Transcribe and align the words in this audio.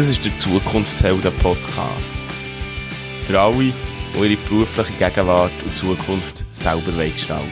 Das 0.00 0.08
ist 0.08 0.24
der 0.24 0.38
Zukunftshelden-Podcast. 0.38 2.20
Für 3.20 3.38
alle, 3.38 3.74
die 4.14 4.18
ihre 4.18 4.36
berufliche 4.48 4.94
Gegenwart 4.94 5.52
und 5.62 5.76
Zukunft 5.76 6.46
selber 6.50 7.04
gestalten 7.04 7.44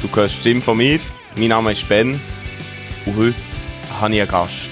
Du 0.00 0.08
hörst 0.16 0.36
die 0.36 0.40
Stimme 0.40 0.62
von 0.62 0.78
mir, 0.78 1.00
mein 1.36 1.48
Name 1.48 1.72
ist 1.72 1.86
Ben 1.86 2.18
und 3.04 3.14
heute 3.14 3.34
habe 4.00 4.14
ich 4.14 4.22
einen 4.22 4.30
Gast. 4.30 4.70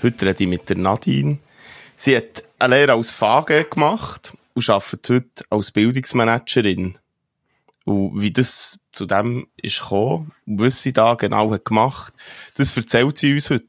Heute 0.00 0.26
rede 0.26 0.44
ich 0.44 0.48
mit 0.48 0.68
der 0.68 0.76
Nadine. 0.76 1.38
Sie 1.96 2.16
hat 2.16 2.44
eine 2.60 2.76
Lehre 2.76 2.92
als 2.92 3.10
Fage 3.10 3.64
gemacht 3.64 4.32
und 4.54 4.70
arbeitet 4.70 5.08
heute 5.10 5.44
als 5.50 5.72
Bildungsmanagerin. 5.72 6.98
Und 7.84 8.20
wie 8.20 8.32
das 8.32 8.78
zu 8.92 9.06
dem 9.06 9.48
ist 9.56 9.80
gekommen, 9.80 10.32
was 10.46 10.82
sie 10.82 10.92
da 10.92 11.14
genau 11.14 11.50
hat 11.50 11.64
gemacht, 11.64 12.14
das 12.56 12.76
erzählt 12.76 13.18
sie 13.18 13.34
uns 13.34 13.50
heute. 13.50 13.66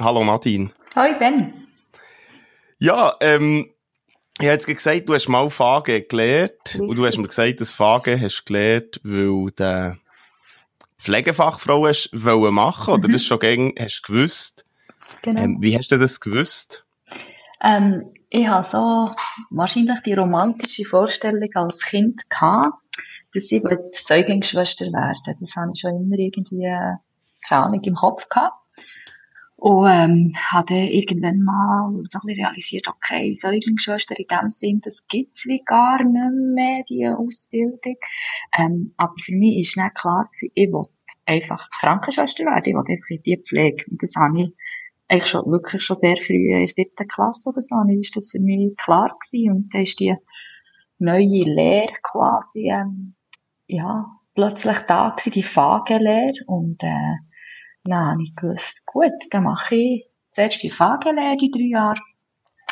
Hallo 0.00 0.24
Nadine. 0.24 0.70
Hallo 0.94 1.18
Ben. 1.18 1.66
Ja, 2.78 3.14
ähm, 3.20 3.70
ich 4.38 4.46
habe 4.46 4.52
jetzt 4.52 4.66
gesagt, 4.66 5.08
du 5.08 5.14
hast 5.14 5.28
mal 5.28 5.50
Fage 5.50 6.02
gelernt. 6.02 6.76
Und 6.78 6.96
du 6.96 7.04
hast 7.04 7.18
mir 7.18 7.26
gesagt, 7.26 7.60
dass 7.60 7.70
Fage 7.70 8.20
hast 8.20 8.46
gelernt, 8.46 9.00
weil 9.02 9.50
du 9.50 9.96
Pflegefachfrau 10.96 11.86
hast 11.86 12.10
wollen 12.12 12.54
machen, 12.54 12.94
oder 12.94 13.08
mhm. 13.08 13.12
das 13.12 13.24
schon 13.24 13.38
gegen 13.38 13.74
hast 13.78 14.02
gewusst. 14.02 14.64
Genau. 15.22 15.40
Ähm, 15.40 15.58
wie 15.60 15.76
hast 15.76 15.90
du 15.90 15.98
das 15.98 16.20
gewusst? 16.20 16.84
Ähm, 17.60 18.12
ich 18.30 18.46
habe 18.46 18.66
so 18.66 19.10
wahrscheinlich 19.50 20.00
die 20.00 20.14
romantische 20.14 20.84
Vorstellung 20.84 21.48
als 21.54 21.82
Kind 21.82 22.28
gehabt, 22.28 22.74
dass 23.34 23.52
ich 23.52 23.62
Säuglingsschwester 23.92 24.86
werden 24.86 25.36
Das 25.40 25.56
habe 25.56 25.70
ich 25.74 25.80
schon 25.80 25.96
immer 25.96 26.18
irgendwie, 26.18 26.64
äh, 26.64 26.96
keine 27.46 27.64
Ahnung, 27.64 27.82
im 27.82 27.94
Kopf 27.94 28.28
gehabt. 28.28 28.54
Und 29.56 29.88
ähm, 29.88 30.32
habe 30.52 30.74
irgendwann 30.74 31.42
mal 31.42 31.90
so 32.04 32.20
ein 32.20 32.26
bisschen 32.26 32.44
realisiert, 32.44 32.86
okay, 32.86 33.34
Säuglingsschwester 33.34 34.14
in 34.16 34.26
dem 34.28 34.50
Sinn, 34.50 34.80
das 34.84 35.08
gibt's 35.08 35.46
wie 35.46 35.60
gar 35.64 36.04
nicht 36.04 36.54
mehr, 36.54 36.84
die 36.88 37.08
Ausbildung. 37.08 37.96
Ähm, 38.56 38.90
aber 38.96 39.14
für 39.20 39.34
mich 39.34 39.58
ist 39.58 39.76
nicht 39.76 39.94
klar 39.96 40.28
ich 40.32 40.52
will 40.54 40.86
einfach 41.26 41.68
Krankenschwester 41.80 42.44
werden, 42.44 42.62
ich 42.66 42.74
will 42.74 42.96
einfach 42.96 43.10
in 43.10 43.22
die 43.24 43.42
Pflege. 43.42 43.84
Und 43.90 44.00
das 44.00 44.14
habe 44.14 44.42
ich 44.42 44.54
eigentlich 45.08 45.26
schon, 45.26 45.50
wirklich 45.50 45.82
schon 45.82 45.96
sehr 45.96 46.18
früh 46.18 46.52
in 46.52 46.58
der 46.60 46.68
siebten 46.68 47.08
Klasse 47.08 47.48
oder 47.50 47.62
so, 47.62 47.76
ist 48.00 48.16
das 48.16 48.30
für 48.30 48.40
mich 48.40 48.76
klar 48.76 49.16
gewesen. 49.20 49.52
Und 49.52 49.74
dann 49.74 49.82
ist 49.82 49.98
die 49.98 50.14
neue 50.98 51.44
Lehre 51.44 51.94
quasi, 52.02 52.70
ähm, 52.70 53.14
ja, 53.68 54.06
plötzlich 54.34 54.78
da 54.80 55.10
gewesen, 55.10 55.32
die 55.32 55.42
Fagelehre. 55.42 56.44
Und, 56.46 56.82
äh, 56.82 57.16
dann 57.84 58.06
habe 58.06 58.22
ich 58.22 58.34
gewusst, 58.34 58.84
gut, 58.86 59.12
dann 59.30 59.44
mache 59.44 59.76
ich 59.76 60.10
zuerst 60.32 60.62
die 60.62 60.70
Fagelehre, 60.70 61.36
die 61.36 61.50
drei 61.50 61.70
Jahre, 61.70 62.00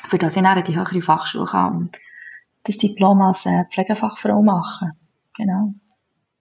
für 0.09 0.19
das 0.19 0.37
ich 0.37 0.43
dann 0.43 0.65
die 0.65 0.77
höhere 0.77 1.03
Fachschule 1.03 1.47
kann 1.47 1.77
und 1.77 1.99
das 2.65 2.79
Diplom 2.79 3.23
als 3.23 3.47
äh, 3.47 3.65
Pflegefachfrau 3.71 4.43
machen. 4.43 4.93
Genau. 5.37 5.75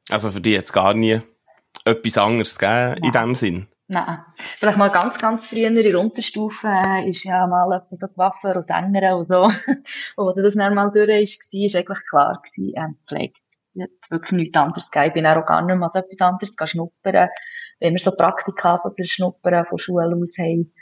Also 0.10 0.32
für 0.32 0.42
dich 0.42 0.54
jetzt 0.54 0.74
gar 0.74 0.94
nie 0.94 1.22
etwas 1.84 2.18
anderes 2.18 2.58
gegeben 2.58 3.04
in 3.04 3.12
dem 3.12 3.36
Sinn? 3.36 3.68
Nein. 3.88 4.20
Vielleicht 4.36 4.78
mal 4.80 4.90
ganz, 4.90 5.20
ganz 5.20 5.48
früher 5.48 5.68
in 5.68 5.76
der 5.76 6.00
Unterstufe 6.00 6.68
äh, 6.68 7.08
ist 7.08 7.24
ja 7.24 7.46
mal 7.46 7.86
so 7.92 8.08
Waffe 8.16 8.54
und 8.56 8.64
Sänger 8.64 9.16
und 9.16 9.26
so. 9.26 9.44
und 10.16 10.28
als 10.28 10.42
das 10.42 10.56
dann 10.56 10.74
mal 10.74 10.90
durch 10.92 11.08
war, 11.08 11.08
war 11.08 11.80
eigentlich 11.80 12.06
klar 12.10 12.42
gewesen, 12.42 12.74
äh, 12.74 12.88
Pflege. 13.06 13.40
Ich 13.76 13.84
hätte 13.84 14.10
wirklich 14.10 14.32
nichts 14.32 14.58
anderes 14.58 14.90
gegeben. 14.90 15.08
Ich 15.08 15.14
bin 15.14 15.28
auch 15.28 15.46
gar 15.46 15.62
nicht 15.62 15.78
mal 15.78 15.90
so 15.90 16.00
etwas 16.00 16.22
anderes 16.22 16.56
schnuppern. 16.66 17.28
Wenn 17.80 17.94
wir 17.94 18.00
so 18.00 18.12
Praktika, 18.12 18.78
so 18.78 18.90
zu 18.90 19.06
Schnuppern 19.06 19.66
von 19.66 19.78
Schule 19.78 20.16
aus 20.16 20.38
haben, 20.40 20.74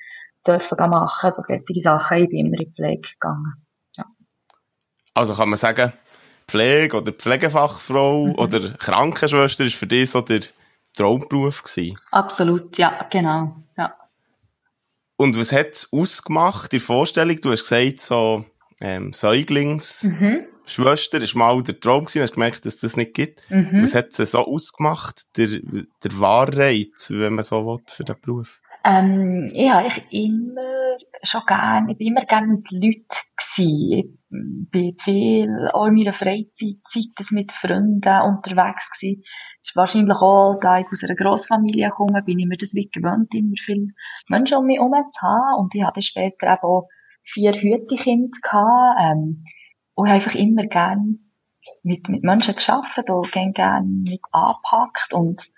dürfen 0.46 0.90
machen, 0.90 1.32
so 1.32 1.42
solche 1.42 1.82
Sachen, 1.82 2.18
ich 2.18 2.30
bin 2.30 2.46
immer 2.46 2.60
in 2.60 2.70
die 2.70 2.72
Pflege 2.72 3.10
gegangen. 3.14 3.66
Ja. 3.98 4.06
Also 5.16 5.34
kann 5.34 5.50
man 5.50 5.58
sagen, 5.58 5.94
Pflege 6.48 6.98
oder 6.98 7.12
Pflegefachfrau 7.14 8.28
mhm. 8.28 8.36
oder 8.36 8.72
Krankenschwester 8.74 9.66
ist 9.66 9.76
für 9.76 9.88
dich 9.88 10.12
so 10.12 10.22
der 10.22 10.42
Traumberuf 10.96 11.64
gewesen? 11.64 11.96
Absolut, 12.12 12.78
ja, 12.78 13.08
genau, 13.10 13.56
ja. 13.76 13.96
Und 15.16 15.38
was 15.38 15.52
hat 15.52 15.72
es 15.72 15.90
ausgemacht, 15.92 16.72
die 16.72 16.80
Vorstellung? 16.80 17.38
Du 17.38 17.52
hast 17.52 17.68
gesagt, 17.68 18.02
so, 18.02 18.46
ähm, 18.82 19.14
Säuglingsschwester 19.14 20.10
mhm. 20.10 20.53
Ist 20.66 21.36
mal 21.36 21.62
der 21.64 21.80
Traum 21.80 22.06
gewesen, 22.06 22.22
hast 22.22 22.34
gemerkt, 22.34 22.66
dass 22.66 22.80
das 22.80 22.98
nicht 22.98 23.14
gibt. 23.14 23.50
Mhm. 23.50 23.84
Was 23.84 23.96
hat 23.96 24.18
es 24.18 24.32
so 24.32 24.40
ausgemacht, 24.40 25.24
der, 25.38 25.48
der 25.48 26.20
Wahrheit, 26.20 26.94
wenn 27.10 27.34
man 27.34 27.44
so 27.44 27.66
will, 27.66 27.80
für 27.88 28.04
den 28.04 28.16
Beruf? 28.22 28.60
Ähm, 28.86 29.50
ich 29.54 30.04
immer 30.12 30.98
schon 31.22 31.42
gern, 31.48 31.88
ich 31.90 31.98
bin 31.98 32.08
immer 32.08 32.26
gern 32.26 32.50
mit 32.50 32.70
Leuten 32.72 33.08
gewesen. 33.38 34.20
Ich 34.30 34.70
bin 34.72 34.98
viel 35.00 35.70
auch 35.72 35.86
in 35.86 35.94
meiner 35.94 36.12
Freizeit 36.12 37.32
mit 37.32 37.52
Freunden 37.52 38.22
unterwegs 38.22 38.92
gewesen. 38.92 39.24
Ist 39.62 39.76
wahrscheinlich 39.76 40.18
auch, 40.18 40.60
da 40.62 40.80
ich 40.80 40.88
aus 40.92 41.04
einer 41.04 41.16
Grossfamilie 41.16 41.90
komme, 41.92 42.24
bin 42.24 42.40
ich 42.40 42.46
mir 42.46 42.58
das 42.58 42.74
wie 42.74 42.90
gewöhnt, 42.90 43.34
immer 43.34 43.56
viele 43.58 43.88
Menschen 44.28 44.58
um 44.58 44.66
mich 44.66 44.78
herum 44.78 44.94
zu 45.10 45.22
haben. 45.22 45.62
Und 45.62 45.76
ich 45.76 45.84
hatte 45.84 46.02
später 46.02 46.52
eben 46.52 46.64
auch 46.64 46.90
vier 47.22 47.54
Hütekinder 47.54 48.38
gehabt, 48.42 49.00
ähm, 49.00 49.44
und 49.96 50.10
einfach 50.10 50.36
immer 50.36 50.66
gern 50.66 51.20
mit, 51.84 52.10
mit 52.10 52.24
Menschen 52.24 52.56
geschafft 52.56 53.10
und 53.10 53.32
gern, 53.32 54.04
mit 54.04 54.22
angepackt 54.32 55.14
und 55.14 55.52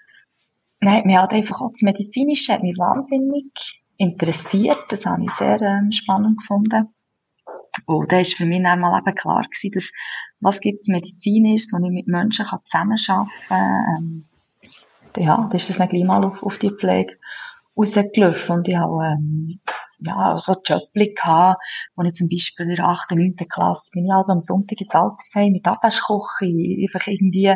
Nein, 0.85 1.03
mir 1.06 1.22
hat 1.22 1.34
einfach 1.34 1.62
auch 1.62 1.72
das 1.72 1.81
Medizinische 1.81 2.53
hat 2.53 2.62
mich 2.62 2.78
wahnsinnig 2.78 3.81
interessiert. 3.97 4.78
Das 4.90 5.07
habe 5.07 5.23
ich 5.23 5.31
sehr 5.31 5.59
ähm, 5.62 5.91
spannend 5.91 6.40
gefunden. 6.40 6.94
Und 7.88 8.12
da 8.12 8.19
ist 8.19 8.35
für 8.35 8.46
mich 8.46 8.62
dann 8.62 8.79
mal 8.79 9.00
eben 9.00 9.16
klar 9.16 9.44
gewesen, 9.44 9.72
dass, 9.73 9.91
was 10.40 10.59
gibt's 10.59 10.88
medizinisch, 10.88 11.66
wo 11.72 11.84
ich 11.84 11.91
mit 11.91 12.07
Menschen 12.07 12.46
kann 12.46 12.59
zusammenarbeiten 12.63 13.28
kann. 13.47 13.96
Ähm, 13.97 14.25
ja, 15.17 15.47
da 15.50 15.56
ist 15.56 15.69
das 15.69 15.78
dann 15.78 15.90
gleich 15.90 16.03
mal 16.03 16.23
auf, 16.23 16.44
auf 16.44 16.57
die 16.59 16.69
Pflege 16.69 17.17
rausgelaufen. 17.75 18.57
Und 18.57 18.67
ich 18.67 18.75
habe, 18.75 19.06
ähm, 19.06 19.59
ja, 20.00 20.38
so 20.40 20.56
Jobli 20.66 21.14
gehabt, 21.14 21.62
wo 21.96 22.04
ich 22.04 22.14
zum 22.14 22.30
Beispiel 22.30 22.68
in 22.70 22.76
der 22.76 22.86
8., 22.86 23.12
9. 23.12 23.36
Klasse 23.50 23.92
bin 23.94 24.06
ich 24.06 24.12
halt 24.12 24.30
am 24.30 24.40
Sonntag 24.40 24.82
ins 24.82 24.94
Altersheim 24.94 25.52
mit 25.52 25.66
Abwaschkoche, 25.66 26.46
einfach 26.46 27.08
irgendwie 27.08 27.56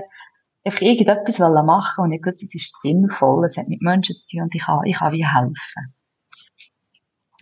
einfach 0.63 0.81
irgendetwas 0.81 1.39
machen 1.39 2.03
und 2.03 2.11
ich 2.11 2.21
wusste, 2.25 2.45
es 2.45 2.55
ist 2.55 2.81
sinnvoll, 2.81 3.45
es 3.45 3.57
hat 3.57 3.67
mit 3.67 3.81
Menschen 3.81 4.17
zu 4.17 4.27
tun 4.27 4.43
und 4.43 4.55
ich 4.55 4.63
kann, 4.63 4.81
ich 4.85 4.97
kann 4.97 5.13
wie 5.13 5.25
helfen. 5.25 5.95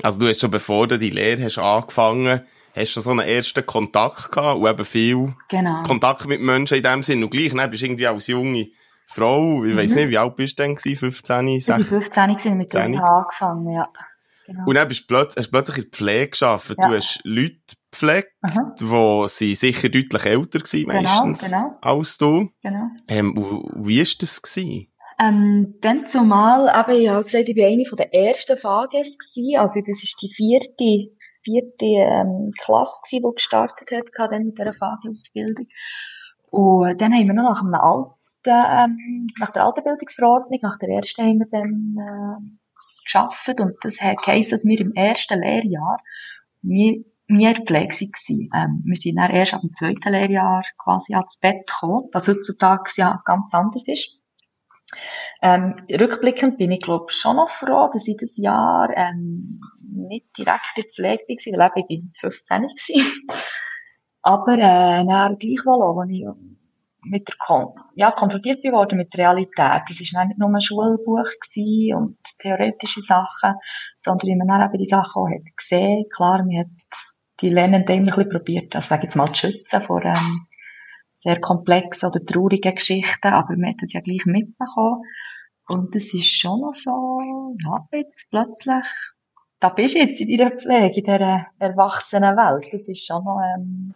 Also 0.04 0.20
du 0.20 0.28
hast 0.28 0.42
schon 0.42 0.52
bevor 0.52 0.88
du 0.88 1.00
die 1.00 1.10
Lehre 1.10 1.44
hast 1.44 1.58
angefangen, 1.58 2.42
hast 2.76 2.96
du 2.96 3.02
so 3.02 3.10
einen 3.10 3.22
ersten 3.22 3.66
Kontakt 3.66 4.32
gehabt 4.32 4.60
und 4.60 4.68
eben 4.68 4.86
viel 4.86 5.36
genau. 5.50 5.84
Kontakt 5.84 6.28
mit 6.28 6.42
Menschen 6.42 6.78
in 6.78 6.84
dem 6.84 7.04
Sinn 7.04 7.24
und 7.24 7.32
gleich, 7.32 7.54
ne, 7.54 7.68
bist 7.68 7.84
irgendwie 7.84 8.08
als 8.08 8.28
junge 8.28 8.68
Frau, 9.08 9.64
ich 9.64 9.74
mhm. 9.74 9.78
weiss 9.78 9.96
nicht, 9.96 10.10
wie 10.10 10.18
alt 10.18 10.36
bist 10.36 10.60
du 10.60 10.64
denn 10.64 10.76
gewesen? 10.76 10.98
15, 10.98 11.62
16? 11.62 11.80
Ich 11.80 11.92
war 11.92 12.02
15 12.02 12.52
und 12.52 12.58
mit 12.58 12.74
dem 12.74 13.02
angefangen, 13.02 13.72
ja. 13.72 13.90
Genau. 14.48 14.64
Und 14.66 14.76
dann 14.76 14.88
bist 14.88 15.02
du 15.02 15.08
plötzlich, 15.08 15.38
hast 15.38 15.48
du 15.48 15.52
plötzlich 15.52 15.78
in 15.78 15.84
der 15.84 15.92
Pflege 15.92 16.30
gearbeitet. 16.30 16.78
Ja. 16.80 16.88
Du 16.88 16.96
hast 16.96 17.22
Leute 17.26 17.76
gepflegt, 17.92 18.34
Aha. 18.42 18.76
wo 18.82 19.28
sie 19.28 19.56
sicher 19.56 19.90
deutlich 19.90 20.26
älter 20.26 20.60
waren, 20.60 20.86
genau, 20.86 21.02
meistens, 21.02 21.42
genau. 21.42 21.78
als 21.82 22.18
du. 22.18 22.50
Genau. 22.62 22.88
Ähm, 23.08 23.36
wie 23.36 24.00
war 24.00 24.08
das? 24.20 24.42
Gewesen? 24.42 24.88
Ähm, 25.20 25.76
dann 25.82 26.06
zumal, 26.06 26.70
aber 26.70 26.94
ich 26.94 27.10
habe 27.10 27.24
gesagt, 27.24 27.50
ich 27.50 27.58
war 27.58 27.68
eine 27.68 27.84
der 27.84 28.14
ersten 28.14 28.58
Fahrgäste 28.58 29.18
gewesen. 29.18 29.60
Also, 29.60 29.82
das 29.82 30.04
ist 30.04 30.22
die 30.22 30.32
vierte, 30.32 31.12
vierte, 31.44 31.86
ähm, 31.86 32.52
Klasse 32.58 33.02
gewesen, 33.04 33.26
die 33.28 33.36
gestartet 33.36 33.92
hat, 33.92 34.32
dann 34.32 34.46
mit 34.46 34.58
dieser 34.58 34.74
Fahrgausbildung. 34.74 35.68
Und 36.52 37.02
dann 37.02 37.14
haben 37.14 37.28
wir 37.28 37.34
noch 37.34 37.50
nach 37.50 37.62
einem 37.62 37.74
alten, 37.74 38.14
ähm, 38.46 39.28
nach 39.40 39.52
der 39.52 39.66
alten 39.66 39.84
Bildungsverordnung, 39.84 40.60
nach 40.62 40.78
der 40.78 40.90
ersten 40.90 41.26
haben 41.26 41.40
wir 41.40 41.48
dann, 41.52 41.98
äh, 41.98 42.67
geschafft 43.08 43.60
und 43.60 43.76
das 43.82 44.02
heisst, 44.02 44.52
dass 44.52 44.66
wir 44.66 44.80
im 44.80 44.94
ersten 44.94 45.40
Lehrjahr 45.40 45.98
wir, 46.62 47.04
wir 47.28 47.54
waren. 47.54 48.50
Ähm, 48.54 48.84
wir 48.86 48.96
sind 48.96 49.16
dann 49.16 49.32
erst 49.32 49.54
dem 49.62 49.74
zweiten 49.74 50.12
Lehrjahr 50.12 50.64
quasi 50.78 51.14
ans 51.14 51.40
Bett 51.40 51.68
gekommen, 51.68 52.10
was 52.14 52.28
heutzutage 52.28 52.92
ja 52.98 53.22
ganz 53.26 53.54
anders 53.54 53.88
ist. 53.88 54.18
Ähm, 55.42 55.86
rückblickend 55.92 56.58
bin 56.58 56.72
ich, 56.72 56.82
glaube 56.82 57.12
schon 57.12 57.36
noch 57.36 57.50
froh, 57.50 57.90
dass 57.94 58.08
ich 58.08 58.18
das 58.20 58.38
Jahr 58.38 58.90
ähm, 58.96 59.60
nicht 59.82 60.26
direkt 60.38 60.78
in 60.78 60.84
der 60.84 60.92
Pflege 60.94 61.58
war, 61.58 61.72
weil 61.76 61.84
ich 61.88 61.88
bin 61.88 62.12
15 62.14 62.62
war. 62.78 63.06
Aber 64.22 64.54
äh, 64.54 65.06
dann 65.06 65.38
gleichwohl, 65.38 66.00
als 66.00 66.10
ich 66.12 66.26
mit 67.10 67.28
der 67.28 67.36
Kon 67.40 67.74
ja, 67.96 68.12
konfrontiert 68.12 68.62
bin 68.62 68.74
worden 68.74 68.98
mit 68.98 69.14
der 69.14 69.26
Realität. 69.26 69.84
Das 69.88 70.14
war 70.14 70.26
nicht 70.26 70.38
nur 70.38 70.50
ein 70.50 70.62
Schulbuch 70.62 71.30
und 71.96 72.18
theoretische 72.40 73.02
Sachen, 73.02 73.56
sondern 73.96 74.30
wie 74.30 74.36
man 74.36 74.48
dann 74.48 74.70
eben 74.70 74.78
die 74.78 74.88
Sachen 74.90 75.22
auch 75.22 75.30
hat 75.30 75.56
gesehen. 75.56 76.06
Klar, 76.14 76.44
man 76.44 76.60
hat 76.60 76.68
die 77.42 77.50
Lernenden 77.50 77.98
immer 77.98 78.12
ein 78.12 78.16
bisschen 78.16 78.30
probiert, 78.30 78.76
also 78.76 78.88
sage 78.88 79.04
jetzt 79.04 79.16
mal, 79.16 79.32
zu 79.34 79.48
schützen 79.48 79.82
vor 79.82 80.04
ähm, 80.04 80.48
sehr 81.14 81.40
komplexen 81.40 82.10
oder 82.10 82.24
traurigen 82.24 82.76
Geschichten, 82.76 83.28
aber 83.28 83.56
man 83.58 83.72
hat 83.72 83.82
das 83.82 83.94
ja 83.94 84.02
gleich 84.02 84.26
mitbekommen. 84.26 85.02
Und 85.68 85.96
das 85.96 86.14
ist 86.14 86.40
schon 86.40 86.62
noch 86.62 86.74
so, 86.74 87.22
ja, 87.64 87.88
jetzt 87.92 88.30
plötzlich, 88.30 88.86
da 89.60 89.70
bist 89.70 89.96
du 89.96 90.00
jetzt 90.00 90.22
in 90.22 90.38
deiner 90.38 90.52
Pflege, 90.52 91.00
in 91.00 91.04
dieser 91.04 91.48
Erwachsenenwelt. 91.60 92.68
Das 92.72 92.88
ist 92.88 93.06
schon 93.06 93.24
noch, 93.24 93.40
ähm, 93.56 93.94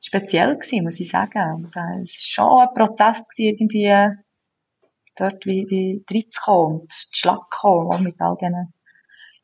speziell 0.00 0.56
gewesen, 0.56 0.84
muss 0.84 1.00
ich 1.00 1.08
sagen. 1.08 1.64
Und, 1.64 1.76
äh, 1.76 2.02
es 2.02 2.36
war 2.36 2.46
schon 2.46 2.58
ein 2.58 2.74
Prozess 2.74 3.28
gewesen, 3.28 3.56
irgendwie, 3.58 4.16
dort 5.16 5.46
wie, 5.46 5.66
wie 5.68 6.04
reinzukommen 6.10 6.80
und 6.80 6.92
Schlag 6.92 7.50
kommen, 7.50 8.02
mit 8.02 8.20
all 8.20 8.36
diesen 8.40 8.72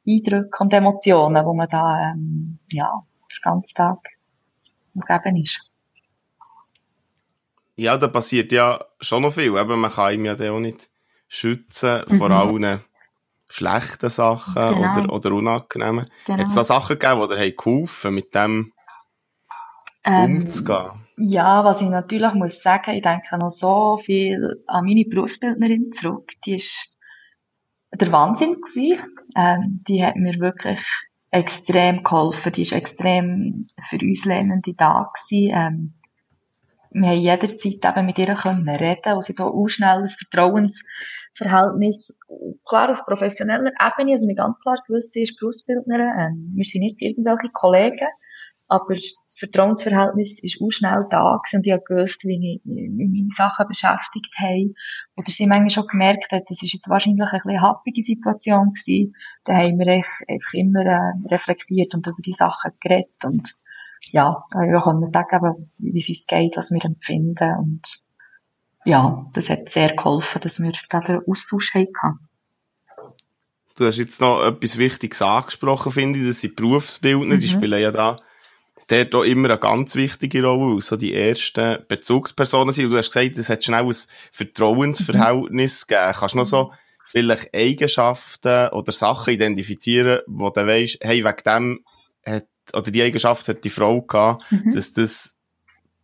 Eindrücken 0.08 0.64
und 0.64 0.72
Emotionen, 0.72 1.44
wo 1.44 1.54
man 1.54 1.68
da, 1.68 2.12
ähm, 2.12 2.58
ja, 2.72 3.02
den 3.30 3.42
ganzen 3.42 3.74
Tag 3.74 3.98
umgeben 4.94 5.36
ist. 5.36 5.60
Ja, 7.76 7.98
da 7.98 8.08
passiert 8.08 8.52
ja 8.52 8.82
schon 9.00 9.22
noch 9.22 9.34
viel. 9.34 9.56
Eben, 9.56 9.80
man 9.80 9.90
kann 9.90 10.14
ihm 10.14 10.24
ja 10.24 10.34
auch 10.50 10.60
nicht 10.60 10.88
schützen 11.28 12.02
mhm. 12.08 12.18
vor 12.18 12.30
allen 12.30 12.80
schlechten 13.50 14.10
Sachen 14.10 14.54
genau. 14.54 14.98
oder, 14.98 15.12
oder 15.12 15.32
unangenehmen. 15.32 16.06
Genau. 16.24 16.38
Hat 16.38 16.48
es 16.48 16.54
da 16.54 16.64
Sachen 16.64 16.98
gegeben, 16.98 17.28
die 17.28 17.36
dir 17.36 17.52
geholfen 17.52 18.14
mit 18.14 18.34
dem 18.34 18.72
ähm, 20.06 20.42
umzugehen? 20.42 21.06
Ja, 21.18 21.64
was 21.64 21.80
ich 21.80 21.88
natürlich 21.88 22.34
muss 22.34 22.62
sagen, 22.62 22.92
ich 22.92 23.02
denke 23.02 23.38
noch 23.38 23.50
so 23.50 23.98
viel 23.98 24.62
an 24.66 24.84
meine 24.84 25.04
Berufsbildnerin 25.04 25.92
zurück. 25.92 26.30
Die 26.44 26.56
ist 26.56 26.88
der 27.92 28.12
Wahnsinn 28.12 28.54
gewesen. 28.54 29.02
Ähm, 29.34 29.80
die 29.88 30.04
hat 30.04 30.16
mir 30.16 30.38
wirklich 30.40 30.80
extrem 31.30 32.02
geholfen. 32.02 32.52
Die 32.52 32.62
ist 32.62 32.72
extrem 32.72 33.68
für 33.88 33.96
uns 33.96 34.24
Lernende 34.24 34.74
da 34.76 35.10
gewesen. 35.14 35.54
Ähm, 35.54 35.94
wir 36.90 37.08
haben 37.08 37.20
jederzeit 37.20 37.84
eben 37.84 38.06
mit 38.06 38.18
ihr 38.18 38.34
können 38.34 38.68
reden 38.68 39.14
und 39.14 39.24
sie 39.24 39.34
da 39.34 39.44
auch 39.44 39.68
schnell 39.68 40.02
ein 40.02 40.08
Vertrauensverhältnis, 40.08 42.16
klar 42.64 42.90
auf 42.90 43.04
professioneller 43.04 43.72
Ebene, 43.72 44.12
also 44.12 44.26
mir 44.26 44.34
ganz 44.34 44.58
klar 44.60 44.78
gewusst, 44.86 45.12
sie 45.12 45.22
ist 45.22 45.38
Berufsbildnerin, 45.38 46.10
ähm, 46.18 46.52
wir 46.54 46.64
sind 46.64 46.80
nicht 46.80 47.02
irgendwelche 47.02 47.50
Kollegen, 47.52 48.08
aber 48.68 48.94
das 48.94 49.36
Vertrauensverhältnis 49.38 50.42
ist 50.42 50.60
auch 50.60 50.70
schnell 50.70 51.06
da 51.08 51.38
gewesen 51.38 51.58
und 51.58 51.66
ich 51.66 51.72
habe 51.72 51.84
gewusst, 51.84 52.24
wie, 52.24 52.60
ich, 52.64 52.90
meine 52.90 53.28
Sachen 53.34 53.68
beschäftigt 53.68 54.34
haben. 54.38 54.74
Oder 55.16 55.30
sie 55.30 55.46
manchmal 55.46 55.70
schon 55.70 55.86
gemerkt 55.86 56.32
hat, 56.32 56.44
das 56.48 56.62
ist 56.62 56.72
jetzt 56.72 56.88
wahrscheinlich 56.88 57.28
eine 57.28 57.40
bisschen 57.44 57.62
happige 57.62 58.02
Situation 58.02 58.72
gewesen. 58.72 59.14
Da 59.44 59.54
haben 59.54 59.78
wir 59.78 59.86
einfach 59.86 60.54
immer 60.54 60.84
äh, 60.84 61.12
reflektiert 61.32 61.94
und 61.94 62.06
über 62.06 62.22
die 62.24 62.32
Sachen 62.32 62.72
geredet 62.80 63.24
und 63.24 63.54
ja, 64.12 64.44
da 64.50 64.58
habe 64.58 64.70
ich 64.70 64.76
auch 64.76 65.06
sagen, 65.06 65.70
wie 65.78 65.98
es 65.98 66.08
uns 66.08 66.26
geht, 66.26 66.56
was 66.56 66.70
wir 66.70 66.84
empfinden 66.84 67.56
und 67.58 68.02
ja, 68.84 69.26
das 69.32 69.50
hat 69.50 69.68
sehr 69.68 69.96
geholfen, 69.96 70.40
dass 70.40 70.60
wir 70.60 70.72
da 70.90 71.00
den 71.00 71.20
Austausch 71.26 71.74
hatten. 71.74 72.20
Du 73.74 73.84
hast 73.84 73.96
jetzt 73.96 74.20
noch 74.20 74.44
etwas 74.44 74.78
Wichtiges 74.78 75.22
angesprochen, 75.22 75.90
finde 75.90 76.20
ich, 76.20 76.26
das 76.26 76.40
sind 76.40 76.54
Berufsbildner, 76.54 77.34
mhm. 77.34 77.40
die 77.40 77.48
spielen 77.48 77.80
ja 77.80 77.90
da 77.90 78.20
der 78.88 79.04
da 79.06 79.24
immer 79.24 79.50
eine 79.50 79.58
ganz 79.58 79.96
wichtige 79.96 80.44
Rolle, 80.44 80.74
weil 80.74 80.80
so 80.80 80.96
die 80.96 81.14
ersten 81.14 81.78
Bezugspersonen 81.88 82.72
sind. 82.72 82.86
Und 82.86 82.92
du 82.92 82.98
hast 82.98 83.12
gesagt, 83.12 83.36
es 83.36 83.48
hat 83.48 83.64
schnell 83.64 83.86
ein 83.86 83.96
Vertrauensverhältnis 84.32 85.84
mhm. 85.84 85.94
gegeben. 85.94 86.12
Kannst 86.18 86.34
du 86.34 86.38
noch 86.38 86.46
so 86.46 86.72
vielleicht 87.04 87.54
Eigenschaften 87.54 88.68
oder 88.68 88.92
Sachen 88.92 89.34
identifizieren, 89.34 90.20
wo 90.26 90.50
du 90.50 90.66
weißt, 90.66 90.98
hey, 91.00 91.24
wegen 91.24 91.42
dem 91.44 91.84
hat, 92.24 92.46
oder 92.72 92.90
die 92.90 93.02
Eigenschaft 93.02 93.48
hat 93.48 93.64
die 93.64 93.70
Frau 93.70 94.02
gehabt, 94.02 94.44
mhm. 94.50 94.74
dass 94.74 94.92
das 94.92 95.38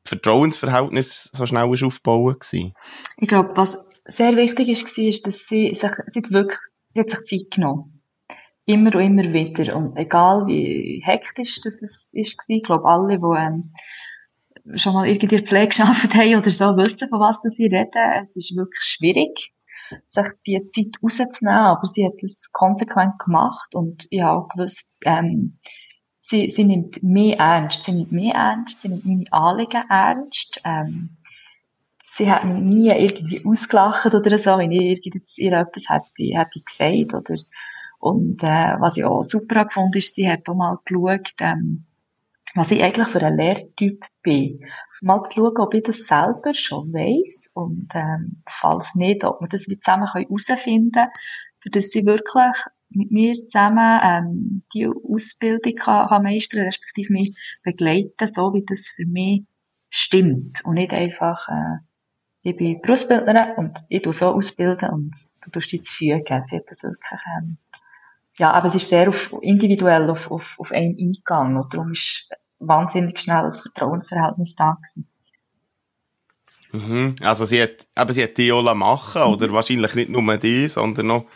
Vertrauensverhältnis 0.04 1.30
so 1.32 1.46
schnell 1.46 1.72
ist 1.72 1.82
aufgebaut 1.84 2.52
war? 2.52 2.72
Ich 3.16 3.28
glaube, 3.28 3.50
was 3.54 3.78
sehr 4.04 4.36
wichtig 4.36 4.68
ist, 4.68 4.96
war, 4.96 5.04
ist, 5.04 5.26
dass 5.26 5.46
sie 5.46 5.74
sich, 5.74 5.90
sie 6.08 6.18
hat 6.20 6.30
wirklich, 6.30 6.58
sie 6.90 7.00
hat 7.00 7.10
sich 7.10 7.22
Zeit 7.22 7.50
genommen 7.52 7.91
immer 8.64 8.94
und 8.94 9.00
immer 9.00 9.32
wieder. 9.32 9.76
Und 9.76 9.96
egal 9.96 10.46
wie 10.46 11.02
hektisch 11.04 11.60
das 11.62 11.82
ist, 11.82 12.14
ich 12.14 12.62
glaube, 12.62 12.88
alle, 12.88 13.18
die 13.18 13.38
ähm, 13.38 13.72
schon 14.76 14.94
mal 14.94 15.08
irgendwie 15.08 15.40
Pflege 15.40 15.68
geschafft 15.68 16.14
haben 16.14 16.36
oder 16.36 16.50
so, 16.50 16.76
wissen, 16.76 17.08
von 17.08 17.20
was 17.20 17.40
sie 17.42 17.66
reden. 17.66 18.22
Es 18.22 18.36
ist 18.36 18.56
wirklich 18.56 18.84
schwierig, 18.84 19.52
sich 20.06 20.26
die 20.46 20.66
Zeit 20.68 21.02
rauszunehmen, 21.02 21.58
aber 21.58 21.86
sie 21.86 22.06
hat 22.06 22.22
es 22.22 22.50
konsequent 22.52 23.18
gemacht 23.18 23.74
und 23.74 24.06
ich 24.10 24.22
habe 24.22 24.48
gewusst, 24.48 25.00
ähm, 25.04 25.58
sie, 26.20 26.48
sie 26.50 26.64
nimmt 26.64 27.02
mehr 27.02 27.38
ernst, 27.38 27.84
sie 27.84 27.92
nimmt 27.92 28.12
mehr 28.12 28.34
ernst, 28.34 28.80
sie 28.80 28.88
nimmt 28.88 29.04
meine 29.04 29.32
Anliegen 29.32 29.82
ernst, 29.88 30.60
ähm, 30.64 31.16
sie 32.02 32.30
hat 32.30 32.44
mich 32.44 32.62
nie 32.62 32.88
irgendwie 32.88 33.44
ausgelacht 33.44 34.14
oder 34.14 34.38
so, 34.38 34.56
wenn 34.58 34.72
ich 34.72 35.04
ihr 35.38 35.52
etwas 35.52 35.88
hätte, 35.88 36.38
hätte 36.38 36.60
gesagt 36.64 37.14
oder 37.14 37.36
und 38.02 38.42
äh, 38.42 38.74
was 38.80 38.96
ich 38.96 39.04
auch 39.04 39.22
super 39.22 39.64
gefunden 39.64 39.96
ist, 39.96 40.16
sie 40.16 40.28
hat 40.28 40.48
auch 40.48 40.56
mal 40.56 40.76
geschaut, 40.84 41.34
ähm, 41.40 41.84
was 42.56 42.72
ich 42.72 42.82
eigentlich 42.82 43.06
für 43.06 43.22
ein 43.22 43.36
Lehrtyp 43.36 44.04
bin. 44.24 44.64
Mal 45.00 45.22
zu 45.22 45.34
schauen, 45.34 45.58
ob 45.58 45.72
ich 45.72 45.84
das 45.84 46.08
selber 46.08 46.52
schon 46.52 46.92
weiss 46.92 47.48
und 47.54 47.90
ähm, 47.94 48.42
falls 48.48 48.96
nicht, 48.96 49.22
ob 49.22 49.40
wir 49.40 49.46
das 49.46 49.68
wie 49.68 49.78
zusammen 49.78 50.12
herausfinden 50.12 50.90
können, 50.90 51.10
für 51.60 51.70
dass 51.70 51.90
sie 51.90 52.04
wirklich 52.04 52.56
mit 52.88 53.12
mir 53.12 53.34
zusammen 53.34 54.00
ähm, 54.02 54.62
die 54.74 54.88
Ausbildung 54.88 55.76
kann, 55.76 56.08
kann 56.08 56.24
meistern, 56.24 56.64
respektive 56.64 57.12
mich 57.12 57.36
begleiten, 57.62 58.26
so 58.26 58.52
wie 58.52 58.64
das 58.64 58.88
für 58.96 59.06
mich 59.06 59.44
stimmt 59.90 60.64
und 60.64 60.74
nicht 60.74 60.92
einfach 60.92 61.48
äh, 61.48 61.78
ich 62.44 62.56
bin 62.56 62.80
Berufsbildnerin 62.80 63.54
und 63.56 63.84
ich 63.88 64.02
tue 64.02 64.12
so 64.12 64.26
ausbilden 64.26 64.90
und 64.90 65.12
du 65.42 65.50
tust 65.50 65.70
dich 65.70 65.82
zu 65.82 65.92
fügen. 65.92 66.44
Sie 66.44 66.56
hat 66.56 66.64
das 66.68 66.82
wirklich 66.82 67.20
ähm, 67.38 67.58
ja, 68.42 68.50
aber 68.50 68.66
es 68.66 68.74
ist 68.74 68.88
sehr 68.88 69.08
auf, 69.08 69.32
individuell 69.40 70.10
auf, 70.10 70.28
auf, 70.32 70.56
auf 70.58 70.72
einen 70.72 70.96
eingegangen 70.98 71.56
und 71.56 71.72
darum 71.72 71.92
ist 71.92 72.28
wahnsinnig 72.58 73.20
schnell 73.20 73.44
das 73.44 73.62
Vertrauensverhältnis 73.62 74.56
da 74.56 74.72
gewesen. 74.72 75.08
Mhm. 76.72 77.14
Also 77.22 77.44
sie 77.44 77.62
hat, 77.62 77.86
aber 77.94 78.12
sie 78.12 78.24
hat 78.24 78.36
die 78.36 78.50
auch 78.50 78.74
machen, 78.74 79.22
mhm. 79.22 79.28
oder 79.28 79.52
wahrscheinlich 79.52 79.94
nicht 79.94 80.10
nur 80.10 80.36
die, 80.38 80.66
sondern 80.66 81.06
noch 81.06 81.26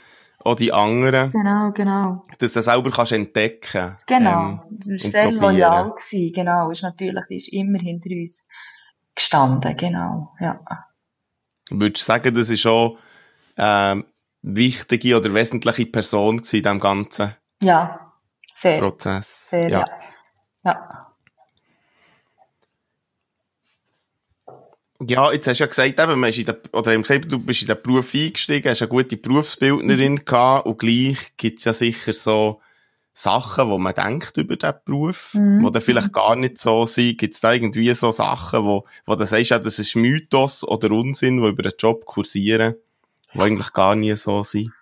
auch 0.41 0.57
die 0.57 0.73
anderen. 0.73 1.31
Genau, 1.31 1.71
genau. 1.71 2.25
Dass 2.41 2.55
du 2.55 2.63
selber 2.63 2.91
kannst 2.91 3.13
entdecken. 3.13 3.95
Genau. 4.09 4.49
Ähm, 4.49 4.61
du 4.71 4.91
warst 4.91 5.13
sehr 5.13 5.31
loyal 5.31 5.91
gewesen, 5.91 6.33
genau. 6.35 6.73
Ist 6.73 6.83
natürlich, 6.83 7.25
die 7.31 7.37
ist 7.37 7.53
immer 7.53 7.79
hinter 7.79 8.11
uns 8.11 8.49
gestanden, 9.15 9.77
genau, 9.77 10.35
ja. 10.41 10.59
Würdest 11.71 12.03
du 12.03 12.05
sagen, 12.05 12.35
das 12.35 12.51
ist 12.51 12.67
auch, 12.67 12.99
ähm, 13.57 14.07
wichtige 14.47 15.17
oder 15.17 15.35
wesentliche 15.35 15.87
Person 15.87 16.37
in 16.37 16.43
diesem 16.43 16.81
ganzen 16.81 17.35
ja, 17.63 18.13
sehr, 18.53 18.81
Prozess. 18.81 19.51
Sehr, 19.51 19.69
ja. 19.69 19.85
ja. 20.65 21.03
Ja, 25.07 25.31
jetzt 25.31 25.47
hast 25.47 25.59
du 25.61 25.65
ja 25.65 25.69
gesagt, 25.69 26.01
eben, 26.01 26.21
man 26.21 26.31
ist 26.31 26.39
in 26.39 26.47
der, 26.47 26.59
oder 26.73 26.93
eben 26.93 27.03
gesagt, 27.03 27.31
du 27.31 27.39
bist 27.39 27.61
in 27.61 27.67
den 27.67 27.83
Beruf 27.83 28.15
eingestiegen, 28.15 28.71
hast 28.71 28.81
eine 28.81 28.89
gute 28.89 29.19
Berufsbildnerin 29.19 30.15
mhm. 30.15 30.25
gehabt 30.25 30.65
und 30.65 30.79
gleich 30.79 31.37
gibt's 31.37 31.65
ja 31.65 31.75
sicher 31.75 32.15
so 32.15 32.63
Sachen, 33.13 33.69
wo 33.69 33.77
man 33.77 33.95
denkt 33.95 34.39
über 34.39 34.57
diesen 34.57 34.75
Beruf, 34.87 35.35
mhm. 35.35 35.63
wo 35.63 35.69
dann 35.69 35.83
vielleicht 35.83 36.15
gar 36.15 36.35
nicht 36.35 36.59
so 36.59 36.87
sind. 36.87 37.19
Gibt's 37.19 37.41
da 37.41 37.53
irgendwie 37.53 37.93
so 37.95 38.11
Sachen, 38.11 38.65
wo, 38.65 38.87
wo 39.05 39.17
du 39.17 39.27
sagst, 39.27 39.51
ja, 39.51 39.59
das 39.59 39.79
ist 39.79 39.97
Mythos 39.97 40.65
oder 40.65 40.91
Unsinn, 40.93 41.43
die 41.43 41.49
über 41.49 41.63
den 41.63 41.75
Job 41.79 42.07
kursieren? 42.07 42.77
Die 43.37 43.43
eigentlich 43.43 43.73
gar 43.73 43.95
nie 43.95 44.15
so 44.15 44.43
sind. 44.43 44.73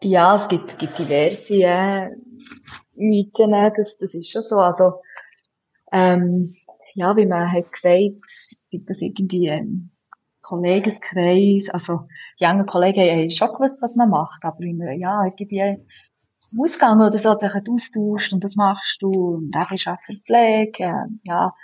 Ja, 0.00 0.36
es 0.36 0.48
gibt, 0.48 0.78
gibt 0.78 0.98
diverse 0.98 1.54
äh, 1.62 2.10
Mythen, 2.94 3.52
das, 3.76 3.98
das 3.98 4.14
ist 4.14 4.30
schon 4.30 4.42
so. 4.42 4.56
Also, 4.56 5.00
ähm, 5.92 6.56
ja, 6.94 7.16
wie 7.16 7.26
man 7.26 7.50
hat 7.50 7.72
gesagt, 7.72 8.26
sind 8.26 8.88
das 8.88 9.00
irgendwie 9.00 9.50
ein 9.50 9.90
Kollegenkreis, 10.42 11.70
also 11.70 12.06
die 12.38 12.44
jungen 12.44 12.66
Kollegen 12.66 13.00
haben 13.00 13.30
schon 13.30 13.52
gewusst, 13.52 13.80
was 13.82 13.96
man 13.96 14.10
macht, 14.10 14.44
aber 14.44 14.62
ja, 14.62 15.24
irgendwie 15.24 15.82
Ausgang 16.60 17.00
oder 17.00 17.18
so 17.18 17.36
sich 17.38 17.50
austauscht 17.54 18.32
und 18.34 18.44
das 18.44 18.56
machst 18.56 19.00
du 19.00 19.10
und 19.36 19.50
du 19.54 19.58
auch 19.58 20.00
für 20.00 20.14
Pflege, 20.26 20.84
äh, 20.84 21.06
ja, 21.24 21.54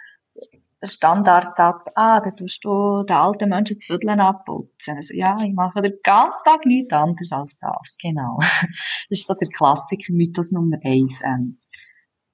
der 0.82 0.88
Standardsatz, 0.88 1.86
ah, 1.94 2.20
da 2.20 2.30
tust 2.30 2.64
du 2.64 3.02
den 3.04 3.16
alten 3.16 3.48
Menschen 3.50 3.76
das 3.76 3.84
Vierteln 3.84 4.20
abputzen. 4.20 4.96
Also, 4.96 5.14
ja, 5.14 5.36
ich 5.42 5.52
mache 5.52 5.82
den 5.82 5.98
ganzen 6.02 6.44
Tag 6.44 6.64
nichts 6.64 6.92
anderes 6.92 7.32
als 7.32 7.58
das, 7.58 7.96
genau. 8.00 8.38
das 8.40 8.70
ist 9.08 9.26
so 9.26 9.34
der 9.34 9.48
Klassiker, 9.48 10.12
Mythos 10.12 10.50
Nummer 10.50 10.78
eins. 10.82 11.22
Ähm. 11.24 11.58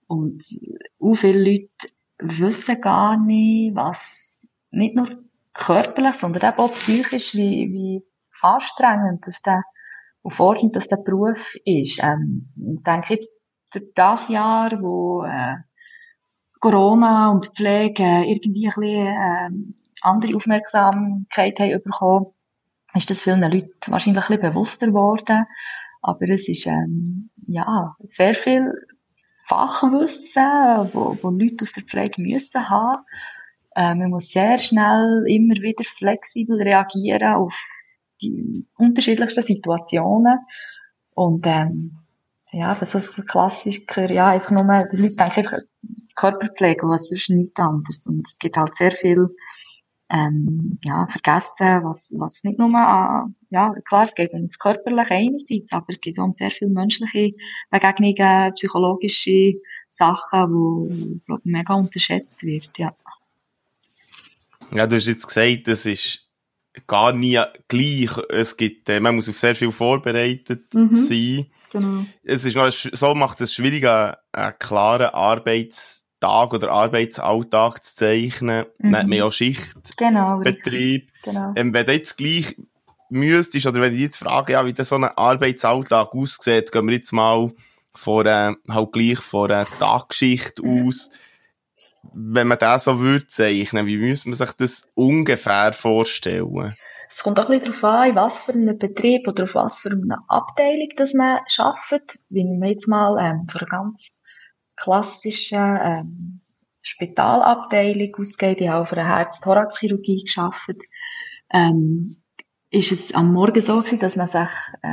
Und 0.06 0.44
auch 1.00 1.14
viele 1.14 1.50
Leute 1.50 1.94
wissen 2.18 2.80
gar 2.80 3.18
nicht, 3.18 3.74
was 3.74 4.46
nicht 4.70 4.94
nur 4.94 5.24
körperlich, 5.52 6.14
sondern 6.14 6.50
eben 6.52 6.58
auch 6.58 6.72
psychisch, 6.74 7.34
wie, 7.34 7.72
wie 7.72 8.02
anstrengend 8.40 9.26
das 9.26 9.42
der, 9.42 9.62
und 10.22 10.34
fordernd 10.34 10.76
dass 10.76 10.88
der 10.88 10.98
Beruf 10.98 11.56
ist. 11.64 12.00
Ähm, 12.02 12.52
ich 12.72 12.82
denke 12.82 13.14
jetzt, 13.14 13.30
durch 13.72 13.92
das 13.94 14.28
Jahr, 14.28 14.70
wo, 14.80 15.24
äh, 15.24 15.56
Corona 16.60 17.30
und 17.30 17.46
Pflege 17.48 18.24
irgendwie 18.26 18.66
ein 18.66 18.74
bisschen 18.74 19.06
äh, 19.06 19.50
andere 20.02 20.36
Aufmerksamkeit 20.36 21.58
haben 21.58 21.82
bekommen, 21.82 22.26
ist 22.94 23.10
das 23.10 23.22
vielen 23.22 23.42
Leuten 23.42 23.72
wahrscheinlich 23.88 24.24
ein 24.24 24.36
bisschen 24.36 24.50
bewusster 24.52 24.86
geworden. 24.86 25.44
Aber 26.02 26.28
es 26.28 26.48
ist, 26.48 26.66
ähm, 26.66 27.30
ja, 27.46 27.96
sehr 28.00 28.34
viel 28.34 28.72
Fachwissen, 29.44 30.44
wo, 30.92 31.16
wo 31.20 31.30
Leute 31.30 31.62
aus 31.62 31.72
der 31.72 31.84
Pflege 31.84 32.20
müssen 32.22 32.68
haben. 32.68 33.02
Äh, 33.74 33.94
man 33.94 34.10
muss 34.10 34.30
sehr 34.30 34.58
schnell 34.58 35.24
immer 35.28 35.54
wieder 35.56 35.84
flexibel 35.84 36.60
reagieren 36.60 37.34
auf 37.34 37.60
die 38.22 38.66
unterschiedlichsten 38.76 39.42
Situationen. 39.42 40.38
Und, 41.14 41.46
ähm, 41.46 41.98
ja, 42.56 42.74
das 42.74 42.94
ist 42.94 43.18
ein 43.18 43.26
Klassiker, 43.26 44.10
ja, 44.10 44.28
einfach 44.28 44.50
nur, 44.50 44.64
die 44.90 44.96
Leute 44.96 45.14
denken 45.14 45.20
einfach 45.20 45.58
Körperpflege, 46.14 46.88
was 46.88 47.08
sonst 47.08 47.28
nichts 47.28 47.60
anderes. 47.60 48.06
Und 48.06 48.26
es 48.26 48.38
gibt 48.38 48.56
halt 48.56 48.74
sehr 48.74 48.92
viel, 48.92 49.36
ähm, 50.08 50.78
ja, 50.82 51.06
vergessen, 51.10 51.84
was, 51.84 52.14
was 52.16 52.44
nicht 52.44 52.58
nur 52.58 52.74
an, 52.74 53.34
ja, 53.50 53.74
klar, 53.84 54.04
es 54.04 54.14
geht 54.14 54.32
um 54.32 54.46
das 54.46 54.58
Körperliche 54.58 55.10
einerseits, 55.10 55.72
aber 55.72 55.86
es 55.88 56.00
geht 56.00 56.18
auch 56.18 56.24
um 56.24 56.32
sehr 56.32 56.50
viel 56.50 56.70
menschliche 56.70 57.36
Begegnungen, 57.70 58.54
psychologische 58.54 59.60
Sachen, 59.88 60.54
wo, 60.54 60.88
glaub, 61.26 61.44
mega 61.44 61.74
unterschätzt 61.74 62.42
wird, 62.42 62.70
ja. 62.78 62.96
Ja, 64.72 64.86
du 64.86 64.96
hast 64.96 65.06
jetzt 65.06 65.26
gesagt, 65.26 65.68
das 65.68 65.84
ist 65.84 66.26
gar 66.86 67.12
nie 67.12 67.38
gleich. 67.68 68.10
Es 68.30 68.56
gibt, 68.56 68.88
äh, 68.88 68.98
man 68.98 69.16
muss 69.16 69.28
auf 69.28 69.38
sehr 69.38 69.54
viel 69.54 69.70
vorbereitet 69.70 70.72
mhm. 70.74 70.96
sein. 70.96 71.46
Genau. 71.70 72.04
Es 72.22 72.44
ist 72.44 72.56
noch, 72.56 72.70
so 72.70 73.14
macht 73.14 73.40
es 73.40 73.54
schwierig, 73.54 73.86
einen, 73.86 74.58
klaren 74.58 75.14
Arbeitstag 75.14 76.52
oder 76.52 76.70
Arbeitsalltag 76.70 77.84
zu 77.84 77.96
zeichnen. 77.96 78.66
Mhm. 78.78 78.96
Hat 78.96 79.06
man 79.06 79.18
ja 79.18 79.30
Schichtbetrieb. 79.30 81.10
Genau, 81.22 81.50
genau. 81.50 81.52
Ähm, 81.56 81.74
wenn 81.74 81.86
du 81.86 81.92
jetzt 81.92 82.16
gleich 82.16 82.56
müsstest, 83.08 83.66
oder 83.66 83.80
wenn 83.80 83.94
ich 83.94 84.00
jetzt 84.00 84.18
frage, 84.18 84.54
ja, 84.54 84.66
wie 84.66 84.72
das 84.72 84.88
so 84.88 84.96
ein 84.96 85.04
Arbeitsalltag 85.04 86.14
aussieht, 86.14 86.72
gehen 86.72 86.86
wir 86.86 86.94
jetzt 86.94 87.12
mal 87.12 87.52
von, 87.94 88.26
äh, 88.26 88.52
halt 88.68 88.92
gleich 88.92 89.18
von 89.18 89.50
einer 89.50 89.66
Tagschicht 89.66 90.62
mhm. 90.62 90.88
aus 90.88 91.10
wenn 92.12 92.46
man 92.46 92.58
das 92.58 92.84
so 92.84 93.00
würde 93.00 93.26
zeichnen, 93.26 93.86
wie 93.86 93.98
müsste 93.98 94.28
man 94.28 94.36
sich 94.36 94.52
das 94.52 94.88
ungefähr 94.94 95.72
vorstellen? 95.72 96.76
Es 97.08 97.22
kommt 97.22 97.38
auch 97.38 97.48
ein 97.48 97.58
bisschen 97.58 97.72
darauf 97.72 97.84
an, 97.84 98.10
in 98.10 98.16
was 98.16 98.42
für 98.42 98.52
einem 98.52 98.78
Betrieb 98.78 99.28
oder 99.28 99.44
auf 99.44 99.54
was 99.54 99.80
für 99.80 99.90
eine 99.90 100.18
Abteilung 100.28 100.88
das 100.96 101.14
man 101.14 101.40
arbeitet. 101.58 102.18
Wenn 102.28 102.58
man 102.58 102.68
jetzt 102.68 102.88
mal 102.88 103.18
ähm, 103.18 103.46
für 103.48 103.60
eine 103.60 103.68
ganz 103.68 104.16
klassische 104.76 105.56
ähm, 105.56 106.40
Spitalabteilung 106.82 108.14
ausgeht, 108.18 108.60
habe 108.60 108.82
auch 108.82 108.88
für 108.88 108.96
eine 108.96 109.08
Herz-Thorax-Chirurgie 109.08 110.24
gearbeitet, 110.24 110.82
ähm, 111.52 112.22
ist 112.70 112.92
es 112.92 113.14
am 113.14 113.32
Morgen 113.32 113.62
so 113.62 113.78
gewesen, 113.78 113.98
dass 114.00 114.16
man 114.16 114.28
sich 114.28 114.48
äh, 114.82 114.88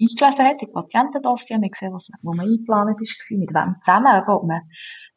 eingelesen 0.00 0.46
hat, 0.46 0.60
die 0.60 0.66
Patientendossier, 0.66 1.58
man 1.58 1.70
gesehen, 1.70 1.92
was, 1.92 2.08
wo 2.22 2.34
man 2.34 2.46
eingeplant 2.46 2.98
war, 3.00 3.38
mit 3.38 3.54
wem 3.54 3.76
zusammen, 3.82 4.24
ob 4.28 4.44
man 4.44 4.62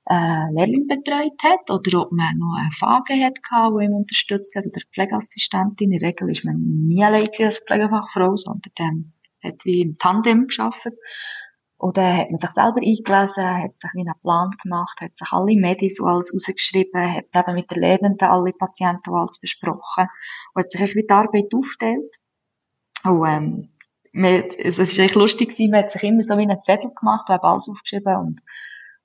äh, 0.06 0.52
Lehrling 0.54 0.88
betreut 0.88 1.38
hat 1.44 1.70
oder 1.70 2.02
ob 2.02 2.12
man 2.12 2.38
noch 2.38 2.58
einen 2.58 2.72
Fage 2.72 3.14
hat 3.24 3.44
gehabt, 3.44 3.76
der 3.76 3.88
ihm 3.88 3.94
unterstützt 3.94 4.56
hat 4.56 4.66
oder 4.66 4.82
Pflegeassistentin. 4.94 5.92
In 5.92 6.00
der 6.00 6.10
Regel 6.10 6.30
ist 6.30 6.44
man 6.44 6.58
nie 6.88 7.04
allein 7.04 7.30
als 7.40 7.60
Pflegefachfrau, 7.60 8.36
sondern 8.36 8.74
dann 8.76 9.14
hat 9.44 9.64
wie 9.66 9.82
im 9.82 9.98
Tandem 9.98 10.48
geschafft. 10.48 10.92
Oder 11.78 12.16
hat 12.16 12.30
man 12.30 12.38
sich 12.38 12.52
selber 12.52 12.78
eingelesen, 12.78 13.44
hat 13.44 13.80
sich 13.80 13.92
wie 13.96 14.02
einen 14.02 14.20
Plan 14.22 14.52
gemacht, 14.62 15.02
hat 15.02 15.18
sich 15.18 15.32
alle 15.32 15.56
Medis 15.56 16.00
alles 16.00 16.32
rausgeschrieben, 16.32 17.16
hat 17.16 17.26
eben 17.36 17.56
mit 17.56 17.72
den 17.72 17.82
Lehrenden 17.82 18.28
alle 18.28 18.54
Patienten 18.54 19.16
alles 19.16 19.40
besprochen 19.40 20.06
und 20.54 20.64
hat 20.64 20.70
sich 20.70 20.96
wie 20.96 21.06
die 21.08 21.14
Arbeit 21.14 21.52
aufgeteilt. 21.56 22.18
Und, 23.04 23.26
ähm, 23.26 23.70
es 24.14 24.78
ist 24.78 25.00
echt 25.00 25.16
lustig 25.16 25.58
man 25.58 25.84
hat 25.84 25.92
sich 25.92 26.04
immer 26.04 26.22
so 26.22 26.38
wie 26.38 26.44
einen 26.44 26.62
Zettel 26.62 26.92
gemacht, 26.94 27.30
hat 27.30 27.44
alles 27.44 27.68
aufgeschrieben 27.68 28.16
und 28.18 28.42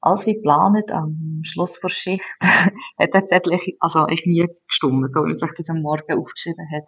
alles 0.01 0.27
wie 0.27 0.35
geplant, 0.35 0.91
am 0.93 1.41
Schluss 1.43 1.81
der 1.81 1.89
Schicht, 1.89 2.25
hat 2.99 3.11
tatsächlich, 3.13 3.77
also 3.81 4.07
ich 4.09 4.27
nie 4.27 4.47
gestummt, 4.67 5.11
so 5.11 5.25
wie 5.25 5.35
sich 5.35 5.51
das 5.57 5.71
am 5.71 5.83
Morgen 5.83 6.19
aufgeschrieben 6.19 6.67
hat. 6.73 6.85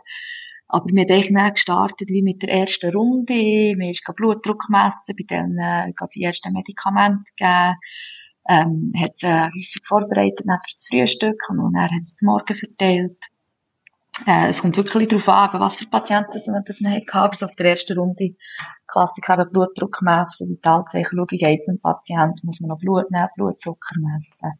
Aber 0.69 0.85
wir 0.87 1.01
haben 1.01 1.11
eigentlich 1.11 1.35
dann 1.35 1.55
gestartet 1.55 2.11
wie 2.11 2.23
mit 2.23 2.43
der 2.43 2.51
ersten 2.51 2.93
Runde. 2.93 3.33
Wir 3.33 3.93
haben 4.07 4.15
Blutdruck 4.15 4.67
gemessen, 4.67 5.17
bei 5.17 5.25
denen 5.25 5.59
äh, 5.59 5.91
die 6.15 6.23
ersten 6.23 6.53
Medikamente 6.53 7.33
gegeben. 7.37 7.77
Ähm, 8.51 8.93
hat 8.99 9.17
sie 9.17 9.27
äh, 9.27 9.49
häufig 9.49 9.83
vorbereitet 9.85 10.47
für 10.47 10.73
das 10.73 10.87
Frühstück 10.89 11.41
und 11.49 11.59
dann 11.59 11.83
hat 11.83 12.07
zum 12.07 12.27
Morgen 12.27 12.55
verteilt. 12.55 13.19
Äh, 14.27 14.49
es 14.49 14.63
kommt 14.63 14.77
wirklich 14.77 15.09
darauf 15.09 15.29
an, 15.29 15.61
was 15.61 15.77
für 15.77 15.87
Patienten 15.87 16.31
das 16.33 16.47
man, 16.47 16.65
das 16.67 16.81
man 16.81 16.93
hat. 16.93 17.15
Also 17.15 17.47
auf 17.47 17.55
der 17.55 17.71
ersten 17.71 17.99
Runde 17.99 18.37
Klassiker 18.87 19.39
eben 19.39 19.51
Blutdruck 19.51 20.03
messen, 20.03 20.51
Vitalzeichen 20.51 21.17
schauen, 21.17 21.27
geht 21.27 21.61
es 21.61 21.67
dem 21.67 21.81
Patienten, 21.81 22.47
muss 22.47 22.61
man 22.61 22.69
noch 22.69 22.79
Blut 22.79 23.11
nehmen, 23.11 23.29
Blutzucker 23.37 23.97
messen. 24.01 24.53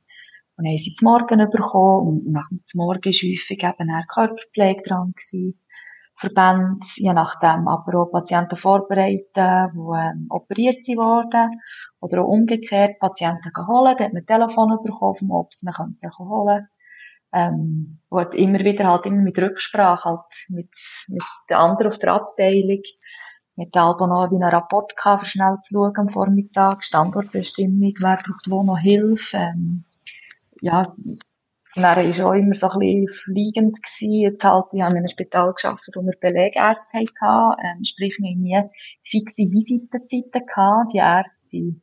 Und 0.57 0.67
haben 0.67 0.79
sie 0.79 0.93
zum 0.93 1.07
Morgen 1.07 1.51
bekommen 1.51 2.09
und 2.09 2.33
nach 2.33 2.49
dem 2.49 2.61
Morgen 2.75 3.05
war 3.05 3.13
häufig 3.13 3.63
eben 3.63 3.91
eine 3.91 4.05
Körperpflege 4.07 4.83
dran 4.83 5.13
gewesen. 5.13 5.61
Verbände, 6.15 6.85
je 6.97 7.13
nachdem, 7.13 7.69
aber 7.69 8.01
auch 8.01 8.11
Patienten 8.11 8.57
vorbereiten, 8.57 9.23
die 9.35 9.99
ähm, 9.99 10.27
operiert 10.31 10.85
wurden. 10.89 11.61
Oder 12.01 12.23
auch 12.23 12.29
umgekehrt, 12.29 12.99
Patienten 12.99 13.53
holen, 13.69 13.95
da 13.97 14.05
hat 14.05 14.13
man 14.13 14.27
Telefon 14.27 14.79
bekommen 14.83 15.15
vom 15.15 15.31
Obst, 15.31 15.65
man 15.65 15.75
kann 15.75 15.95
sie 15.95 16.09
holen 16.19 16.69
ähm, 17.33 18.01
wo 18.11 18.21
hat 18.21 18.35
immer 18.35 18.61
wieder 18.61 18.89
halt 18.89 19.07
immer 19.07 19.23
mit 19.23 19.39
Rücksprache 19.39 20.09
halt 20.09 20.47
mit, 20.49 20.71
mit 21.09 21.23
den 21.51 21.57
anderen 21.57 21.93
auf 21.93 21.99
der 21.99 22.15
Abteilung, 22.15 22.83
mit 23.57 23.75
der 23.75 23.83
Albo 23.83 24.07
noch 24.07 24.31
wie 24.31 24.37
einen 24.37 24.55
Rapport 24.55 24.97
gehabt, 24.97 25.21
für 25.21 25.31
schnell 25.31 25.57
zu 25.61 25.75
schauen 25.75 25.97
am 25.97 26.09
Vormittag, 26.09 26.85
Standortbestimmung, 26.85 27.95
wer 28.01 28.17
braucht 28.17 28.51
wo 28.51 28.63
noch 28.63 28.79
Hilfe, 28.79 29.37
ähm, 29.37 29.85
ja, 30.61 30.95
und 31.79 31.85
er 31.85 31.97
war 31.97 32.27
auch 32.27 32.33
immer 32.33 32.55
so 32.55 32.69
ein 32.71 32.79
bisschen 32.81 33.09
fliegend 33.09 33.81
gewesen. 33.81 34.13
Jetzt 34.13 34.43
halt, 34.43 34.65
ich 34.73 34.81
habe 34.81 34.93
in 34.93 34.99
einem 34.99 35.07
Spital 35.09 35.55
gearbeitet, 35.55 35.95
wo 35.95 36.03
wir 36.03 36.15
Belegärzte 36.21 36.99
hatten, 36.99 37.63
ähm, 37.63 37.85
sprich, 37.85 38.19
wir 38.19 38.31
haben 38.31 38.41
nie 38.41 38.61
fixe 39.03 39.43
Visitenzeiten 39.43 40.45
gehabt. 40.45 40.93
Die 40.93 40.99
Ärzte 40.99 41.47
sind 41.47 41.83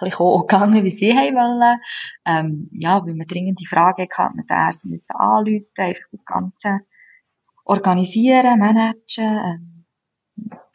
bisschen 0.00 0.20
auch 0.20 0.46
gegangen, 0.46 0.84
wie 0.84 0.90
sie 0.90 1.16
haben 1.16 1.34
wollen. 1.34 1.80
Ähm, 2.24 2.68
ja, 2.72 3.04
weil 3.04 3.14
wir 3.14 3.26
dringende 3.26 3.64
Fragen 3.66 4.06
hatten, 4.16 4.36
mit 4.36 4.50
der 4.50 4.72
sie 4.72 4.88
müssen 4.88 5.16
anrufen, 5.16 5.66
einfach 5.76 6.06
das 6.10 6.24
Ganze 6.24 6.80
organisieren, 7.64 8.58
managen, 8.58 8.96
ähm, 9.18 9.76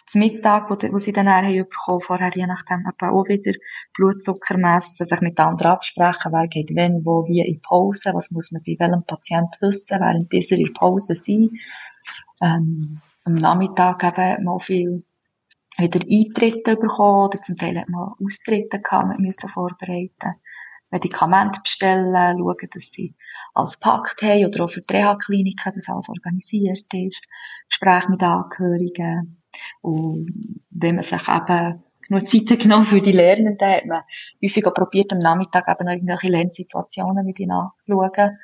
das 0.05 0.15
Mittag, 0.15 0.69
wo, 0.69 0.75
wo 0.91 0.97
sie 0.97 1.13
dann 1.13 1.29
haben 1.29 1.55
bekommen, 1.55 2.01
vorher 2.01 2.31
je 2.33 2.45
nachdem 2.45 2.85
auch 2.85 3.27
wieder 3.27 3.53
Blutzucker 3.93 4.57
messen, 4.57 5.05
sich 5.05 5.21
mit 5.21 5.39
anderen 5.39 5.71
absprechen, 5.71 6.33
wer 6.33 6.47
geht 6.47 6.71
wenn, 6.75 7.05
wo, 7.05 7.25
wie 7.27 7.39
in 7.41 7.61
Pause, 7.61 8.11
was 8.13 8.31
muss 8.31 8.51
man 8.51 8.61
bei 8.63 8.75
welchem 8.77 9.05
Patient 9.05 9.55
wissen, 9.61 9.99
während 10.01 10.31
dieser 10.31 10.57
in 10.57 10.73
Pause 10.73 11.15
sein. 11.15 11.49
Ähm, 12.41 12.99
am 13.23 13.35
Nachmittag 13.35 14.03
eben 14.03 14.43
mal 14.43 14.59
viel 14.59 15.05
wieder 15.81 16.00
Eintritte 16.00 16.75
bekommen 16.75 17.27
oder 17.27 17.41
zum 17.41 17.55
Teil 17.55 17.79
hat 17.79 17.89
man 17.89 18.13
Austritte 18.23 18.81
gehabt, 18.81 19.07
man 19.07 19.21
müssen 19.21 19.50
vorbereiten. 19.50 20.35
Medikamente 20.89 21.61
bestellen, 21.61 22.38
schauen, 22.38 22.69
dass 22.73 22.91
sie 22.91 23.15
alles 23.53 23.79
gepackt 23.79 24.21
haben 24.23 24.45
oder 24.45 24.65
auch 24.65 24.69
für 24.69 24.81
die 24.81 24.93
Reha-Kliniken, 24.93 25.71
dass 25.73 25.89
alles 25.89 26.09
organisiert 26.09 26.93
ist. 26.93 27.23
Gespräche 27.69 28.11
mit 28.11 28.21
Angehörigen. 28.21 29.41
Und 29.81 30.31
wenn 30.69 30.95
man 30.95 31.03
sich 31.03 31.27
eben 31.27 31.83
genug 32.07 32.27
Zeit 32.27 32.59
genommen 32.59 32.85
für 32.85 33.01
die 33.01 33.13
Lernenden, 33.13 33.67
hat 33.67 33.85
man 33.85 34.01
häufig 34.43 34.65
auch 34.67 34.73
probiert, 34.73 35.13
am 35.13 35.19
Nachmittag 35.19 35.69
eben 35.69 35.85
noch 35.85 35.93
irgendwelche 35.93 36.29
Lernsituationen 36.29 37.25
mit 37.25 37.39
ihnen 37.39 37.51
anzuschauen. 37.51 38.38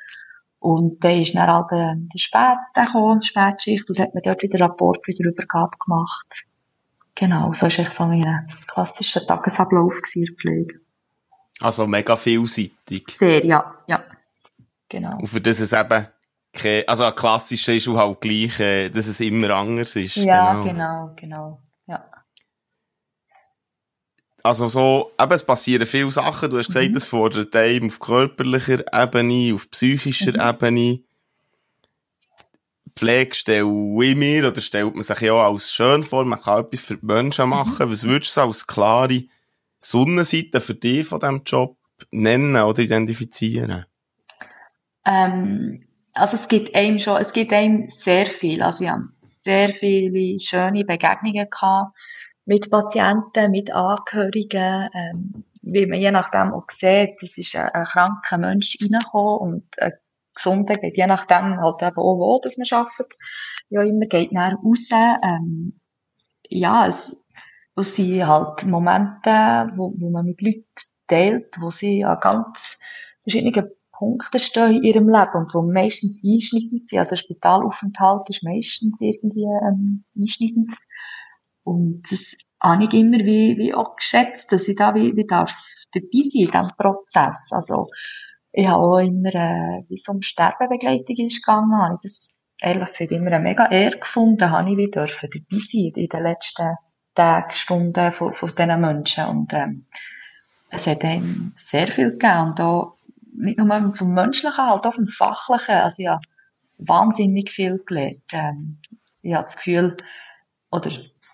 Und 0.58 1.04
dann 1.04 1.20
ist 1.20 1.34
dann 1.34 1.52
halt 1.52 1.70
der 1.70 2.18
Spät 2.18 2.58
gekommen, 2.74 3.22
Spätschicht, 3.22 3.88
und 3.88 4.00
hat 4.00 4.14
man 4.14 4.22
dort 4.24 4.42
wieder 4.42 4.60
Rapport, 4.60 5.06
wieder 5.06 5.28
Übergabe 5.28 5.76
gemacht. 5.84 6.46
Genau, 7.18 7.52
so 7.52 7.62
war 7.62 7.70
so 7.70 8.04
ein 8.04 8.48
klassischer 8.68 9.26
Tagesablauf 9.26 10.00
in 10.14 10.24
der 10.24 10.34
Pflege. 10.34 10.80
Also 11.58 11.84
mega 11.88 12.14
vielseitig. 12.14 13.06
Sehr, 13.10 13.44
ja, 13.44 13.74
ja. 13.88 14.04
Genau. 14.88 15.18
Und 15.18 15.26
für 15.26 15.40
das 15.40 15.58
es 15.58 15.72
eben 15.72 16.06
kein, 16.52 16.86
also 16.86 17.02
ein 17.02 17.14
klassischer 17.16 17.74
ist 17.74 17.88
auch 17.88 17.96
halt 17.96 18.20
gleich, 18.20 18.60
äh, 18.60 18.88
dass 18.90 19.08
es 19.08 19.18
immer 19.18 19.50
anders 19.50 19.96
ist. 19.96 20.14
Ja, 20.14 20.62
genau, 20.62 20.68
genau, 20.72 21.14
genau. 21.16 21.62
ja. 21.86 22.08
Also 24.44 24.68
so, 24.68 25.10
eben, 25.20 25.32
es 25.32 25.42
passieren 25.42 25.86
viele 25.86 26.12
Sachen. 26.12 26.50
Du 26.50 26.58
hast 26.58 26.68
gesagt, 26.68 26.90
mhm. 26.90 26.96
es 26.96 27.04
fordert 27.04 27.56
einem 27.56 27.88
auf 27.88 27.98
körperlicher 27.98 28.84
Ebene, 28.92 29.56
auf 29.56 29.68
psychischer 29.72 30.34
mhm. 30.34 30.54
Ebene. 30.54 31.00
Pflege 32.98 33.34
stelle 33.34 33.68
ich 34.02 34.16
mir, 34.16 34.48
oder 34.48 34.60
stellt 34.60 34.94
man 34.94 35.02
sich 35.02 35.20
ja 35.20 35.32
auch 35.32 35.52
als 35.52 35.72
schön 35.72 36.02
vor, 36.02 36.24
man 36.24 36.40
kann 36.40 36.64
etwas 36.64 36.80
für 36.80 36.96
die 36.96 37.06
Menschen 37.06 37.44
mhm. 37.44 37.50
machen. 37.50 37.86
Mhm. 37.86 37.92
Was 37.92 38.04
würdest 38.04 38.36
du 38.36 38.40
als 38.40 38.66
klare 38.66 39.24
Sonnenseite 39.80 40.60
für 40.60 40.74
dich 40.74 41.06
von 41.06 41.20
diesem 41.20 41.42
Job 41.44 41.76
nennen 42.10 42.56
oder 42.56 42.80
identifizieren? 42.80 43.86
Ähm, 45.04 45.86
also 46.14 46.34
es 46.36 46.48
gibt 46.48 46.74
einem 46.74 46.98
schon, 46.98 47.16
es 47.16 47.32
gibt 47.32 47.52
einem 47.52 47.88
sehr 47.90 48.26
viel. 48.26 48.62
Also 48.62 48.84
ich 48.84 48.90
habe 48.90 49.08
sehr 49.22 49.70
viele 49.70 50.38
schöne 50.40 50.84
Begegnungen 50.84 51.48
gehabt 51.48 51.96
mit 52.44 52.70
Patienten, 52.70 53.50
mit 53.50 53.72
Angehörigen, 53.72 54.88
ähm, 54.92 55.44
wie 55.62 55.86
man 55.86 56.00
je 56.00 56.10
nachdem 56.10 56.52
auch 56.52 56.70
sieht, 56.70 57.22
es 57.22 57.36
ist 57.36 57.54
ein, 57.56 57.68
ein 57.68 57.84
kranker 57.84 58.38
Mensch 58.38 58.76
reingekommen 58.80 59.38
und 59.38 59.78
ein 59.78 59.92
gesunder 60.38 60.76
geht 60.76 60.96
je 60.96 61.06
nachdem 61.06 61.60
halt 61.60 61.82
eben 61.82 61.96
auch 61.96 62.18
wo, 62.18 62.40
dass 62.42 62.56
man 62.56 62.66
arbeitet. 62.70 63.14
Ja, 63.68 63.82
immer 63.82 64.06
geht 64.06 64.32
näher 64.32 64.58
raus. 64.64 64.88
Ähm, 64.90 65.80
ja, 66.48 66.86
es, 66.86 67.22
wo 67.76 67.82
sind 67.82 68.26
halt 68.26 68.64
Momente, 68.64 69.70
wo, 69.76 69.92
wo 69.96 70.10
man 70.10 70.24
mit 70.24 70.40
Leuten 70.40 70.64
teilt, 71.06 71.60
wo 71.60 71.70
sie 71.70 72.04
an 72.04 72.18
ganz 72.20 72.80
verschiedenen 73.22 73.70
Punkten 73.92 74.38
stehen 74.38 74.76
in 74.76 74.82
ihrem 74.84 75.08
Leben 75.08 75.34
und 75.34 75.54
wo 75.54 75.62
meistens 75.62 76.22
einschneidend 76.24 76.88
sind. 76.88 77.00
Also 77.00 77.16
Spitalaufenthalt 77.16 78.28
ist 78.30 78.44
meistens 78.44 79.00
irgendwie 79.00 79.44
ähm, 79.44 80.04
einschneidend. 80.16 80.72
Und 81.64 82.02
das 82.10 82.36
habe 82.62 82.84
ich 82.84 82.94
immer 82.94 83.18
wie, 83.18 83.58
wie 83.58 83.74
auch 83.74 83.96
geschätzt, 83.96 84.52
dass 84.52 84.68
ich 84.68 84.76
da 84.76 84.94
wie, 84.94 85.16
wie 85.16 85.26
darf 85.26 85.52
dabei 85.92 86.22
sein 86.22 86.42
in 86.42 86.50
diesem 86.50 86.76
Prozess. 86.76 87.50
Also, 87.52 87.88
ich 88.58 88.66
habe 88.66 88.82
auch 88.82 88.98
immer, 88.98 89.32
äh, 89.36 89.84
wie 89.88 89.94
es 89.94 90.08
um 90.08 90.20
Sterbebegleitung 90.20 91.14
ist 91.16 91.44
gegangen, 91.44 91.80
habe 91.80 91.94
ich 91.94 92.02
das 92.02 92.28
ehrlich 92.60 92.88
gesagt 92.88 93.12
immer 93.12 93.30
eine 93.30 93.38
mega 93.38 93.70
Ehre 93.70 94.00
gefunden, 94.00 94.50
habe 94.50 94.68
ich 94.68 94.76
wie 94.76 94.90
dürfen 94.90 95.30
dabei 95.32 95.60
sein 95.60 95.92
in 95.94 96.08
den 96.08 96.22
letzten 96.24 96.74
Tagen, 97.14 97.54
Stunden 97.54 98.10
von, 98.10 98.34
von 98.34 98.48
diesen 98.48 98.80
Menschen. 98.80 99.26
Und, 99.26 99.52
ähm, 99.52 99.86
es 100.70 100.88
hat 100.88 101.04
einem 101.04 101.52
sehr 101.54 101.86
viel 101.86 102.10
gegeben. 102.10 102.48
Und 102.48 102.60
auch, 102.60 102.96
nicht 103.32 103.58
nur 103.58 103.94
vom 103.94 104.12
Menschlichen, 104.12 104.68
halt 104.68 104.84
auch 104.84 104.94
vom 104.94 105.06
Fachlichen. 105.06 105.76
Also, 105.76 106.02
ich 106.02 106.08
habe 106.08 106.22
wahnsinnig 106.78 107.52
viel 107.52 107.80
gelernt. 107.86 108.32
Ähm, 108.32 108.78
ich 109.22 109.34
habe 109.34 109.44
das 109.44 109.56
Gefühl, 109.56 109.96
oder 110.72 110.90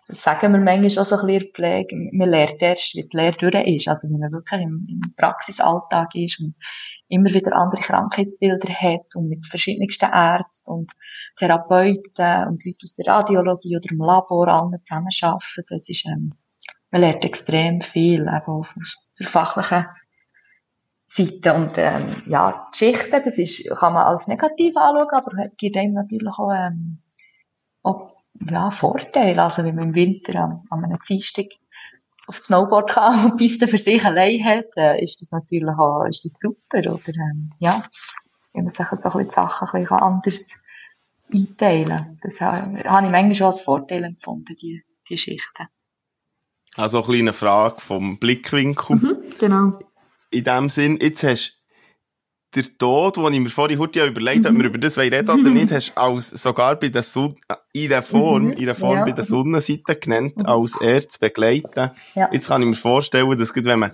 das 0.09 0.23
sagen 0.23 0.52
wir 0.52 0.61
manchmal 0.61 1.02
auch 1.02 1.07
so 1.07 1.16
ein 1.16 1.26
bisschen 1.26 1.52
Pflege, 1.54 1.97
man 2.12 2.28
lernt 2.28 2.61
erst, 2.61 2.95
wie 2.95 3.09
die 3.09 3.16
Lehre 3.16 3.38
durch 3.38 3.66
ist, 3.66 3.88
also 3.88 4.11
wie 4.11 4.19
man 4.19 4.31
wirklich 4.31 4.61
im, 4.61 4.87
im 4.90 5.14
Praxisalltag 5.16 6.14
ist 6.16 6.38
und 6.40 6.54
immer 7.08 7.32
wieder 7.32 7.54
andere 7.54 7.82
Krankheitsbilder 7.82 8.73
hat 8.73 9.14
und 9.14 9.28
mit 9.28 9.46
verschiedensten 9.46 10.11
Ärzten 10.11 10.70
und 10.73 10.92
Therapeuten 11.37 12.49
und 12.49 12.64
Leuten 12.64 12.78
aus 12.82 12.94
der 12.94 13.06
Radiologie 13.06 13.76
oder 13.76 13.90
im 13.90 13.99
Labor 13.99 14.49
allen 14.49 14.82
zusammenarbeiten. 14.82 15.64
Das 15.68 15.88
ist, 15.88 16.06
ähm, 16.06 16.34
man 16.90 17.00
lernt 17.00 17.25
extrem 17.25 17.80
viel, 17.80 18.23
eben 18.23 18.46
auf 18.46 18.75
der 19.18 19.26
fachlichen 19.26 19.87
Seite. 21.08 21.54
Und, 21.54 21.73
ähm, 21.76 22.23
ja, 22.26 22.68
die 22.75 22.92
Geschichte, 22.92 23.23
das 23.25 23.38
ist, 23.38 23.68
kann 23.78 23.92
man 23.92 24.06
als 24.06 24.26
negativ 24.26 24.76
anschauen, 24.76 25.08
aber 25.12 25.49
gibt 25.56 25.76
einem 25.76 25.94
natürlich 25.94 26.32
auch, 26.38 26.52
ähm, 26.52 26.99
auch 27.82 28.14
ja, 28.50 28.70
Vorteile. 28.70 29.42
Also, 29.42 29.64
wenn 29.64 29.76
man 29.76 29.88
im 29.88 29.94
Winter 29.94 30.40
an, 30.40 30.64
an 30.70 30.84
einem 30.84 30.99
Dienstag 31.06 31.46
auf 32.26 32.38
das 32.38 32.47
Snowboard 32.47 32.90
kann 32.90 33.25
und 33.25 33.40
die 33.40 33.45
Piste 33.45 33.69
für 33.69 33.78
sich 33.78 34.04
allein 34.04 34.43
hat, 34.45 34.66
äh, 34.76 35.02
ist 35.02 35.21
das 35.21 35.31
natürlich 35.31 35.76
auch, 35.78 36.04
ist 36.04 36.25
das 36.25 36.38
super, 36.38 36.78
oder, 36.78 37.14
ähm, 37.14 37.52
ja, 37.59 37.83
wenn 38.52 38.64
man 38.64 38.71
sich 38.71 38.87
so 38.87 38.95
ein 38.95 39.00
bisschen 39.00 39.25
die 39.25 39.31
Sachen 39.31 39.69
ein 39.69 39.83
bisschen 39.83 39.99
anders 39.99 40.54
einteilen 41.33 42.19
Das 42.23 42.40
habe, 42.40 42.85
habe 42.85 43.07
ich 43.07 43.12
manchmal 43.12 43.35
schon 43.35 43.47
als 43.49 43.62
Vorteil 43.62 44.04
empfunden, 44.04 44.54
die, 44.61 44.85
die 45.09 45.19
Schichten. 45.19 45.66
Also 46.76 46.99
eine 46.99 47.07
kleine 47.07 47.33
Frage 47.33 47.81
vom 47.81 48.19
Blickwinkel. 48.19 48.97
Mhm, 48.97 49.16
genau. 49.38 49.78
In 50.31 50.45
dem 50.45 50.71
Sinn, 50.71 50.99
jetzt 51.00 51.23
hast 51.23 51.63
der 52.54 52.64
Tod, 52.78 53.17
den 53.17 53.32
ich 53.34 53.40
mir 53.40 53.49
vorhin 53.49 53.78
heute 53.78 54.04
überlegt 54.06 54.45
habe, 54.47 54.54
ob 54.56 54.62
wir 54.62 54.69
über 54.71 54.78
das 54.78 54.97
reden 54.99 55.28
oder 55.28 55.50
nicht, 55.50 55.73
hast 55.73 55.97
als, 55.97 56.30
sogar 56.30 56.76
bei 56.76 56.88
der 56.88 57.02
Sonne, 57.02 57.34
in 57.73 57.88
der 57.88 58.02
Form, 58.02 58.47
Mhm. 58.47 58.52
in 58.52 58.67
der 58.67 58.75
Form 58.75 58.99
Ja. 58.99 59.04
bei 59.04 59.12
der 59.12 59.25
Sonnenseite 59.25 59.97
genannt, 59.97 60.34
als 60.47 60.76
er 60.80 61.08
zu 61.08 61.19
begleiten. 61.19 61.90
Ja. 62.14 62.28
Jetzt 62.32 62.49
kann 62.49 62.62
ich 62.62 62.69
mir 62.69 62.75
vorstellen, 62.75 63.36
dass 63.38 63.54
wenn 63.56 63.78
man 63.78 63.90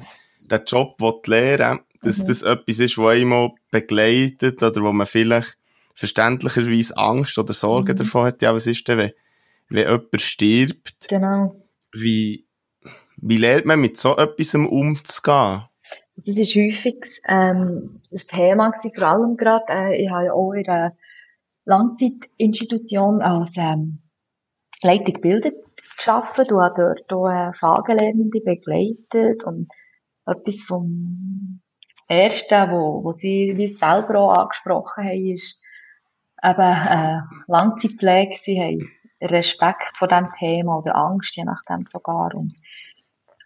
den 0.50 0.60
Job 0.66 0.96
lernen 1.26 1.78
will, 1.78 1.84
dass 2.02 2.18
Mhm. 2.18 2.26
das 2.28 2.42
etwas 2.42 2.78
ist, 2.80 2.98
was 2.98 3.16
einmal 3.16 3.50
begleitet 3.70 4.62
oder 4.62 4.82
wo 4.82 4.92
man 4.92 5.06
vielleicht 5.06 5.56
verständlicherweise 5.94 6.96
Angst 6.96 7.38
oder 7.38 7.52
Sorgen 7.52 7.92
Mhm. 7.92 7.98
davon 7.98 8.26
hat. 8.26 8.42
Ja, 8.42 8.54
was 8.54 8.66
ist 8.66 8.86
denn, 8.88 8.98
wenn, 8.98 9.12
wenn 9.68 9.86
jemand 9.88 10.20
stirbt? 10.20 11.08
Genau. 11.08 11.56
Wie, 11.92 12.44
wie 13.16 13.36
lernt 13.36 13.66
man 13.66 13.80
mit 13.80 13.96
so 13.98 14.16
etwas 14.16 14.54
umzugehen? 14.54 15.62
Das 16.26 16.36
ist 16.36 16.54
häufig 16.54 17.20
ähm, 17.26 18.00
das 18.10 18.26
Thema 18.26 18.70
gewesen, 18.70 18.92
vor 18.94 19.08
allem 19.08 19.36
gerade. 19.36 19.64
Äh, 19.68 20.02
ich 20.02 20.10
habe 20.10 20.26
ja 20.26 20.32
auch 20.32 20.52
in 20.52 20.68
einer 20.68 20.96
Langzeitinstitution 21.64 23.20
als 23.20 23.56
ähm, 23.56 24.02
Leitung 24.82 25.20
Bilder 25.20 25.50
gearbeitet 25.98 26.52
und 26.52 26.60
habe 26.60 26.74
dort 26.76 27.12
auch 27.12 27.28
äh, 27.28 27.52
Fahrgelernende 27.52 28.40
begleitet 28.40 29.44
und 29.44 29.68
etwas 30.26 30.62
vom 30.62 31.60
Ersten, 32.08 32.70
wo, 32.70 33.04
wo 33.04 33.12
sie 33.12 33.54
wie 33.56 33.68
selber 33.68 34.18
auch 34.20 34.36
angesprochen 34.36 35.04
haben, 35.04 35.32
ist 35.32 35.60
eben 36.42 36.60
äh, 36.60 37.20
Langzeitpflege. 37.46 38.34
Sie 38.36 38.60
haben 38.60 38.90
Respekt 39.22 39.96
vor 39.96 40.08
dem 40.08 40.28
Thema 40.36 40.78
oder 40.78 40.96
Angst, 40.96 41.36
je 41.36 41.44
nachdem 41.44 41.84
sogar. 41.84 42.34
Und 42.34 42.56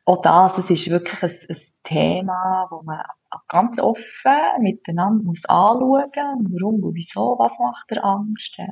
auch 0.05 0.21
das, 0.21 0.59
es 0.59 0.71
ist 0.71 0.90
wirklich 0.90 1.23
ein, 1.23 1.31
ein 1.31 1.62
Thema, 1.83 2.67
wo 2.71 2.83
man 2.83 3.01
ganz 3.49 3.81
offen 3.81 4.33
miteinander 4.61 5.25
muss 5.25 5.45
anschauen 5.47 6.11
warum 6.14 6.83
und 6.83 6.95
wieso, 6.95 7.37
was 7.38 7.59
macht 7.59 7.90
der 7.90 8.05
Angst. 8.05 8.59
Äh, 8.59 8.69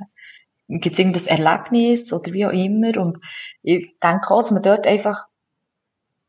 Gibt 0.69 0.95
es 0.95 0.99
irgendein 0.99 1.27
Erlebnis 1.27 2.13
oder 2.13 2.33
wie 2.33 2.47
auch 2.47 2.53
immer. 2.53 2.97
Und 2.99 3.19
ich 3.63 3.99
denke 3.99 4.31
auch, 4.31 4.41
dass 4.41 4.53
man 4.53 4.63
dort 4.63 4.87
einfach 4.87 5.27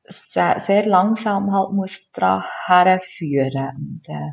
sehr, 0.06 0.60
sehr 0.60 0.86
langsam 0.86 1.54
halt 1.54 1.72
muss 1.72 2.12
dran 2.12 2.44
herführen. 2.66 4.02
Und, 4.06 4.10
äh, 4.10 4.32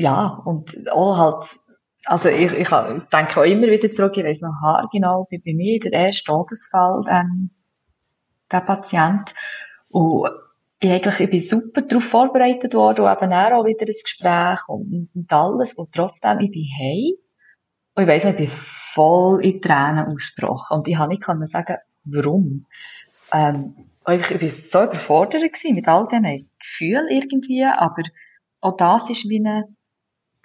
ja, 0.00 0.42
und 0.44 0.90
auch 0.90 1.16
halt, 1.16 1.56
also 2.04 2.28
ich, 2.28 2.52
ich 2.52 2.68
denke 2.68 3.40
auch 3.40 3.44
immer 3.44 3.66
wieder 3.68 3.90
zurück, 3.90 4.16
ich 4.16 4.24
weiss 4.24 4.40
noch 4.40 4.60
haargenau, 4.62 5.26
bei, 5.30 5.38
bei 5.44 5.54
mir 5.54 5.78
der 5.80 5.92
erste 5.92 6.24
Todesfall, 6.24 7.02
ähm, 7.08 7.50
der 8.50 8.60
Patient. 8.60 9.34
Und 9.88 10.30
ich, 10.80 10.90
eigentlich, 10.90 11.20
ich 11.20 11.30
bin 11.30 11.42
super 11.42 11.82
darauf 11.82 12.04
vorbereitet 12.04 12.74
worden 12.74 13.04
und 13.04 13.12
eben 13.12 13.32
auch 13.32 13.64
wieder 13.64 13.86
ein 13.86 13.94
Gespräch 14.02 14.68
und, 14.68 15.08
und 15.14 15.32
alles. 15.32 15.74
Und 15.74 15.92
trotzdem, 15.92 16.40
ich 16.40 16.50
bin 16.50 16.66
heim. 16.78 17.14
Und 17.94 18.02
ich 18.02 18.08
weiss 18.08 18.24
ich 18.24 18.36
bin 18.36 18.48
voll 18.48 19.44
in 19.44 19.60
Tränen 19.60 20.06
ausgebrochen. 20.06 20.78
Und 20.78 20.88
ich 20.88 20.98
habe 20.98 21.08
nicht 21.08 21.22
können 21.22 21.46
sagen, 21.46 21.78
warum. 22.04 22.66
Ähm, 23.32 23.74
ich, 24.08 24.30
ich 24.30 24.42
war 24.42 24.48
so 24.48 24.84
überfordert 24.84 25.42
gewesen 25.42 25.74
mit 25.74 25.88
all 25.88 26.06
diesen 26.06 26.48
Gefühlen 26.58 27.08
irgendwie, 27.10 27.64
aber 27.64 28.02
auch 28.60 28.76
das 28.76 29.10
ist 29.10 29.28
wie 29.28 29.44
ein, 29.44 29.76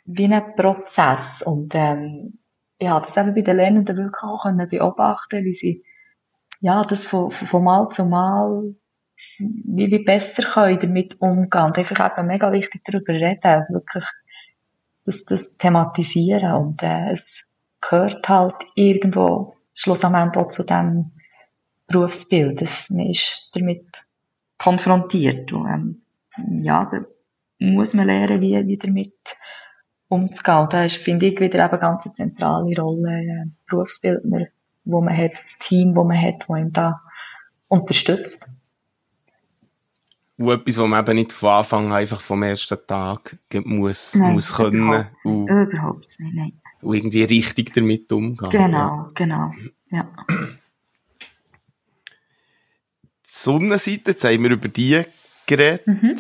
wie 0.06 0.26
ein 0.26 0.56
Prozess. 0.56 1.42
Und, 1.42 1.76
ähm, 1.76 2.40
ich 2.82 2.88
habe 2.88 3.06
das 3.06 3.16
eben 3.16 3.36
bei 3.36 3.42
den 3.42 3.58
Lernenden 3.58 3.96
wirklich 3.96 4.24
auch 4.24 4.42
können 4.42 4.68
beobachten, 4.68 5.46
wie 5.46 5.54
sie, 5.54 5.84
ja, 6.62 6.84
das 6.84 7.06
von, 7.06 7.32
von 7.32 7.64
Mal 7.64 7.90
zu 7.90 8.06
Mal 8.06 8.76
wie, 9.40 9.92
wie 9.92 10.04
besser 10.04 10.44
können 10.44 10.80
damit 10.80 11.20
umgehen. 11.20 11.66
Und 11.66 11.78
einfach 11.78 12.18
eben 12.18 12.28
mega 12.28 12.52
wichtig 12.52 12.84
darüber 12.86 13.14
reden, 13.14 13.66
wirklich 13.70 14.06
das, 15.06 15.26
das 15.26 15.58
thematisieren. 15.58 16.54
Und 16.54 16.84
äh, 16.84 17.14
es 17.14 17.44
gehört 17.82 18.28
halt 18.30 18.56
irgendwo 18.76 19.56
schlussendlich 19.74 20.38
auch 20.38 20.48
zu 20.50 20.64
dem 20.64 21.12
Berufsbild. 21.88 22.62
dass 22.62 22.90
man 22.90 23.08
ist 23.08 23.50
damit 23.54 24.06
konfrontiert. 24.58 25.52
Und, 25.52 25.68
ähm, 25.68 26.02
ja, 26.62 26.86
da 26.92 27.02
muss 27.60 27.94
man 27.94 28.08
lernen, 28.08 28.42
wie, 28.42 28.68
wie 28.68 28.78
damit 28.78 29.36
umzugehen. 30.08 30.60
Und 30.60 30.74
da 30.74 30.86
ist, 30.86 30.98
finde 30.98 31.28
ich, 31.28 31.40
wieder 31.40 31.66
eben 31.66 31.80
ganz 31.80 32.04
zentrale 32.14 32.76
Rolle, 32.80 33.10
äh, 33.10 33.46
Berufsbildner, 33.68 34.48
wo 34.84 35.02
man 35.02 35.16
hat, 35.16 35.34
das 35.34 35.58
Team, 35.60 35.96
wo 35.96 36.04
man 36.04 36.20
hat, 36.22 36.48
wo 36.50 36.56
ihm 36.56 36.72
da 36.72 37.02
unterstützt. 37.68 38.50
Und 40.38 40.50
etwas, 40.50 40.78
was 40.78 40.88
man 40.88 41.00
eben 41.06 41.16
nicht 41.18 41.34
von 41.34 41.50
Anfang 41.50 41.86
an 41.88 41.94
einfach 41.94 42.20
vom 42.20 42.42
ersten 42.42 42.78
Tag 42.88 43.38
muss, 43.54 44.16
Nein, 44.16 44.34
muss 44.34 44.54
können 44.54 44.82
überhaupt 44.88 45.12
nicht. 45.14 45.26
und, 45.26 45.48
Überhaupt 45.50 46.20
nicht, 46.20 46.34
nein. 46.36 46.54
und 46.82 46.96
irgendwie 46.96 47.24
richtig 47.24 47.74
damit 47.74 48.12
umgehen. 48.12 48.50
Genau, 48.50 48.78
Ja. 48.78 49.12
genau. 49.14 49.52
Ja. 49.92 50.10
Die 53.26 53.28
Sonnenseite, 53.28 54.12
jetzt 54.12 54.24
haben 54.24 54.44
wir 54.44 54.52
über 54.52 54.68
die 54.68 55.04
geredet. 55.46 55.86
Mhm. 55.88 56.20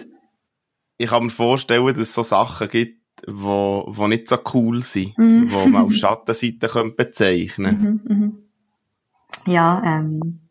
Ich 0.97 1.09
kann 1.09 1.23
mir 1.23 1.29
vorstellen, 1.29 1.85
dass 1.87 1.97
es 1.97 2.13
so 2.13 2.21
Sachen 2.23 2.69
gibt, 2.69 3.01
wo, 3.27 3.85
wo 3.87 4.07
nicht 4.07 4.27
so 4.27 4.37
cool 4.53 4.83
sind, 4.83 5.17
Mhm. 5.17 5.51
wo 5.51 5.65
man 5.67 5.85
als 5.85 5.95
Schattenseite 5.95 6.67
könnte 6.67 6.95
bezeichnen 6.95 8.01
Mhm, 8.07 8.15
mhm. 8.15 8.37
Ja, 9.45 9.81
ähm, 9.83 10.49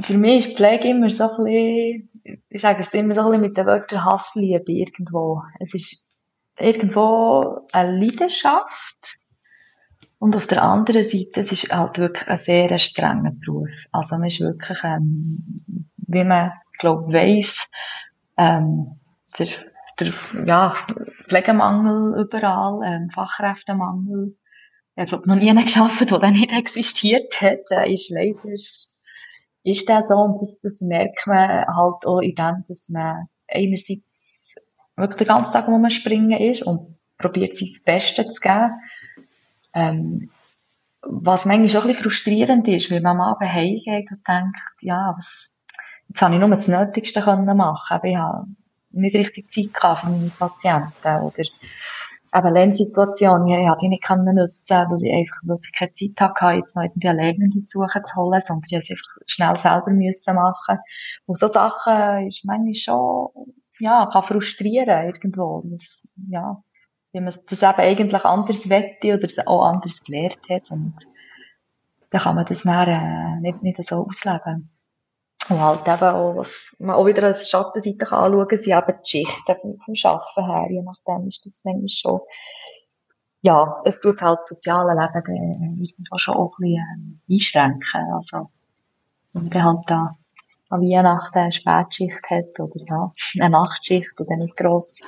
für 0.00 0.18
mich 0.18 0.46
ist 0.46 0.56
Pflege 0.56 0.88
immer 0.88 1.10
so 1.10 1.24
ein 1.24 1.44
bisschen, 1.44 2.42
ich 2.48 2.60
sage 2.60 2.80
es 2.80 2.94
immer 2.94 3.14
so 3.14 3.20
ein 3.22 3.26
bisschen 3.26 3.40
mit 3.42 3.56
den 3.56 3.66
Wörtern 3.66 4.04
Hassliebe 4.04 4.70
irgendwo. 4.72 5.42
Es 5.60 5.74
ist 5.74 6.04
irgendwo 6.58 7.66
eine 7.72 7.98
Leidenschaft. 7.98 9.18
Und 10.18 10.36
auf 10.36 10.46
der 10.46 10.62
anderen 10.62 11.04
Seite, 11.04 11.40
es 11.40 11.52
ist 11.52 11.70
halt 11.70 11.98
wirklich 11.98 12.28
ein 12.28 12.38
sehr 12.38 12.78
strenger 12.78 13.32
Beruf. 13.32 13.68
Also 13.92 14.16
man 14.16 14.28
ist 14.28 14.40
wirklich, 14.40 14.78
ähm, 14.82 15.64
wie 15.96 16.24
man, 16.24 16.52
glaube 16.78 17.12
weiss, 17.12 17.68
ähm, 18.38 18.98
der, 19.38 19.48
der, 20.00 20.12
ja, 20.46 20.74
Pflegemangel 21.28 22.24
überall, 22.24 22.80
ähm, 22.84 23.10
Fachkräftemangel. 23.10 24.36
Ich 24.96 25.06
glaube, 25.06 25.28
noch 25.28 25.36
nie 25.36 25.50
einen 25.50 25.64
geschafft, 25.64 26.08
der 26.10 26.30
nicht 26.30 26.52
existiert 26.52 27.40
hat, 27.40 27.70
äh, 27.70 27.92
ist 27.92 28.10
leider, 28.10 28.54
ist 29.64 29.88
der 29.88 30.02
so. 30.02 30.14
Und 30.14 30.40
das, 30.40 30.60
das 30.60 30.80
merkt 30.80 31.26
man 31.26 31.66
halt 31.66 32.06
auch 32.06 32.20
in 32.20 32.34
dem, 32.34 32.64
dass 32.68 32.88
man 32.88 33.28
einerseits 33.48 34.54
wirklich 34.96 35.18
den 35.18 35.26
ganzen 35.26 35.52
Tag, 35.52 35.66
wo 35.66 35.78
man 35.78 35.90
springen 35.90 36.38
ist 36.38 36.62
und 36.62 36.96
probiert 37.18 37.56
sein 37.56 37.70
Bestes 37.84 38.34
zu 38.34 38.40
geben. 38.40 38.72
Ähm, 39.74 40.30
was 41.02 41.44
manchmal 41.44 41.68
auch 41.68 41.84
ein 41.84 41.88
bisschen 41.88 42.04
frustrierend 42.04 42.68
ist, 42.68 42.90
weil 42.90 43.00
man 43.00 43.20
am 43.20 43.20
Abend 43.20 43.52
heimgeht 43.52 44.10
und 44.10 44.26
denkt, 44.26 44.82
ja, 44.82 45.14
was, 45.16 45.54
jetzt 46.08 46.22
habe 46.22 46.34
ich 46.34 46.40
nur 46.40 46.48
das 46.50 46.68
Nötigste 46.68 47.20
können 47.20 47.56
machen. 47.56 47.96
Aber 47.96 48.04
ich 48.04 48.16
habe 48.16 48.46
nicht 48.90 49.16
richtig 49.16 49.50
Zeit 49.50 49.74
gehabt 49.74 50.00
für 50.00 50.08
meine 50.08 50.30
Patienten. 50.30 51.22
Oder 51.22 51.44
eben 52.34 52.54
Lernsituationen, 52.54 53.46
ich 53.46 53.68
habe 53.68 53.78
die 53.80 53.88
nicht 53.88 54.02
können 54.02 54.34
nutzen, 54.34 54.90
weil 54.90 55.04
ich 55.04 55.14
einfach 55.14 55.36
wirklich 55.44 55.72
keine 55.72 55.92
Zeit 55.92 56.20
hatte, 56.20 56.56
jetzt 56.56 56.74
noch 56.74 56.82
irgendwie 56.82 57.08
eine 57.08 57.22
Lernende 57.22 57.64
zu 57.64 57.78
suchen 57.78 58.04
zu 58.04 58.16
holen, 58.16 58.40
sondern 58.40 58.68
ich 58.68 58.90
einfach 58.90 59.16
schnell 59.26 59.56
selber 59.56 59.90
müssen 59.90 60.34
machen. 60.34 60.78
Und 61.26 61.38
so 61.38 61.46
Sachen 61.46 62.26
ist 62.26 62.44
manchmal 62.44 62.74
schon, 62.74 63.28
ja, 63.78 64.08
kann 64.10 64.22
frustrieren 64.22 65.06
irgendwo. 65.06 65.62
Das, 65.66 66.02
ja, 66.28 66.62
wie 67.12 67.20
man 67.20 67.34
das 67.48 67.62
eben 67.62 67.78
eigentlich 67.78 68.24
anders 68.24 68.68
wette 68.68 69.14
oder 69.14 69.28
auch 69.46 69.66
anders 69.66 70.02
gelernt 70.02 70.40
hat 70.50 70.70
und 70.70 70.94
dann 72.10 72.20
kann 72.20 72.36
man 72.36 72.44
das 72.46 72.64
dann, 72.64 72.88
äh, 72.88 73.40
nicht, 73.40 73.62
nicht 73.62 73.84
so 73.84 74.06
ausleben. 74.06 74.70
Und 75.48 75.60
halt 75.60 75.86
eben 75.86 76.08
auch, 76.08 76.36
was 76.36 76.74
man 76.78 76.96
auch 76.96 77.06
wieder 77.06 77.24
als 77.24 77.50
Schattenseite 77.50 77.98
kann 77.98 78.24
anschauen 78.24 78.48
kann, 78.48 78.58
sind 78.58 78.72
eben 78.72 78.98
die 79.04 79.10
Schichten 79.10 79.56
vom, 79.60 79.78
vom 79.78 79.94
Arbeiten 80.04 80.46
her. 80.46 80.66
Je 80.70 80.82
nachdem 80.82 81.28
ist 81.28 81.44
das 81.44 81.62
manchmal 81.64 81.88
schon, 81.88 82.20
ja, 83.42 83.82
es 83.84 84.00
tut 84.00 84.22
halt 84.22 84.38
das 84.40 84.48
soziale 84.48 84.92
Leben 84.92 85.82
irgendwo 85.82 86.16
schon 86.16 86.34
auch 86.34 86.54
ein 86.58 86.70
bisschen 86.70 87.22
äh, 87.28 87.34
einschränken. 87.34 88.12
Also, 88.14 88.50
wenn 89.34 89.48
man 89.48 89.62
halt 89.64 89.84
da 89.86 90.16
an 90.70 90.80
Weihnachten 90.80 91.38
eine 91.38 91.52
Spätschicht 91.52 92.22
hat 92.30 92.58
oder 92.58 92.80
ja, 92.88 93.12
eine 93.38 93.50
Nachtschicht 93.50 94.14
dann 94.16 94.38
nicht 94.38 94.56
gross 94.56 95.02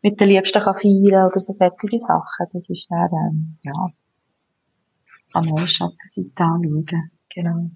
mit 0.00 0.20
den 0.20 0.28
Liebsten 0.28 0.62
kann 0.62 0.76
feiern 0.76 1.26
oder 1.26 1.40
so 1.40 1.52
solche 1.52 1.98
Sachen. 1.98 2.46
Das 2.52 2.68
ist 2.68 2.88
dann, 2.88 3.10
ähm, 3.12 3.58
ja, 3.62 3.90
man 5.34 5.58
als 5.58 5.72
Schattenseite 5.72 6.44
anschauen. 6.44 7.10
Genau. 7.34 7.70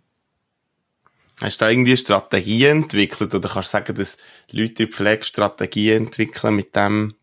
Hast 1.40 1.60
du 1.60 1.64
da 1.64 1.70
irgendwie 1.70 1.96
Strategien 1.96 2.82
entwickelt 2.82 3.34
oder 3.34 3.48
kannst 3.48 3.72
du 3.72 3.78
sagen, 3.78 3.94
dass 3.94 4.18
Leute 4.50 4.84
in 4.84 4.90
Pflege 4.90 5.24
Strategien 5.24 6.04
entwickeln, 6.04 6.54
mit 6.54 6.76
dem 6.76 7.14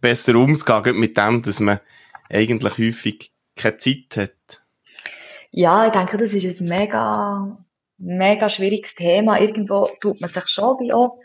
besser 0.00 0.36
umzugehen, 0.36 0.98
mit 0.98 1.16
dem, 1.16 1.42
dass 1.42 1.60
man 1.60 1.80
eigentlich 2.30 2.78
häufig 2.78 3.32
keine 3.54 3.76
Zeit 3.76 4.16
hat? 4.16 4.62
Ja, 5.50 5.86
ich 5.86 5.92
denke, 5.92 6.16
das 6.16 6.32
ist 6.32 6.60
ein 6.60 6.68
mega, 6.68 7.58
mega 7.98 8.48
schwieriges 8.48 8.94
Thema. 8.94 9.40
Irgendwo 9.40 9.88
tut 10.00 10.20
man 10.20 10.30
sich 10.30 10.48
schon 10.48 10.78
wie 10.80 10.92
auch 10.92 11.18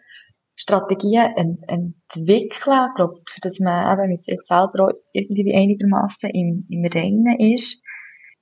Strategien 0.56 1.32
ent 1.36 1.60
entwickeln, 1.68 2.88
ich 2.90 2.96
glaube, 2.96 3.22
dass 3.42 3.60
man 3.60 4.00
eben 4.00 4.12
mit 4.12 4.26
sich 4.26 4.42
selber 4.42 4.86
auch 4.86 4.92
irgendwie 5.14 5.56
einigermaßen 5.56 6.30
im, 6.30 6.68
im 6.70 6.86
Reinen 6.86 7.40
ist. 7.40 7.82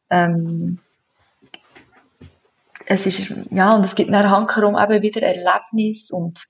Ähm, 0.10 0.80
es 2.90 3.06
ist, 3.06 3.34
ja, 3.52 3.76
und 3.76 3.86
es 3.86 3.94
gibt 3.94 4.10
nach 4.10 4.30
Hankerum 4.30 4.76
eben 4.76 5.04
wieder 5.04 5.22
Erlebnis 5.22 6.10
und, 6.10 6.48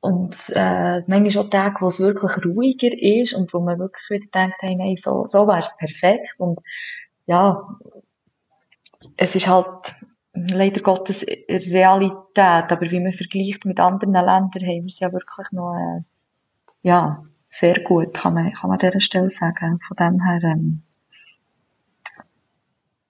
und, 0.00 0.36
äh, 0.54 1.00
manchmal 1.06 1.30
schon 1.30 1.50
Tage, 1.50 1.80
wo 1.80 1.86
es 1.86 2.00
wirklich 2.00 2.44
ruhiger 2.44 2.90
ist 2.92 3.32
und 3.32 3.52
wo 3.54 3.60
man 3.60 3.78
wirklich 3.78 4.04
wieder 4.10 4.26
denkt, 4.34 4.58
hey, 4.60 4.76
nein, 4.76 4.96
so, 4.98 5.24
so 5.26 5.46
wäre 5.46 5.60
es 5.60 5.74
perfekt 5.78 6.38
und, 6.38 6.60
ja, 7.24 7.66
es 9.16 9.34
ist 9.36 9.48
halt 9.48 9.94
leider 10.34 10.82
Gottes 10.82 11.24
Realität, 11.26 12.70
aber 12.70 12.90
wie 12.90 13.00
man 13.00 13.14
vergleicht 13.14 13.64
mit 13.64 13.80
anderen 13.80 14.12
Ländern, 14.12 14.50
haben 14.52 14.82
wir 14.82 14.86
es 14.86 15.00
ja 15.00 15.10
wirklich 15.10 15.50
noch, 15.52 15.74
äh, 15.74 16.02
ja, 16.82 17.24
sehr 17.46 17.80
gut, 17.80 18.12
kann 18.12 18.34
man, 18.34 18.52
kann 18.52 18.68
man 18.68 18.78
an 18.78 18.86
dieser 18.86 19.00
Stelle 19.00 19.30
sagen. 19.30 19.80
Von 19.80 19.96
dem 19.96 20.22
her, 20.22 20.40
ähm, 20.42 20.82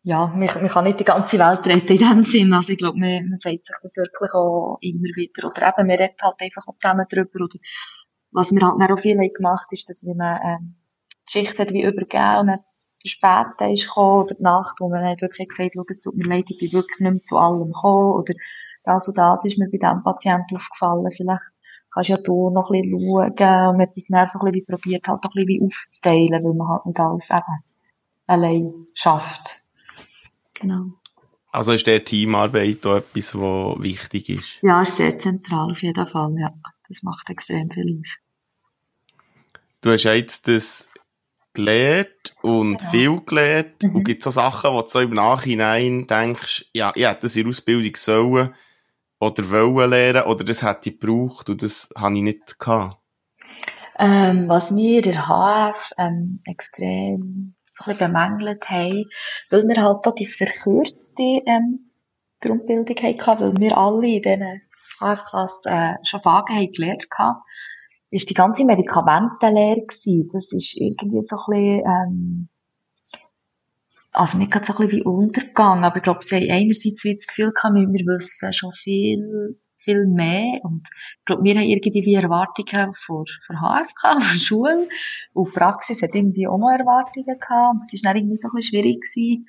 ja, 0.02 0.28
man, 0.28 0.40
man 0.40 0.68
kann 0.68 0.84
nicht 0.84 1.00
die 1.00 1.04
ganze 1.04 1.38
Welt 1.38 1.66
retten 1.66 1.92
in 1.92 1.98
dem 1.98 2.22
Sinn. 2.22 2.52
Also 2.52 2.72
ich 2.72 2.78
glaube, 2.78 2.98
man, 2.98 3.28
man 3.28 3.36
sagt 3.36 3.64
sich 3.64 3.76
das 3.82 3.96
wirklich 3.96 4.32
auch 4.32 4.78
immer 4.80 5.10
wieder. 5.16 5.46
Oder 5.46 5.68
eben, 5.68 5.86
man 5.86 5.96
redet 5.96 6.22
halt 6.22 6.40
einfach 6.40 6.66
auch 6.66 6.76
zusammen 6.76 7.06
drüber. 7.10 7.44
Oder 7.44 7.58
was 8.30 8.52
wir 8.52 8.60
halt 8.60 8.90
auch 8.90 8.98
viel 8.98 9.16
gemacht 9.16 9.66
haben, 9.66 9.74
ist, 9.74 9.88
dass 9.88 10.04
wir 10.04 10.14
man, 10.14 10.38
ähm, 10.44 10.76
die 11.28 11.32
Schicht 11.32 11.58
hat 11.58 11.72
wie 11.72 11.84
übergeben 11.84 12.40
und 12.40 12.46
dann 12.46 12.58
der 13.04 13.08
Späte 13.08 13.72
ist 13.72 13.86
gekommen, 13.86 14.24
oder 14.24 14.34
die 14.34 14.42
Nacht, 14.42 14.80
wo 14.80 14.88
man 14.88 15.04
hat 15.04 15.22
wirklich 15.22 15.48
gesagt, 15.48 15.76
hat, 15.76 15.86
es 15.88 16.00
tut 16.00 16.16
mir 16.16 16.24
leid, 16.24 16.46
ich 16.48 16.58
bin 16.58 16.72
wirklich 16.72 17.00
nicht 17.00 17.12
mehr 17.12 17.22
zu 17.22 17.36
allem 17.36 17.72
gekommen, 17.72 18.12
oder 18.14 18.34
das 18.82 19.08
und 19.08 19.18
das 19.18 19.44
ist 19.44 19.58
mir 19.58 19.70
bei 19.70 19.78
diesem 19.78 20.02
Patienten 20.02 20.56
aufgefallen, 20.56 21.10
vielleicht 21.12 21.42
kannst 21.92 22.08
du 22.08 22.12
ja 22.12 22.18
du 22.18 22.50
noch 22.50 22.70
ein 22.70 22.82
bisschen 22.82 23.00
schauen, 23.00 23.74
und 23.74 23.82
hat 23.82 23.96
das 23.96 24.06
dann 24.08 24.28
so 24.28 24.40
ein 24.40 24.52
bisschen 24.52 24.66
probiert, 24.66 25.06
halt 25.06 25.24
noch 25.24 25.34
ein 25.34 25.46
bisschen 25.46 25.66
aufzuteilen, 25.66 26.44
weil 26.44 26.54
man 26.54 26.68
halt 26.68 26.86
nicht 26.86 27.00
alles 27.00 27.30
eben 27.30 27.64
allein 28.26 28.86
schafft. 28.94 29.60
Genau. 30.60 30.92
Also 31.50 31.72
ist 31.72 31.86
der 31.86 32.04
Teamarbeit 32.04 32.86
auch 32.86 32.96
etwas, 32.96 33.34
was 33.34 33.82
wichtig 33.82 34.28
ist? 34.28 34.62
Ja, 34.62 34.82
ist 34.82 34.96
sehr 34.96 35.18
zentral, 35.18 35.72
auf 35.72 35.82
jeden 35.82 36.06
Fall, 36.06 36.34
ja. 36.38 36.52
Das 36.88 37.02
macht 37.02 37.28
extrem 37.30 37.70
viel 37.70 38.00
aus. 38.00 38.16
Du 39.80 39.90
hast 39.90 40.04
ja 40.04 40.14
jetzt 40.14 40.48
das 40.48 40.88
gelernt 41.52 42.34
und 42.42 42.78
genau. 42.78 42.90
viel 42.90 43.20
gelernt. 43.24 43.82
Mhm. 43.82 43.96
Und 43.96 44.04
gibt 44.04 44.20
es 44.20 44.24
so 44.24 44.40
Sachen, 44.40 44.72
wo 44.72 44.82
du 44.82 44.88
so 44.88 45.00
im 45.00 45.10
Nachhinein 45.10 46.06
denkst, 46.06 46.66
ja, 46.72 46.92
ich 46.94 47.06
hätte 47.06 47.22
das 47.22 47.36
in 47.36 47.44
der 47.44 47.50
Ausbildung 47.50 47.96
sollen 47.96 48.54
oder 49.20 49.50
wollen 49.50 49.90
lernen 49.90 50.22
oder 50.22 50.44
das 50.44 50.62
hätte 50.62 50.90
ich 50.90 51.00
gebraucht 51.00 51.50
und 51.50 51.62
das 51.62 51.88
habe 51.96 52.16
ich 52.16 52.22
nicht 52.22 52.58
gehabt? 52.58 52.98
Ähm, 53.98 54.48
was 54.48 54.70
mir 54.70 55.02
der 55.02 55.26
HF 55.26 55.90
ähm, 55.98 56.40
extrem 56.44 57.54
so 57.78 57.90
ein 57.90 57.96
bisschen 57.96 58.12
bemängelt 58.12 58.68
haben, 58.68 59.04
weil 59.50 59.68
wir 59.68 59.82
halt 59.82 59.98
da 60.04 60.10
die 60.10 60.26
verkürzte 60.26 61.22
ähm, 61.22 61.90
Grundbildung 62.40 62.96
hatten, 62.96 63.40
weil 63.40 63.56
wir 63.56 63.78
alle 63.78 64.06
in 64.06 64.22
diesen 64.22 64.62
HF-Klassen 65.00 65.72
äh, 65.72 65.94
schon 66.02 66.20
Fragen 66.20 66.54
haben 66.54 66.72
gelernt 66.72 67.06
haben, 67.16 67.40
ist 68.10 68.30
die 68.30 68.34
ganze 68.34 68.64
Medikamentenlehre 68.64 69.82
gewesen. 69.82 70.28
Das 70.32 70.52
ist 70.52 70.76
irgendwie 70.76 71.22
so 71.22 71.36
ein 71.36 71.50
bisschen, 71.50 71.84
ähm, 71.86 72.48
also 74.12 74.38
nicht 74.38 74.50
gerade 74.50 74.64
so 74.64 74.72
ein 74.72 74.86
bisschen 74.86 75.00
wie 75.00 75.04
Untergang, 75.04 75.84
aber 75.84 75.98
ich 75.98 76.02
glaube, 76.02 76.22
sie 76.22 76.36
haben 76.36 76.50
einerseits 76.50 77.04
wie 77.04 77.14
das 77.14 77.26
Gefühl 77.26 77.52
gehabt, 77.52 77.74
wir 77.74 78.06
wissen 78.06 78.52
schon 78.52 78.72
viel, 78.72 79.58
viel 79.78 80.06
mehr 80.06 80.60
und 80.64 80.88
ich 81.18 81.24
glaube, 81.24 81.44
wir 81.44 81.54
haben 81.54 81.62
irgendwie 81.62 82.14
Erwartungen 82.14 82.94
vor, 82.94 83.24
vor 83.46 83.56
HFK, 83.56 84.20
vor 84.20 84.38
Schule 84.38 84.88
und 85.32 85.48
die 85.48 85.52
Praxis 85.52 86.02
hat 86.02 86.14
irgendwie 86.14 86.46
auch 86.46 86.58
noch 86.58 86.70
Erwartungen 86.70 87.38
gehabt 87.38 87.74
und 87.74 87.84
es 87.84 87.92
ist 87.92 88.04
dann 88.04 88.16
irgendwie 88.16 88.36
so 88.36 88.48
ein 88.48 88.54
bisschen 88.54 88.80
schwierig 88.80 89.02
gewesen, 89.02 89.46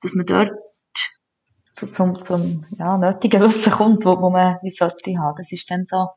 dass 0.00 0.14
man 0.14 0.26
dort 0.26 0.52
so 1.74 1.86
zum, 1.88 2.22
zum, 2.22 2.66
ja, 2.78 2.96
nötigen 2.96 3.42
Wissen 3.42 3.72
kommt, 3.72 4.04
wo, 4.04 4.20
wo 4.20 4.30
man 4.30 4.58
wie 4.62 4.70
sollte 4.70 5.18
haben. 5.18 5.36
Das 5.36 5.50
ist 5.50 5.68
dann 5.70 5.84
so, 5.84 6.08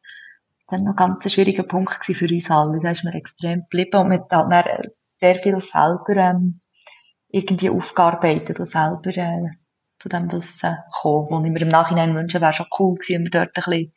dann 0.68 0.84
noch 0.84 0.96
ganz 0.96 1.26
ein 1.26 1.30
schwieriger 1.30 1.64
Punkt 1.64 2.06
für 2.06 2.30
uns 2.30 2.52
alle. 2.52 2.80
Da 2.80 2.92
ist 2.92 3.04
mir 3.04 3.16
extrem 3.16 3.62
geblieben 3.62 4.02
und 4.02 4.10
man 4.10 4.20
hat 4.20 4.32
dann 4.32 4.90
sehr 4.92 5.36
viel 5.36 5.60
selber 5.62 6.16
ähm, 6.16 6.60
irgendwie 7.30 7.70
aufgearbeitet 7.70 8.60
und 8.60 8.66
selber 8.66 9.16
äh, 9.16 9.50
zu 10.00 10.10
dem 10.10 10.32
Wissen 10.32 10.78
kommen. 10.92 11.30
Und 11.30 11.46
ich 11.46 11.52
mir 11.52 11.62
im 11.62 11.68
Nachhinein 11.68 12.16
wünschen, 12.16 12.42
wäre 12.42 12.54
schon 12.54 12.68
cool 12.80 12.96
gewesen, 12.96 13.16
wenn 13.16 13.24
wir 13.26 13.32
dort 13.32 13.56
ein 13.56 13.64
bisschen, 13.64 13.94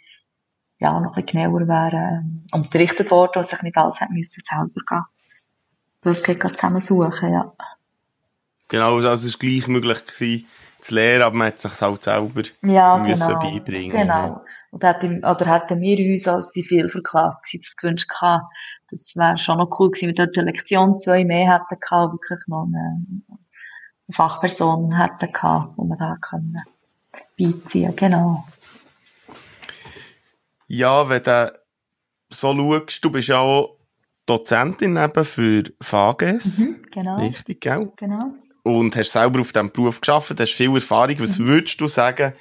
ja, 0.78 0.98
noch 1.00 1.16
ein 1.16 1.24
bisschen 1.24 1.42
genauer 1.42 1.68
wären 1.68 2.44
äh, 2.52 2.56
unterrichtet 2.56 3.10
worden 3.10 3.38
und 3.38 3.46
sich 3.46 3.62
nicht 3.62 3.76
alles 3.76 4.00
hätte 4.00 4.12
müssen 4.12 4.42
selber 4.42 4.80
gehen. 4.88 5.04
Wissen 6.02 6.40
zusammen 6.40 6.80
suchen, 6.80 7.32
ja. 7.32 7.52
Genau, 8.68 8.96
also 8.96 9.08
es 9.08 9.34
war 9.34 9.38
gleich 9.38 9.66
möglich 9.68 10.06
gewesen, 10.06 10.46
zu 10.80 10.94
lernen, 10.94 11.22
aber 11.24 11.36
man 11.36 11.48
hat 11.48 11.60
sich 11.60 11.80
halt 11.80 12.02
selber 12.02 12.42
ja, 12.62 12.96
müssen 12.96 13.26
genau, 13.26 13.38
beibringen. 13.38 13.90
Genau. 13.90 14.44
Und 14.70 14.84
hätten, 14.84 15.24
oder 15.24 15.46
hätten 15.46 15.80
wir 15.80 16.12
uns, 16.12 16.28
als 16.28 16.52
sie 16.52 16.62
viel 16.62 16.88
für 16.88 17.02
Klasse 17.02 17.42
gewesen, 17.44 17.62
das 17.64 17.76
gewünscht 17.76 18.08
gehabt, 18.08 18.46
das 18.90 19.14
wäre 19.16 19.36
schon 19.38 19.58
noch 19.58 19.78
cool 19.78 19.90
gewesen, 19.90 20.08
wenn 20.08 20.16
wir 20.16 20.26
dort 20.26 20.38
eine 20.38 20.46
Lektion 20.46 20.98
zwei 20.98 21.24
mehr 21.24 21.52
hätten 21.52 21.80
gehabt, 21.80 22.12
wirklich 22.14 22.40
noch 22.46 22.66
eine, 22.66 23.04
eine 24.10 24.28
Fachperson 24.28 24.96
hätten 24.96 25.32
gehabt, 25.32 25.76
wo 25.76 25.84
man 25.84 25.98
da 25.98 26.16
können 26.20 26.62
beiziehen, 27.38 27.94
genau. 27.96 28.44
Ja, 30.66 31.08
wenn 31.08 31.22
du 31.22 31.52
so 32.30 32.54
schaust, 32.54 33.04
du 33.04 33.10
bist 33.10 33.28
ja 33.28 33.38
auch 33.38 33.76
Dozentin 34.26 34.96
eben 34.96 35.24
für 35.24 35.64
VGS. 35.80 36.58
Mhm, 36.58 36.82
genau. 36.90 37.16
Richtig, 37.18 37.60
gell? 37.60 37.92
Genau. 37.96 38.34
Und 38.62 38.94
hast 38.94 39.12
selber 39.12 39.40
auf 39.40 39.52
diesem 39.52 39.72
Beruf 39.72 40.00
geschafft, 40.00 40.38
hast 40.38 40.52
viel 40.52 40.74
Erfahrung. 40.74 41.18
Was 41.18 41.38
mhm. 41.38 41.46
würdest 41.46 41.80
du 41.80 41.88
sagen, 41.88 42.34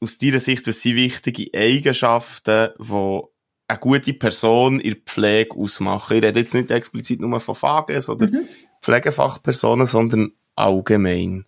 aus 0.00 0.18
deiner 0.18 0.38
Sicht, 0.40 0.66
was 0.66 0.80
sind 0.80 0.96
wichtige 0.96 1.50
Eigenschaften, 1.54 2.70
die 2.78 3.20
eine 3.68 3.78
gute 3.78 4.14
Person 4.14 4.80
in 4.80 4.92
der 4.92 5.00
Pflege 5.04 5.54
ausmachen? 5.54 6.16
Ich 6.16 6.24
rede 6.24 6.40
jetzt 6.40 6.54
nicht 6.54 6.70
explizit 6.70 7.20
nur 7.20 7.40
von 7.40 7.54
VGS 7.54 8.08
oder 8.08 8.28
mhm. 8.28 8.48
Pflegefachpersonen, 8.80 9.86
sondern 9.86 10.32
allgemein. 10.54 11.46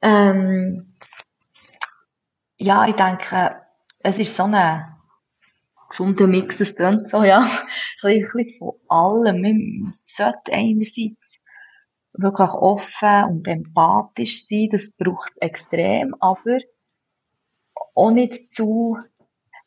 Ähm, 0.00 0.94
ja, 2.56 2.86
ich 2.86 2.94
denke, 2.94 3.62
es 4.00 4.18
ist 4.18 4.36
so 4.36 4.44
ein 4.44 4.84
gesunder 5.88 6.26
Mix, 6.26 6.60
es 6.60 6.74
klingt 6.74 7.08
so, 7.08 7.22
ja, 7.22 7.40
ein 8.02 8.20
bisschen 8.20 8.48
von 8.58 8.74
allem. 8.88 9.42
Man 9.42 9.92
sollte 9.94 10.52
einerseits 10.52 11.40
wirklich 12.12 12.50
offen 12.50 13.24
und 13.24 13.48
empathisch 13.48 14.46
sein, 14.46 14.68
das 14.70 14.90
braucht 14.90 15.32
es 15.32 15.38
extrem, 15.38 16.14
aber 16.20 16.58
auch 17.94 18.10
nicht 18.10 18.50
zu 18.50 18.98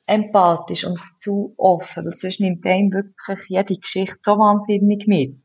empathisch 0.06 0.86
und 0.86 1.00
zu 1.18 1.54
offen, 1.58 2.06
weil 2.06 2.12
sonst 2.12 2.40
nimmt 2.40 2.66
einem 2.66 2.94
wirklich 2.94 3.50
jede 3.50 3.76
Geschichte 3.76 4.18
so 4.22 4.38
wahnsinnig 4.38 5.08
mit, 5.08 5.42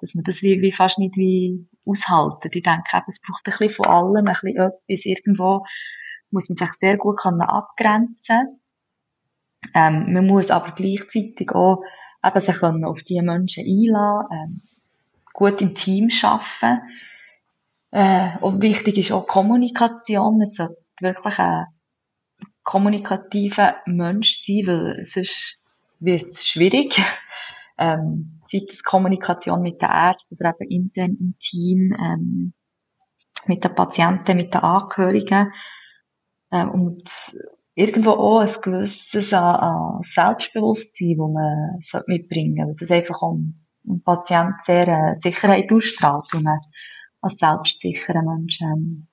dass 0.00 0.14
man 0.14 0.24
das 0.24 0.42
wie, 0.42 0.60
wie 0.60 0.72
fast 0.72 0.98
nicht 0.98 1.16
wie 1.16 1.66
aushalten. 1.84 2.50
Ich 2.52 2.62
denke 2.62 2.96
eben, 2.96 3.04
es 3.08 3.20
braucht 3.20 3.46
ein 3.46 3.50
bisschen 3.50 3.70
von 3.70 3.86
allem, 3.86 4.26
ein 4.26 4.32
bisschen 4.32 4.56
etwas. 4.56 5.06
Irgendwo 5.06 5.64
muss 6.30 6.48
man 6.48 6.56
sich 6.56 6.72
sehr 6.72 6.96
gut 6.96 7.18
können 7.18 7.40
abgrenzen 7.40 8.60
ähm, 9.74 10.12
Man 10.12 10.26
muss 10.26 10.50
aber 10.50 10.72
gleichzeitig 10.72 11.52
auch 11.52 11.82
eben 12.24 12.40
sich 12.40 12.56
können 12.56 12.84
auf 12.84 13.02
diese 13.02 13.22
Menschen 13.22 13.64
einladen, 13.64 14.26
ähm, 14.32 14.62
gut 15.32 15.60
im 15.60 15.74
Team 15.74 16.08
arbeiten. 16.22 16.82
Äh, 17.90 18.38
und 18.40 18.62
wichtig 18.62 18.98
ist 18.98 19.12
auch 19.12 19.26
Kommunikation. 19.26 20.42
Es 20.42 20.54
sollte 20.54 20.76
wirklich 21.00 21.38
ein 21.38 21.66
kommunikativer 22.62 23.76
Mensch 23.86 24.32
sein, 24.32 24.66
weil 24.66 25.04
sonst 25.04 25.58
wird 26.00 26.26
es 26.26 26.48
schwierig. 26.48 27.00
Ähm, 27.78 28.40
sei 28.46 28.62
es 28.68 28.82
Kommunikation 28.82 29.62
mit 29.62 29.82
den 29.82 29.90
Ärzten 29.90 30.36
oder 30.36 30.54
eben 30.60 30.86
intern 30.86 31.16
im 31.20 31.34
Team, 31.38 31.94
ähm, 31.98 32.54
mit 33.46 33.64
den 33.64 33.74
Patienten, 33.74 34.36
mit 34.36 34.54
den 34.54 34.62
Angehörigen. 34.62 35.52
Ähm, 36.50 36.70
und 36.70 37.02
irgendwo 37.74 38.10
auch 38.10 38.40
ein 38.40 38.62
gewisses 38.62 39.32
an, 39.32 39.56
an 39.56 40.00
Selbstbewusstsein, 40.02 41.16
das 41.78 41.92
man 41.92 42.02
mitbringen 42.06 42.56
sollte. 42.56 42.68
Weil 42.68 42.76
das 42.76 42.90
einfach 42.90 43.22
um, 43.22 43.66
um 43.84 44.02
Patient 44.02 44.62
sehr 44.62 44.88
äh, 44.88 45.16
Sicherheit 45.16 45.70
ausstrahlt 45.70 46.32
und 46.34 46.44
man 46.44 46.58
als 47.20 47.38
selbstsicherer 47.38 48.22
Mensch 48.22 48.60
ähm, 48.60 49.08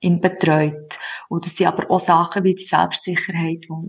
ihn 0.00 0.20
betreut. 0.20 0.98
Und 1.28 1.44
das 1.44 1.56
sind 1.56 1.66
aber 1.66 1.90
auch 1.90 2.00
Sachen 2.00 2.44
wie 2.44 2.54
die 2.54 2.64
Selbstsicherheit, 2.64 3.66
wo, 3.68 3.86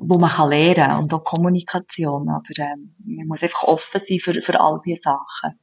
wo 0.00 0.18
man 0.18 0.30
kann 0.30 0.50
lernen 0.50 0.74
kann 0.74 1.02
und 1.02 1.14
auch 1.14 1.24
Kommunikation. 1.24 2.28
Aber 2.28 2.42
ähm, 2.58 2.94
man 3.04 3.26
muss 3.26 3.42
einfach 3.42 3.64
offen 3.64 4.00
sein 4.00 4.18
für, 4.18 4.40
für 4.42 4.60
all 4.60 4.80
diese 4.84 5.02
Sachen. 5.02 5.60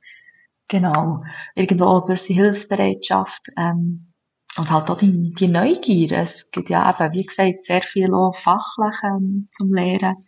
Genau. 0.68 1.24
Irgendwo 1.56 1.86
auch 1.86 1.96
eine 1.98 2.06
gewisse 2.06 2.34
Hilfsbereitschaft. 2.34 3.48
Ähm, 3.58 4.14
und 4.58 4.72
halt 4.72 4.90
auch 4.90 4.98
die, 4.98 5.34
die 5.34 5.48
Neugier. 5.48 6.12
Es 6.14 6.52
gibt 6.52 6.70
ja 6.70 6.90
eben, 6.90 7.14
wie 7.14 7.26
gesagt, 7.26 7.64
sehr 7.64 7.82
viel 7.82 8.14
auch 8.14 8.36
fachlich 8.36 8.96
ähm, 9.04 9.48
zum 9.52 9.74
Lehren. 9.74 10.26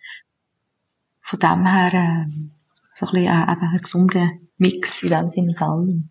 Von 1.22 1.40
dem 1.40 1.66
her 1.66 1.94
ähm, 1.94 2.52
so 2.96 3.08
ein 3.08 3.12
bisschen 3.14 3.28
äh, 3.28 3.52
eben 3.52 3.62
ein 3.62 3.82
gesunder 3.82 4.32
Mix 4.58 5.04
in 5.04 5.10
dem 5.10 5.30
Sinne. 5.30 6.10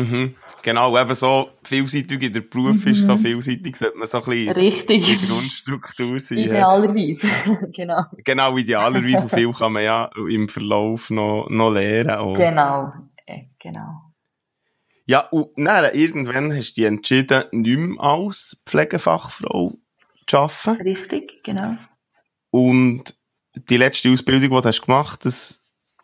Mhm. 0.00 0.34
Genau, 0.62 0.98
eben 0.98 1.14
so 1.14 1.50
vielseitig 1.62 2.22
in 2.22 2.32
der 2.32 2.42
Beruf 2.42 2.84
mhm. 2.84 2.92
ist, 2.92 3.06
so 3.06 3.16
vielseitig 3.16 3.76
sollte 3.76 3.96
man 3.96 4.06
so 4.06 4.18
ein 4.18 4.24
bisschen 4.24 4.52
Richtig. 4.52 5.10
in 5.10 5.18
der 5.18 5.28
Grundstruktur 5.28 6.20
sein. 6.20 6.38
Idealerweise, 6.38 7.28
genau. 7.72 8.04
Genau, 8.24 8.56
idealerweise. 8.56 9.22
Und 9.22 9.30
viel 9.30 9.52
kann 9.52 9.72
man 9.72 9.84
ja 9.84 10.10
im 10.28 10.48
Verlauf 10.48 11.10
noch, 11.10 11.48
noch 11.48 11.70
lernen. 11.70 12.10
Auch. 12.10 12.36
Genau, 12.36 12.92
äh, 13.26 13.44
genau. 13.58 14.12
Ja, 15.06 15.20
und 15.30 15.50
dann, 15.56 15.92
irgendwann 15.94 16.54
hast 16.54 16.76
du 16.76 16.82
dich 16.82 16.84
entschieden, 16.84 17.44
nicht 17.52 17.78
mehr 17.78 18.00
als 18.00 18.60
Pflegefachfrau 18.66 19.72
zu 20.26 20.36
arbeiten. 20.36 20.82
Richtig, 20.82 21.42
genau. 21.42 21.76
Und 22.50 23.16
die 23.54 23.76
letzte 23.76 24.10
Ausbildung, 24.10 24.42
die 24.42 24.48
du 24.48 24.68
hast 24.68 24.82
gemacht 24.82 25.20
hast, 25.24 25.62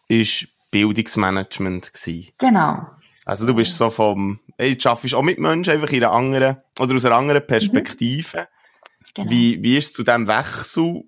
das 0.09 0.43
war 0.43 0.49
Bildungsmanagement. 0.71 1.93
Genau. 2.39 2.87
Also 3.27 3.45
du 3.45 3.55
bist 3.55 3.77
so 3.77 3.91
vom, 3.91 4.39
ey, 4.57 4.79
du 4.79 4.89
arbeitest 4.89 5.15
auch 5.15 5.23
mit 5.23 5.41
Menschen 5.41 5.73
einfach 5.73 5.91
in 5.91 6.05
einer 6.05 6.13
anderen, 6.13 6.59
oder 6.79 6.95
aus 6.95 7.05
einer 7.05 7.17
anderen 7.17 7.45
Perspektive. 7.45 8.39
Mhm. 8.39 9.13
Genau. 9.15 9.31
Wie, 9.31 9.63
wie 9.63 9.77
ist 9.77 9.87
es 9.87 9.93
zu 9.95 10.05
diesem 10.05 10.29
Wechsel 10.29 11.03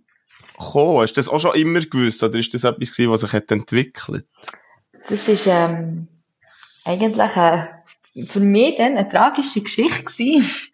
gekommen? 0.59 1.03
Hast 1.03 1.13
du 1.13 1.21
das 1.21 1.29
auch 1.29 1.39
schon 1.39 1.55
immer 1.55 1.81
gewusst, 1.81 2.23
oder 2.25 2.37
ist 2.37 2.53
das 2.53 2.65
etwas 2.65 2.91
gewesen, 2.91 3.13
was 3.13 3.21
sich 3.21 3.33
hat 3.33 3.51
entwickelt? 3.53 4.27
Das 5.09 5.29
ist, 5.29 5.47
ähm, 5.47 6.09
eigentlich, 6.85 7.37
äh, 7.37 7.67
für 8.27 8.41
mich 8.41 8.77
dann 8.79 8.97
eine 8.97 9.09
tragische 9.09 9.61
Geschichte 9.61 10.03
gewesen. 10.03 10.71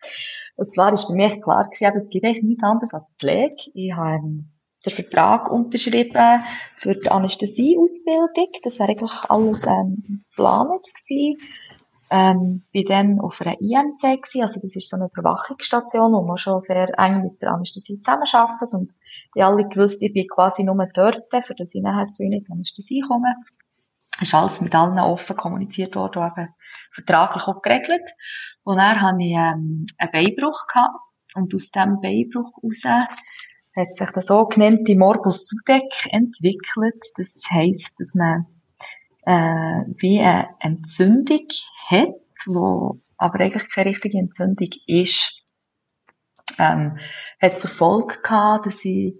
Und 0.56 0.72
zwar 0.72 0.94
ist 0.94 1.06
für 1.06 1.12
mich 1.12 1.42
klar 1.42 1.68
gewesen, 1.68 1.98
es 1.98 2.08
gibt 2.08 2.24
eigentlich 2.24 2.42
nichts 2.42 2.64
anderes 2.64 2.94
als 2.94 3.12
Pflege. 3.18 3.56
Ich 3.74 3.92
habe, 3.92 4.14
ähm, 4.14 4.50
den 4.84 4.92
Vertrag 4.92 5.50
unterschrieben 5.50 6.40
für 6.76 6.94
die 6.94 7.10
Anästhesieausbildung. 7.10 8.48
Das 8.62 8.78
wäre 8.78 8.90
eigentlich 8.90 9.12
alles 9.28 9.66
ähm, 9.66 10.24
geplant 10.30 10.86
gewesen. 10.94 11.40
Ähm, 12.10 12.62
bin 12.70 12.84
dann 12.86 13.20
auf 13.20 13.40
einer 13.40 13.60
IMC 13.60 14.22
gewesen, 14.22 14.42
also 14.42 14.60
das 14.60 14.76
ist 14.76 14.90
so 14.90 14.96
eine 14.96 15.10
Überwachungsstation, 15.12 16.12
wo 16.12 16.22
man 16.22 16.38
schon 16.38 16.60
sehr 16.60 16.96
eng 16.98 17.22
mit 17.22 17.40
der 17.40 17.52
Anästhesie 17.52 17.98
zusammenarbeitet 17.98 18.74
und 18.74 18.92
die 19.34 19.42
alle 19.42 19.66
gewusst, 19.68 20.02
ich 20.02 20.12
bin 20.12 20.28
quasi 20.28 20.64
nur 20.64 20.86
dort, 20.94 21.24
für 21.42 21.54
das 21.54 21.74
ich 21.74 21.82
nachher 21.82 22.12
zu 22.12 22.22
ihnen 22.22 22.34
in 22.34 22.44
die 22.44 22.52
Anästhesie 22.52 23.00
komme. 23.00 23.34
Es 24.16 24.28
ist 24.28 24.34
alles 24.34 24.60
mit 24.60 24.74
allen 24.74 24.98
offen 25.00 25.36
kommuniziert 25.36 25.96
worden, 25.96 26.22
und 26.22 26.54
vertraglich 26.92 27.48
auch 27.48 27.62
geregelt. 27.62 28.08
Und 28.62 28.76
dann 28.76 29.00
hatte 29.00 29.16
ich 29.20 29.32
ähm, 29.32 29.86
einen 29.98 30.12
Beinbruch 30.12 30.66
gehabt 30.68 30.94
und 31.34 31.52
aus 31.52 31.70
diesem 31.70 32.00
Beinbruch 32.00 32.52
heraus 32.62 33.08
hat 33.76 33.96
sich 33.96 34.10
der 34.10 34.22
sogenannte 34.22 34.94
Morbus 34.94 35.48
Sudeck 35.48 36.06
entwickelt. 36.10 37.02
Das 37.16 37.42
heisst, 37.50 38.00
dass 38.00 38.14
man 38.14 38.46
äh, 39.26 39.84
wie 39.98 40.20
eine 40.20 40.48
Entzündung 40.60 41.46
hat, 41.88 42.14
wo 42.46 43.00
aber 43.16 43.40
eigentlich 43.40 43.70
keine 43.70 43.90
richtige 43.90 44.18
Entzündung 44.18 44.70
ist. 44.86 45.32
Ähm, 46.58 46.98
hat 47.40 47.58
zur 47.58 47.70
Folge 47.70 48.20
gehabt, 48.22 48.66
dass 48.66 48.84
ich 48.84 49.14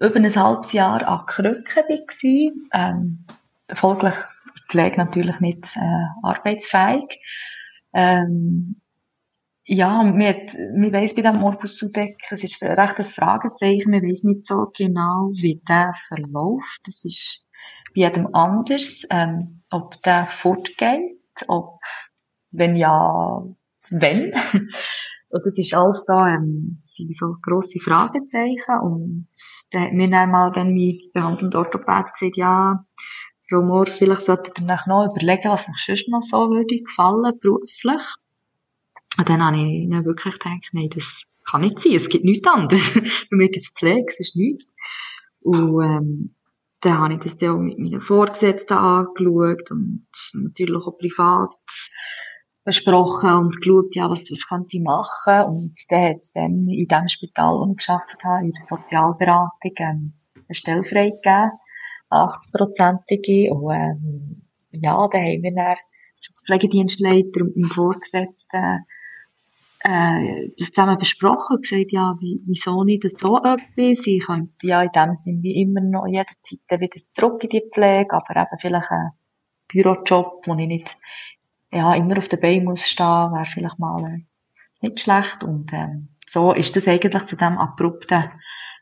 über 0.00 0.16
ein 0.16 0.36
halbes 0.36 0.72
Jahr 0.72 1.06
an 1.06 1.26
Krücken 1.26 1.84
war. 1.86 2.90
Ähm, 2.90 3.24
folglich 3.72 4.14
Pflege 4.68 4.96
natürlich 4.98 5.40
nicht 5.40 5.76
äh, 5.76 6.04
arbeitsfähig. 6.22 7.20
Ähm, 7.94 8.80
ja, 9.70 10.02
man, 10.02 10.22
hat, 10.22 10.54
man 10.74 10.92
weiss 10.94 11.14
bei 11.14 11.20
dem 11.20 11.40
Morbus 11.40 11.76
Sudeck, 11.76 12.16
es 12.30 12.42
ist 12.42 12.62
recht 12.62 12.98
ein 12.98 13.04
Fragezeichen, 13.04 13.90
man 13.90 14.02
weiss 14.02 14.24
nicht 14.24 14.46
so 14.46 14.72
genau, 14.74 15.30
wie 15.34 15.60
der 15.68 15.92
verläuft. 15.94 16.80
Das 16.86 17.04
ist 17.04 17.46
bei 17.94 18.00
jedem 18.00 18.34
anders, 18.34 19.02
ähm, 19.10 19.60
ob 19.70 20.00
der 20.02 20.26
fortgeht, 20.26 21.20
ob, 21.48 21.80
wenn 22.50 22.76
ja, 22.76 23.44
wenn. 23.90 24.32
und 25.28 25.46
das 25.46 25.58
ist 25.58 25.74
alles 25.74 26.06
so, 26.06 26.14
ähm, 26.14 26.74
sind 26.80 27.14
so 27.14 27.36
grosse 27.42 27.78
Fragezeichen. 27.78 28.80
Und 28.82 29.28
da 29.72 29.80
hat 29.80 29.92
mir 29.92 30.08
dann 30.08 30.30
mal 30.30 30.50
dann 30.50 30.72
mein 30.74 30.98
behandelnder 31.12 31.58
Orthopäd 31.58 32.14
gesagt, 32.14 32.38
ja, 32.38 32.86
Frau 33.46 33.60
Mohr, 33.60 33.84
vielleicht 33.84 34.22
solltet 34.22 34.60
ihr 34.60 34.66
noch 34.66 35.14
überlegen, 35.14 35.50
was 35.50 35.68
euch 35.68 35.84
sonst 35.84 36.08
noch 36.08 36.22
so 36.22 36.48
würde 36.48 36.82
gefallen, 36.82 37.38
beruflich. 37.38 38.02
Und 39.18 39.28
dann 39.28 39.44
habe 39.44 39.56
ich 39.56 39.90
dann 39.90 40.04
wirklich 40.04 40.38
gedacht, 40.38 40.70
nein, 40.72 40.90
das 40.94 41.24
kann 41.50 41.62
nicht 41.62 41.80
sein, 41.80 41.94
es 41.94 42.08
gibt 42.08 42.24
nichts 42.24 42.46
anderes. 42.46 42.82
Für 42.90 43.36
mich 43.36 43.52
gibt 43.52 43.64
es 43.64 43.72
Pflege, 43.72 44.06
es 44.06 44.20
ist 44.20 44.36
nichts. 44.36 44.74
Und, 45.40 45.82
ähm, 45.82 46.34
dann 46.80 46.98
habe 46.98 47.14
ich 47.14 47.20
das 47.20 47.36
dann 47.36 47.50
auch 47.50 47.58
mit 47.58 47.78
meinen 47.78 48.00
Vorgesetzten 48.00 48.74
angeschaut 48.74 49.70
und 49.72 50.06
natürlich 50.34 50.86
auch 50.86 50.96
privat 50.96 51.50
besprochen 52.64 53.30
und 53.30 53.60
geschaut, 53.60 53.96
ja, 53.96 54.08
was, 54.08 54.30
was 54.30 54.46
könnte 54.46 54.76
ich 54.76 54.82
machen. 54.82 55.44
Und 55.48 55.74
dann 55.88 56.10
hat 56.10 56.18
es 56.18 56.32
dann 56.32 56.68
in 56.68 56.86
dem 56.86 57.08
Spital, 57.08 57.54
wo 57.54 57.72
ich 57.72 57.84
gearbeitet 57.84 58.24
habe, 58.24 58.44
in 58.44 58.52
der 58.52 58.62
Sozialberatung, 58.62 59.72
ähm, 59.78 60.12
eine 60.34 60.54
Stelle 60.54 60.84
freigegeben, 60.84 61.50
80-prozentige. 62.10 63.50
Und, 63.50 63.74
ähm, 63.74 64.42
ja, 64.72 65.08
da 65.08 65.18
haben 65.18 65.42
wir 65.42 65.54
dann 65.54 65.76
Pflegedienstleiter 66.44 67.40
und 67.40 67.56
meinen 67.56 67.70
Vorgesetzten 67.70 68.84
äh, 69.80 70.50
das 70.58 70.72
zusammen 70.72 70.98
besprochen 70.98 71.60
gesagt, 71.62 71.92
ja, 71.92 72.16
wie, 72.20 72.42
wieso 72.46 72.84
nicht 72.84 73.08
so 73.10 73.36
etwas? 73.38 74.06
Ich 74.06 74.26
könnte 74.26 74.66
ja 74.66 74.82
in 74.82 74.90
dem 74.94 75.14
Sinne 75.14 75.42
wie 75.42 75.60
immer 75.60 75.80
noch 75.80 76.06
jederzeit 76.06 76.80
wieder 76.80 77.00
zurück 77.10 77.44
in 77.44 77.50
die 77.50 77.68
Pflege, 77.72 78.12
aber 78.12 78.40
eben 78.40 78.58
vielleicht 78.58 78.90
ein 78.90 79.10
Bürojob, 79.68 80.46
wo 80.46 80.54
ich 80.54 80.66
nicht 80.66 80.96
ja, 81.72 81.94
immer 81.94 82.18
auf 82.18 82.28
der 82.28 82.38
Beine 82.38 82.64
muss 82.64 82.88
stehen, 82.88 83.32
wäre 83.32 83.44
vielleicht 83.44 83.78
mal 83.78 84.04
äh, 84.04 84.24
nicht 84.80 85.00
schlecht. 85.00 85.44
Und 85.44 85.72
ähm, 85.72 86.08
so 86.26 86.52
ist 86.52 86.76
das 86.76 86.88
eigentlich 86.88 87.26
zu 87.26 87.36
dem 87.36 87.58
abrupten 87.58 88.30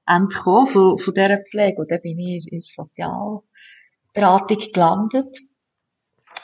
Ende 0.06 0.28
gekommen 0.28 0.66
von, 0.66 0.98
von 0.98 1.14
dieser 1.14 1.38
Pflege. 1.38 1.80
Und 1.80 1.90
dann 1.90 2.00
bin 2.00 2.18
ich 2.18 2.50
in 2.50 2.60
der 2.60 2.84
Sozialberatung 2.84 4.72
gelandet 4.72 5.40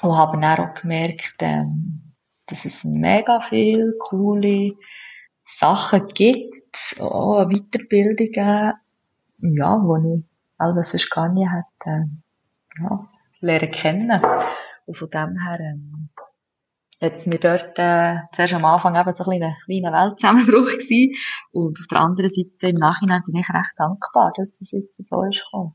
und 0.03 0.17
habe 0.17 0.41
dann 0.41 0.59
auch 0.59 0.75
gemerkt, 0.75 1.37
ähm, 1.41 2.02
dass 2.46 2.64
es 2.64 2.85
mega 2.85 3.40
viel 3.40 3.94
coole 3.98 4.72
Sachen 5.44 6.09
gibt, 6.09 7.00
auch 7.00 7.48
Weiterbildungen, 7.48 8.74
ja, 9.38 9.81
wo 9.83 9.96
ich 9.96 10.24
alles 10.59 10.90
sonst 10.90 11.11
gar 11.11 11.28
nicht 11.28 11.48
hätte, 11.50 12.09
ja, 12.81 13.09
lernen 13.40 13.70
kennen. 13.70 14.20
Und 14.87 14.96
von 14.96 15.11
dem 15.11 15.38
her, 15.38 15.61
ähm, 15.61 16.09
hat 17.02 17.14
es 17.14 17.26
mir 17.26 17.38
dort 17.38 17.78
äh, 17.78 18.18
zuerst 18.33 18.55
am 18.55 18.64
Anfang 18.64 18.94
eben 18.94 19.12
so 19.12 19.24
ein 19.24 19.38
kleiner, 19.38 19.57
kleiner 19.64 19.92
Weltzusammenbruch 19.92 20.70
gewesen. 20.70 21.14
Und 21.50 21.78
auf 21.78 21.87
der 21.90 22.00
anderen 22.00 22.31
Seite 22.31 22.68
im 22.68 22.76
Nachhinein 22.76 23.22
bin 23.26 23.35
ich 23.35 23.48
recht 23.48 23.74
dankbar, 23.76 24.33
dass 24.37 24.52
das 24.52 24.70
jetzt 24.70 25.05
so 25.05 25.22
ist 25.24 25.42
gekommen. 25.44 25.74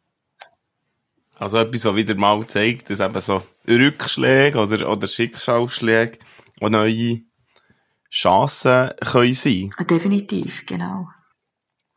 Also 1.36 1.58
etwas, 1.60 1.86
was 1.86 1.96
wieder 1.96 2.16
mal 2.16 2.48
zeigt, 2.48 2.90
dass 2.90 3.00
eben 3.00 3.22
so 3.22 3.44
Rückschläge 3.68 4.58
oder, 4.58 4.90
oder 4.90 5.08
Schicksalsschläge 5.08 6.18
auch 6.62 6.70
neue 6.70 7.22
Chancen 8.10 8.92
können 9.02 9.34
sein. 9.34 9.72
Definitiv, 9.90 10.66
genau. 10.66 11.08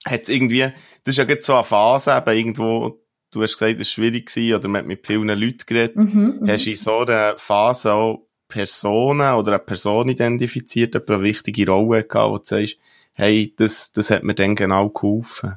Hat 0.05 0.29
irgendwie, 0.29 0.73
das 1.05 1.12
ist 1.12 1.18
ja 1.18 1.25
jetzt 1.25 1.46
so 1.46 1.55
eine 1.55 1.64
Phase, 1.64 2.16
eben 2.16 2.37
irgendwo, 2.37 3.03
du 3.31 3.42
hast 3.42 3.55
gesagt, 3.55 3.75
es 3.75 3.79
war 3.79 3.85
schwierig 3.85 4.27
gewesen, 4.27 4.55
oder 4.55 4.68
man 4.68 4.81
hat 4.81 4.87
mit 4.87 5.07
vielen 5.07 5.29
Leuten 5.29 5.64
geredet. 5.66 5.96
Mhm, 5.96 6.38
mhm. 6.40 6.49
hast 6.51 6.66
du 6.66 6.70
in 6.70 6.77
so 6.77 6.99
einer 6.99 7.38
Phase 7.38 7.92
auch 7.92 8.27
Personen 8.49 9.35
oder 9.35 9.53
eine 9.53 9.59
Person 9.61 10.09
identifiziert, 10.09 10.96
eine 10.96 11.23
wichtige 11.23 11.70
Rolle 11.70 12.05
gehabt, 12.05 12.31
wo 12.31 12.38
du 12.38 12.44
sagst, 12.44 12.77
hey, 13.12 13.55
das, 13.57 13.92
das 13.92 14.11
hat 14.11 14.25
mir 14.25 14.35
dann 14.35 14.55
genau 14.55 14.88
geholfen? 14.88 15.55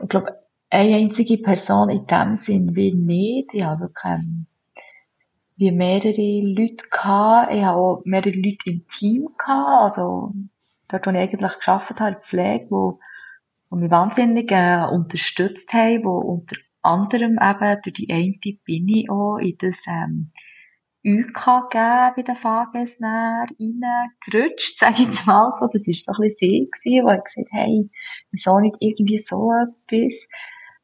Ich 0.00 0.08
glaube, 0.08 0.38
eine 0.70 0.96
einzige 0.96 1.38
Person 1.38 1.90
in 1.90 2.06
dem 2.06 2.34
Sinn 2.34 2.74
wie 2.74 2.92
nicht. 2.94 3.50
Ich 3.52 3.62
habe 3.62 3.82
wirklich, 3.82 4.24
wie 5.60 5.72
mehrere 5.72 6.44
Leute 6.46 6.88
gehabt. 6.90 7.52
Ich 7.52 7.62
habe 7.62 7.78
auch 7.78 8.02
mehrere 8.04 8.30
Leute 8.30 8.70
im 8.70 8.88
Team 8.88 9.28
gehabt. 9.38 9.82
Also, 9.82 10.32
dort, 10.88 11.06
wo 11.06 11.10
ich 11.10 11.18
eigentlich 11.18 11.54
geschafft 11.54 12.00
habe, 12.00 12.20
Pflege, 12.20 12.66
wo, 12.70 12.98
wo 13.68 13.76
mich 13.76 13.90
wahnsinnig 13.90 14.50
äh, 14.50 14.86
unterstützt 14.90 15.72
haben, 15.74 16.04
wo 16.04 16.18
unter 16.18 16.56
anderem 16.80 17.38
eben 17.40 17.82
durch 17.82 17.94
die 17.94 18.10
eine 18.10 18.56
bin 18.64 18.88
ich 18.88 19.10
auch 19.10 19.36
in 19.36 19.56
das, 19.58 19.84
ähm, 19.86 20.32
UK 21.04 21.70
gegeben 21.70 22.12
bei 22.16 22.22
den 22.22 22.36
Fahrgästen 22.36 23.06
reingerutscht, 23.06 24.78
sage 24.78 25.02
ich 25.02 25.08
jetzt 25.08 25.26
mal 25.26 25.50
so. 25.52 25.66
Das 25.66 25.86
war 25.86 25.94
so 25.94 26.12
ein 26.12 26.28
bisschen 26.28 26.68
sie, 26.74 27.02
wo 27.02 27.10
ich 27.10 27.24
gesagt 27.24 27.48
hey, 27.52 27.90
wieso 28.30 28.58
nicht 28.58 28.76
irgendwie 28.80 29.18
so 29.18 29.50
etwas? 29.52 30.26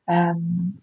Ähm, 0.07 0.83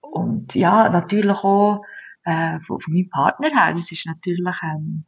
und 0.00 0.54
ja, 0.54 0.88
natürlich 0.90 1.44
auch 1.44 1.82
äh, 2.24 2.60
von, 2.60 2.80
von 2.80 2.94
meinem 2.94 3.10
Partner 3.10 3.48
her, 3.48 3.74
das 3.74 3.90
ist 3.90 4.06
natürlich, 4.06 4.56
ähm, 4.62 5.04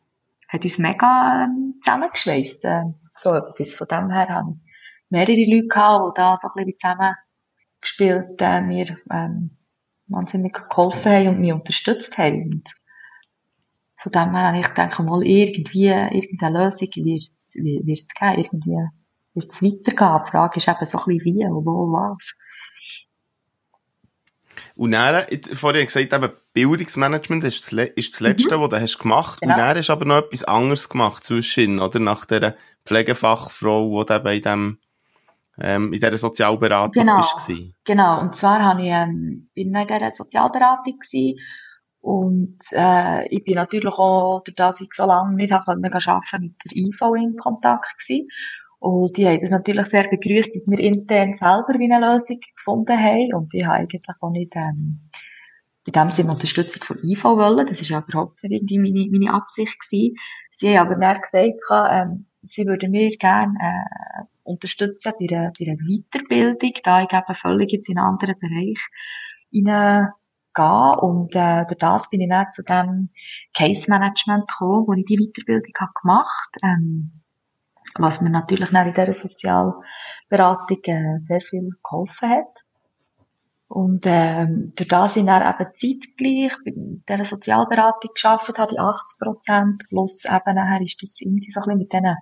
hat 0.48 0.64
uns 0.64 0.78
mega 0.78 1.44
ähm, 1.44 1.74
zusammengeschweißt, 1.82 2.64
äh, 2.64 2.82
so 3.12 3.34
etwas. 3.34 3.74
Von 3.74 3.88
dem 3.88 4.10
her 4.10 4.28
haben 4.28 4.64
mehrere 5.08 5.44
Leute 5.44 5.68
gehabt, 5.68 6.04
die 6.06 6.20
da 6.20 6.36
so 6.36 6.48
ein 6.48 6.64
bisschen 6.64 6.78
zusammen 6.78 7.14
gespielt, 7.80 8.40
äh, 8.40 8.62
mir 8.62 8.96
ähm, 9.12 9.56
wahnsinnig 10.06 10.54
geholfen 10.68 11.12
haben 11.12 11.28
und 11.28 11.40
mich 11.40 11.52
unterstützt 11.52 12.18
haben. 12.18 12.50
Und 12.52 12.74
von 13.96 14.12
dem 14.12 14.34
her 14.34 14.48
habe 14.48 14.60
ich 14.60 14.68
gedacht, 14.68 14.98
mal 15.00 15.22
irgendwie, 15.22 15.88
irgendeine 15.88 16.64
Lösung 16.64 16.88
wird 16.94 17.32
es 17.36 17.54
geben, 17.54 18.38
irgendwie 18.38 18.88
wird 19.34 19.52
es 19.52 19.62
weitergehen. 19.62 20.22
Die 20.24 20.30
Frage 20.30 20.56
ist 20.56 20.68
eben 20.68 20.86
so 20.86 20.98
ein 20.98 21.04
bisschen 21.04 21.24
wie 21.24 21.46
wo 21.50 21.92
was. 21.92 22.34
Und 24.76 24.92
dann, 24.92 25.24
vorhin 25.52 25.86
gesagt, 25.86 26.12
eben 26.12 26.32
Bildungsmanagement 26.52 27.44
ist 27.44 27.72
das, 27.72 27.88
ist 27.90 28.14
das 28.14 28.20
Letzte, 28.20 28.56
mhm. 28.56 28.62
was 28.62 28.70
du 28.70 28.80
hast 28.80 28.98
gemacht. 28.98 29.40
Genau. 29.40 29.54
Und 29.54 29.58
dann 29.58 29.76
hast 29.76 29.88
du 29.88 29.92
aber 29.92 30.04
noch 30.04 30.18
etwas 30.18 30.44
anderes 30.44 30.88
gemacht 30.88 31.24
zwischen, 31.24 31.80
oder? 31.80 32.00
Nach 32.00 32.24
der 32.24 32.56
Pflegefachfrau, 32.84 34.04
die 34.04 34.12
eben 34.12 34.28
in 34.28 34.42
dem, 34.42 34.78
ähm, 35.60 35.92
in 35.92 36.00
dieser 36.00 36.18
Sozialberatung 36.18 37.04
genau. 37.04 37.20
bist. 37.20 37.52
Genau. 37.84 38.20
Und 38.20 38.34
zwar 38.34 38.64
habe 38.64 38.82
ich, 38.82 38.88
ähm, 38.88 39.48
in 39.54 39.76
einer 39.76 40.10
Sozialberatung 40.10 40.98
gewesen 40.98 41.38
und 42.04 42.58
äh, 42.72 43.26
ich 43.34 43.44
bin 43.44 43.54
natürlich 43.54 43.94
auch, 43.94 44.42
dadurch, 44.44 44.56
dass 44.56 44.80
ich 44.82 44.92
so 44.92 45.06
lange 45.06 45.36
nicht 45.36 45.54
arbeiten 45.54 45.80
konnte, 45.80 46.38
mit 46.38 46.54
der 46.66 46.76
IV 46.76 47.00
in 47.16 47.36
Kontakt 47.38 47.98
gewesen. 47.98 48.28
Und 48.84 49.16
die 49.16 49.26
haben 49.26 49.40
das 49.40 49.48
natürlich 49.48 49.86
sehr 49.86 50.10
begrüßt, 50.10 50.54
dass 50.54 50.68
wir 50.68 50.78
intern 50.78 51.34
selber 51.34 51.78
wie 51.78 51.90
eine 51.90 52.06
Lösung 52.06 52.38
gefunden 52.54 52.98
haben. 52.98 53.32
Und 53.32 53.54
ich 53.54 53.64
habe 53.64 53.76
eigentlich 53.76 54.02
auch 54.20 54.28
nicht 54.28 54.54
ähm, 54.56 55.08
in 55.86 55.92
dem 55.94 56.10
Sinne 56.10 56.32
Unterstützung 56.32 56.84
von 56.84 56.98
IV 57.02 57.24
wollen. 57.24 57.66
Das 57.66 57.80
ist 57.80 57.88
ja 57.88 58.04
überhaupt 58.06 58.44
nicht 58.44 58.62
meine, 58.70 59.08
meine 59.10 59.32
Absicht 59.32 59.80
gewesen. 59.80 60.16
Sie 60.50 60.78
haben 60.78 60.88
aber 60.88 61.00
dann 61.00 61.18
gesagt, 61.22 61.54
ähm, 61.90 62.26
sie 62.42 62.66
würden 62.66 62.90
mir 62.90 63.08
gerne 63.16 63.54
äh, 63.58 64.24
unterstützen 64.42 65.14
bei 65.18 65.34
einer, 65.34 65.50
bei 65.58 65.64
einer 65.64 65.78
Weiterbildung, 65.78 66.72
da 66.82 67.04
ich 67.04 67.10
eben 67.10 67.34
völlig 67.34 67.72
jetzt 67.72 67.88
in 67.88 67.96
einen 67.96 68.06
anderen 68.06 68.38
Bereich 68.38 68.86
hinein 69.50 70.08
gehen. 70.52 70.98
Und 70.98 71.34
äh, 71.34 71.64
durch 71.64 71.78
das 71.78 72.10
bin 72.10 72.20
ich 72.20 72.28
dann 72.28 72.52
zu 72.52 72.62
dem 72.62 73.08
Case 73.56 73.88
Management 73.88 74.46
gekommen, 74.46 74.84
wo 74.86 74.92
ich 74.92 75.06
die 75.06 75.16
Weiterbildung 75.16 75.72
habe 75.80 75.92
gemacht 76.02 76.58
ähm, 76.62 77.23
was 77.98 78.20
mir 78.20 78.30
natürlich 78.30 78.70
dann 78.70 78.88
in 78.88 78.94
dieser 78.94 79.12
Sozialberatung 79.12 80.80
äh, 80.84 81.18
sehr 81.22 81.40
viel 81.40 81.70
geholfen 81.82 82.30
hat. 82.30 82.64
Und 83.68 84.04
ähm, 84.06 84.72
durch 84.76 84.88
das 84.88 85.16
ich 85.16 85.24
dann 85.24 85.42
eben 85.42 85.70
zeitgleich 85.76 86.52
bei 86.64 86.72
dieser 87.08 87.24
Sozialberatung 87.24 88.10
geschafft 88.14 88.58
habe, 88.58 88.72
die 88.72 88.78
80 88.78 89.18
Prozent, 89.18 89.84
plus 89.88 90.24
eben 90.24 90.54
nachher 90.54 90.82
ist 90.82 91.02
das 91.02 91.20
irgendwie 91.20 91.50
so 91.50 91.60
ein 91.60 91.64
bisschen 91.64 91.78
mit 91.78 91.92
diesen 91.92 92.16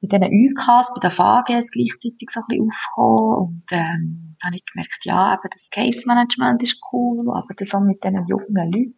mit 0.00 0.12
diesen 0.12 0.24
UKs, 0.26 0.92
bei 0.94 1.00
den 1.00 1.10
VGs 1.10 1.70
gleichzeitig 1.70 2.28
so 2.30 2.40
ein 2.40 2.46
bisschen 2.48 2.68
aufgekommen. 2.68 3.34
Und 3.38 3.64
ähm, 3.72 4.36
dann 4.40 4.46
habe 4.48 4.56
ich 4.56 4.64
gemerkt, 4.70 5.04
ja, 5.04 5.34
eben 5.34 5.50
das 5.50 5.70
Case 5.70 6.06
Management 6.06 6.62
ist 6.62 6.80
cool, 6.92 7.30
aber 7.30 7.54
das 7.56 7.74
auch 7.74 7.80
mit 7.80 8.04
diesen 8.04 8.26
jungen 8.26 8.72
Leuten 8.72 8.94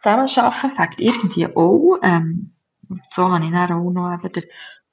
zusammenarbeiten, 0.00 0.70
fängt 0.70 1.00
irgendwie 1.00 1.46
auch. 1.48 1.98
Ähm, 2.02 2.54
und 2.88 3.04
so 3.10 3.30
habe 3.30 3.44
ich 3.44 3.50
dann 3.50 3.72
auch 3.72 3.90
noch 3.90 4.14
eben 4.14 4.32
den 4.32 4.44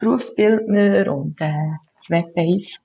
Berufsbildner 0.02 1.14
und 1.14 1.40
äh, 1.40 1.78
das 1.96 2.10
Webbase 2.10 2.80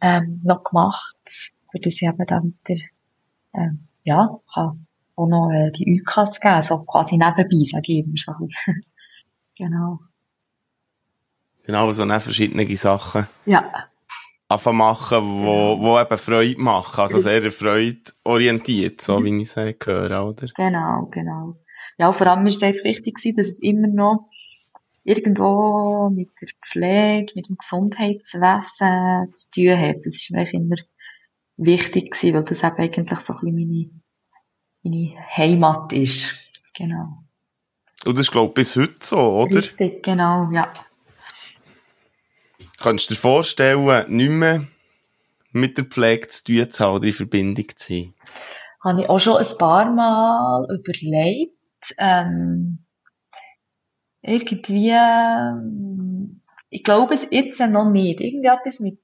ähm, 0.00 0.40
noch 0.42 0.64
gemacht, 0.64 1.52
für 1.70 1.78
das 1.78 2.00
ich 2.00 2.08
eben 2.08 2.26
dann 2.26 2.54
wieder, 2.64 2.80
ähm, 3.54 3.86
ja, 4.02 4.40
kann 4.52 4.86
auch 5.14 5.26
noch 5.26 5.50
äh, 5.50 5.70
die 5.72 6.00
UKs 6.00 6.40
geben, 6.40 6.62
so 6.62 6.78
quasi 6.80 7.16
nebenbei, 7.16 7.64
sage 7.64 7.92
ich 7.92 8.04
immer 8.04 8.14
so. 8.16 8.32
genau. 9.56 10.00
Genau, 11.64 11.92
so 11.92 12.06
verschiedene 12.06 12.76
Sachen. 12.76 13.28
Ja. 13.46 13.70
Anfangen 14.48 14.78
machen, 14.78 15.44
wo, 15.44 15.80
wo 15.80 16.00
eben 16.00 16.18
Freude 16.18 16.60
machen. 16.60 17.00
Also 17.00 17.18
sehr 17.20 17.50
freudorientiert, 17.50 19.00
so 19.00 19.20
mhm. 19.20 19.24
wie 19.24 19.42
ich 19.42 19.56
es 19.56 19.86
höre, 19.86 20.26
oder? 20.26 20.48
Genau, 20.56 21.08
genau. 21.10 21.56
Ja, 21.98 22.12
vor 22.12 22.26
allem 22.26 22.46
ist 22.46 22.56
es 22.56 22.62
einfach 22.62 22.84
wichtig 22.84 23.18
dass 23.36 23.46
es 23.46 23.62
immer 23.62 23.86
noch 23.86 24.28
irgendwo 25.04 26.10
mit 26.10 26.30
der 26.40 26.48
Pflege, 26.64 27.32
mit 27.34 27.48
dem 27.48 27.56
Gesundheitswesen 27.56 29.34
zu 29.34 29.50
tun 29.50 29.78
hat. 29.78 29.96
Das 30.04 30.14
ist 30.14 30.30
mir 30.30 30.52
immer 30.52 30.76
wichtig 31.56 32.12
gewesen, 32.12 32.34
weil 32.34 32.44
das 32.44 32.62
eben 32.62 32.76
eigentlich 32.76 33.18
so 33.18 33.34
ein 33.34 33.40
bisschen 33.40 33.56
meine, 33.56 33.90
meine 34.82 35.28
Heimat 35.36 35.92
ist. 35.92 36.38
Genau. 36.74 37.18
Und 38.04 38.16
das 38.16 38.26
ist, 38.26 38.32
glaube 38.32 38.48
ich, 38.48 38.54
bis 38.54 38.76
heute 38.76 38.96
so, 39.00 39.18
oder? 39.18 39.58
Richtig, 39.58 40.02
genau, 40.02 40.50
ja. 40.52 40.72
Kannst 42.78 43.10
du 43.10 43.14
dir 43.14 43.20
vorstellen, 43.20 44.04
nicht 44.08 44.30
mehr 44.30 44.66
mit 45.52 45.78
der 45.78 45.84
Pflege 45.84 46.28
zu 46.28 46.44
tun 46.44 46.70
zu 46.70 46.84
haben 46.84 46.96
oder 46.96 47.06
in 47.06 47.12
Verbindung 47.12 47.66
zu 47.76 47.94
sein? 47.94 48.14
Habe 48.82 49.02
ich 49.02 49.08
auch 49.08 49.20
schon 49.20 49.36
ein 49.36 49.58
paar 49.58 49.92
Mal 49.92 50.66
überlegt. 50.74 51.94
Ähm, 51.98 52.81
irgendwie, 54.22 54.90
ähm, 54.90 56.40
ich 56.70 56.82
glaube 56.82 57.12
es 57.12 57.26
jetzt 57.30 57.60
noch 57.60 57.90
nicht. 57.90 58.20
Irgendwie 58.20 58.48
etwas 58.48 58.80
mit 58.80 58.98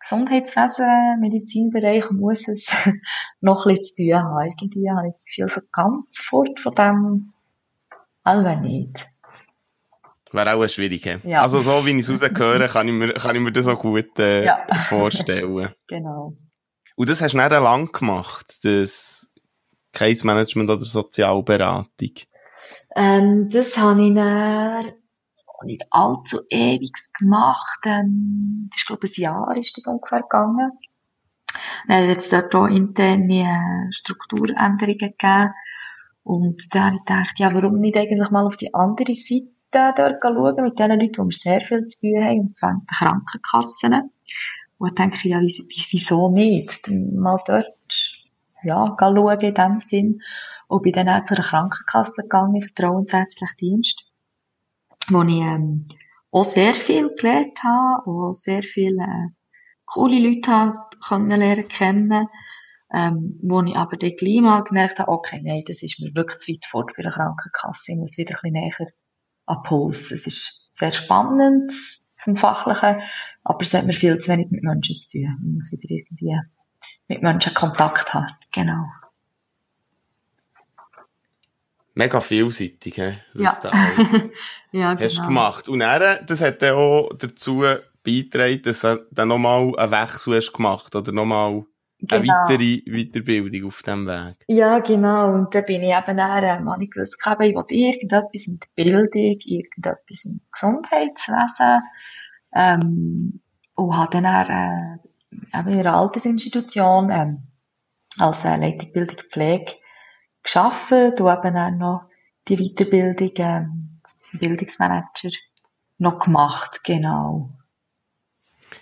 Gesundheitswesen, 0.00 1.20
Medizinbereich 1.20 2.10
muss 2.10 2.48
es 2.48 2.66
noch 3.40 3.66
ein 3.66 3.76
bisschen 3.76 3.96
zu 3.96 4.02
tun 4.04 4.14
haben. 4.14 4.50
Irgendwie 4.50 4.90
habe 4.90 5.08
ich 5.08 5.14
das 5.14 5.24
Gefühl, 5.24 5.48
so 5.48 5.60
ganz 5.72 6.18
fort 6.18 6.60
von 6.60 6.74
dem, 6.74 7.32
alle 8.24 8.60
nicht. 8.60 9.06
Wäre 10.32 10.54
auch 10.54 10.66
schwierig. 10.66 11.20
Ja. 11.24 11.42
Also 11.42 11.60
so 11.62 11.84
wie 11.86 11.90
ich 11.90 12.08
es 12.08 12.10
rausgehöre, 12.10 12.66
kann 12.66 12.88
ich 12.88 12.94
mir, 12.94 13.12
kann 13.12 13.36
ich 13.36 13.42
mir 13.42 13.52
das 13.52 13.68
auch 13.68 13.78
gut 13.78 14.18
äh, 14.18 14.44
Ja. 14.44 14.66
vorstellen. 14.88 15.70
Genau. 15.88 16.36
Und 16.94 17.08
das 17.08 17.20
hast 17.22 17.32
du 17.32 17.38
dann 17.38 17.62
lang 17.62 17.90
gemacht, 17.90 18.58
das 18.64 19.30
Case 19.92 20.26
Management 20.26 20.70
oder 20.70 20.80
Sozialberatung. 20.80 22.12
Ähm, 22.96 23.50
das 23.50 23.76
habe 23.78 24.02
ich 24.06 24.14
dann 24.14 24.92
nicht 25.64 25.84
allzu 25.90 26.40
ewig 26.50 26.92
gemacht. 27.18 27.80
Ähm, 27.86 28.70
ist, 28.74 28.86
glaube 28.86 29.06
ich, 29.06 29.18
ein 29.18 29.22
Jahr 29.22 29.56
ist 29.56 29.76
das 29.76 29.86
ungefähr 29.86 30.22
gegangen. 30.22 30.72
Dann 31.88 32.08
hat 32.08 32.18
es 32.18 32.30
dort 32.30 32.54
auch 32.54 32.66
interne 32.66 33.42
äh, 33.88 33.92
Strukturänderungen 33.92 34.98
gegeben. 34.98 35.50
Und 36.24 36.74
dann 36.74 36.82
habe 36.84 36.96
ich 36.96 37.04
gedacht, 37.04 37.38
ja, 37.38 37.54
warum 37.54 37.80
nicht 37.80 37.96
eigentlich 37.96 38.30
mal 38.30 38.46
auf 38.46 38.56
die 38.56 38.74
andere 38.74 39.14
Seite 39.14 39.48
dort 39.72 40.20
schauen, 40.22 40.64
mit 40.64 40.78
den 40.78 40.90
Leuten, 40.90 41.12
die 41.12 41.18
wir 41.18 41.30
sehr 41.32 41.60
viel 41.62 41.86
zu 41.86 42.00
tun 42.00 42.24
haben, 42.24 42.40
und 42.40 42.54
zwar 42.54 42.74
mit 42.74 42.82
den 42.82 42.86
Krankenkassen. 42.96 44.10
Und 44.78 44.98
dann 44.98 45.10
denke 45.10 45.16
ich, 45.28 45.32
ja, 45.32 45.40
wie- 45.40 45.66
wie- 45.68 45.86
wieso 45.92 46.28
nicht? 46.30 46.88
Mal 46.90 47.38
dort, 47.46 47.66
ja, 48.62 48.96
schauen 48.98 49.40
in 49.40 49.54
dem 49.54 49.78
Sinn. 49.78 50.22
Und 50.72 50.84
bin 50.84 50.94
dann 50.94 51.08
auch 51.10 51.22
zu 51.22 51.34
einer 51.34 51.44
Krankenkasse 51.44 52.22
gegangen, 52.22 52.62
vertrauensärztlichen 52.62 53.56
Dienst, 53.60 54.00
wo 55.08 55.20
ich 55.22 55.34
ähm, 55.34 55.86
auch 56.30 56.46
sehr 56.46 56.72
viel 56.72 57.14
gelernt 57.14 57.62
habe, 57.62 58.06
auch 58.06 58.32
sehr 58.32 58.62
viele 58.62 59.02
äh, 59.02 59.28
coole 59.84 60.18
Leute 60.18 60.50
habe 60.50 60.78
können 61.06 61.28
lernen 61.28 61.68
kennen, 61.68 62.26
ähm, 62.90 63.38
wo 63.42 63.60
ich 63.60 63.76
aber 63.76 63.98
dann 63.98 64.12
gleich 64.16 64.40
mal 64.40 64.64
gemerkt 64.64 64.98
habe, 64.98 65.12
okay, 65.12 65.42
nein, 65.44 65.62
das 65.66 65.82
ist 65.82 66.00
mir 66.00 66.14
wirklich 66.14 66.38
zu 66.38 66.52
weit 66.52 66.64
fort 66.64 66.92
bei 66.96 67.02
der 67.02 67.12
Krankenkasse, 67.12 67.92
ich 67.92 67.98
muss 67.98 68.16
wieder 68.16 68.30
ein 68.30 68.40
bisschen 68.40 68.52
näher 68.52 68.92
an 69.44 69.62
Puls. 69.64 70.10
Es 70.10 70.26
ist 70.26 70.70
sehr 70.72 70.92
spannend 70.92 71.70
vom 72.16 72.36
Fachlichen, 72.36 73.02
aber 73.44 73.60
es 73.60 73.74
hat 73.74 73.84
mir 73.84 73.92
viel 73.92 74.18
zu 74.20 74.32
wenig 74.32 74.50
mit 74.50 74.62
Menschen 74.62 74.96
zu 74.96 75.18
tun. 75.18 75.36
Ich 75.38 75.54
muss 75.54 75.72
wieder 75.72 75.94
irgendwie 75.94 76.40
mit 77.08 77.22
Menschen 77.22 77.52
Kontakt 77.52 78.14
haben, 78.14 78.32
genau. 78.52 78.86
Mega 81.94 82.20
vielseitig, 82.20 82.94
he, 82.94 83.14
was 83.34 83.42
Ja. 83.44 83.60
du 83.62 83.72
alles 83.72 84.30
ja, 84.72 84.96
hast 84.98 85.22
gemacht. 85.26 85.68
Und 85.68 85.80
dann, 85.80 86.24
das 86.26 86.40
hat 86.40 86.62
dann 86.62 86.74
auch 86.74 87.10
dazu 87.18 87.64
beigetragen, 88.02 88.62
dass 88.62 88.80
du 88.80 89.06
dann 89.10 89.28
nochmal 89.28 89.76
einen 89.78 89.92
Wechsel 89.92 90.36
hast 90.36 90.52
gemacht 90.52 90.94
oder 90.96 91.12
nochmal 91.12 91.52
eine 91.52 91.64
Genau. 92.20 92.34
weitere 92.34 92.80
Weiterbildung 92.86 93.68
auf 93.68 93.82
diesem 93.82 94.06
Weg. 94.06 94.36
Ja, 94.48 94.80
genau. 94.80 95.32
Und 95.34 95.54
dann 95.54 95.64
bin 95.66 95.82
ich 95.82 95.94
eben 95.94 96.16
dann, 96.16 96.42
ähm, 96.44 96.68
habe 96.70 96.82
ich 96.82 96.90
gewusst, 96.90 97.16
ich 97.20 97.54
wollte 97.54 97.74
irgendetwas 97.74 98.48
mit 98.48 98.66
Bildung, 98.74 99.36
irgendetwas 99.44 100.24
im 100.24 100.40
Gesundheitswesen, 100.50 101.82
ähm, 102.56 103.40
und 103.74 103.96
habe 103.96 104.20
dann, 104.20 104.24
äh, 104.50 105.58
eben 105.58 105.68
in 105.68 105.78
einer 105.80 105.94
Altersinstitution, 105.94 107.08
ähm, 107.10 107.42
als 108.18 108.44
äh, 108.44 108.56
Leitung 108.56 108.92
Bildung 108.92 109.18
Pflege 109.30 109.74
gearbeitet 110.42 111.20
und 111.20 111.32
eben 111.32 111.54
dann 111.54 111.78
noch 111.78 112.08
die 112.48 112.56
Weiterbildung, 112.56 113.32
ähm, 113.36 114.00
Bildungsmanager 114.32 115.30
noch 115.98 116.18
gemacht, 116.18 116.82
genau. 116.84 117.50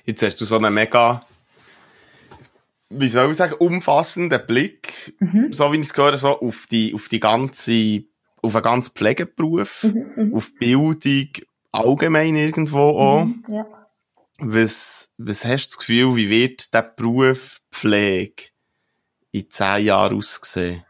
Jetzt 0.05 0.23
hast 0.23 0.37
du 0.41 0.45
so 0.45 0.57
einen 0.57 0.73
mega, 0.73 1.25
wie 2.89 3.09
soll 3.09 3.31
ich 3.31 3.37
sagen, 3.37 3.55
umfassenden 3.55 4.47
Blick, 4.47 5.15
Mhm. 5.21 5.53
so 5.53 5.73
wie 5.73 5.77
ich 5.77 5.83
es 5.83 5.93
gehört 5.93 6.19
so 6.19 6.41
auf 6.41 6.67
die, 6.71 6.95
auf 6.95 7.09
die 7.09 7.21
ganze, 7.21 8.05
auf 8.43 8.55
einen 8.55 8.63
ganzen 8.65 8.95
Pflegeberuf, 8.95 9.85
Mhm, 9.85 10.13
mhm, 10.17 10.35
auf 10.35 10.55
Bildung, 10.55 11.29
allgemein 11.73 12.37
irgendwo 12.37 12.79
auch. 12.99 13.25
mhm, 13.27 13.45
ja. 13.49 13.67
Was, 14.39 15.13
was 15.19 15.45
hast 15.45 15.67
du 15.67 15.69
das 15.71 15.79
Gefühl, 15.79 16.17
wie 16.17 16.31
wird 16.31 16.73
der 16.73 16.83
Beruf 16.83 17.61
Pflege 17.71 18.45
in 19.33 19.51
zehn 19.51 19.85
Jahren 19.85 20.17
aussehen? 20.17 20.83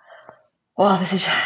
Oh, 0.82 0.96
das 0.98 1.12
ist 1.12 1.28
eine 1.28 1.36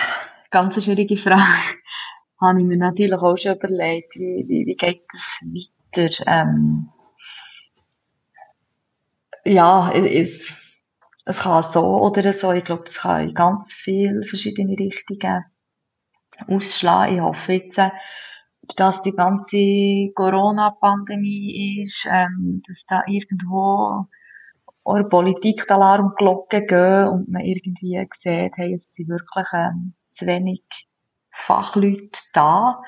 ganz 0.52 0.84
schwierige 0.84 1.16
Frage. 1.16 1.42
Habe 2.40 2.60
ich 2.60 2.64
mir 2.64 2.76
natürlich 2.76 3.14
auch 3.14 3.36
schon 3.36 3.56
überlegt, 3.56 4.14
wie, 4.14 4.44
wie, 4.46 4.64
wie 4.64 4.76
geht 4.76 5.02
das 5.12 5.40
weiter? 5.42 6.24
Ähm, 6.28 6.90
ja, 9.44 9.90
es, 9.90 10.54
es 11.24 11.38
kann 11.40 11.64
so 11.64 11.84
oder 12.00 12.32
so. 12.32 12.52
Ich 12.52 12.62
glaube, 12.62 12.84
das 12.84 12.98
kann 12.98 13.28
in 13.28 13.34
ganz 13.34 13.74
viele 13.74 14.24
verschiedene 14.24 14.78
Richtungen 14.78 15.44
ausschlagen. 16.46 17.16
Ich 17.16 17.20
hoffe 17.20 17.54
jetzt, 17.54 17.78
äh, 17.78 17.90
dass 18.76 19.02
die 19.02 19.16
ganze 19.16 20.12
Corona-Pandemie 20.14 21.82
ist, 21.82 22.06
ähm, 22.08 22.62
dass 22.68 22.86
da 22.86 23.02
irgendwo 23.08 24.06
in 24.84 24.94
der 24.94 25.08
gehen 26.66 27.08
und 27.08 27.28
man 27.28 27.42
irgendwie 27.42 28.06
sieht, 28.12 28.56
hey, 28.56 28.74
es 28.74 28.94
sind 28.94 29.08
wirklich 29.08 29.46
ähm, 29.52 29.94
zu 30.10 30.26
wenig 30.26 30.62
Fachleute 31.30 32.20
da. 32.32 32.82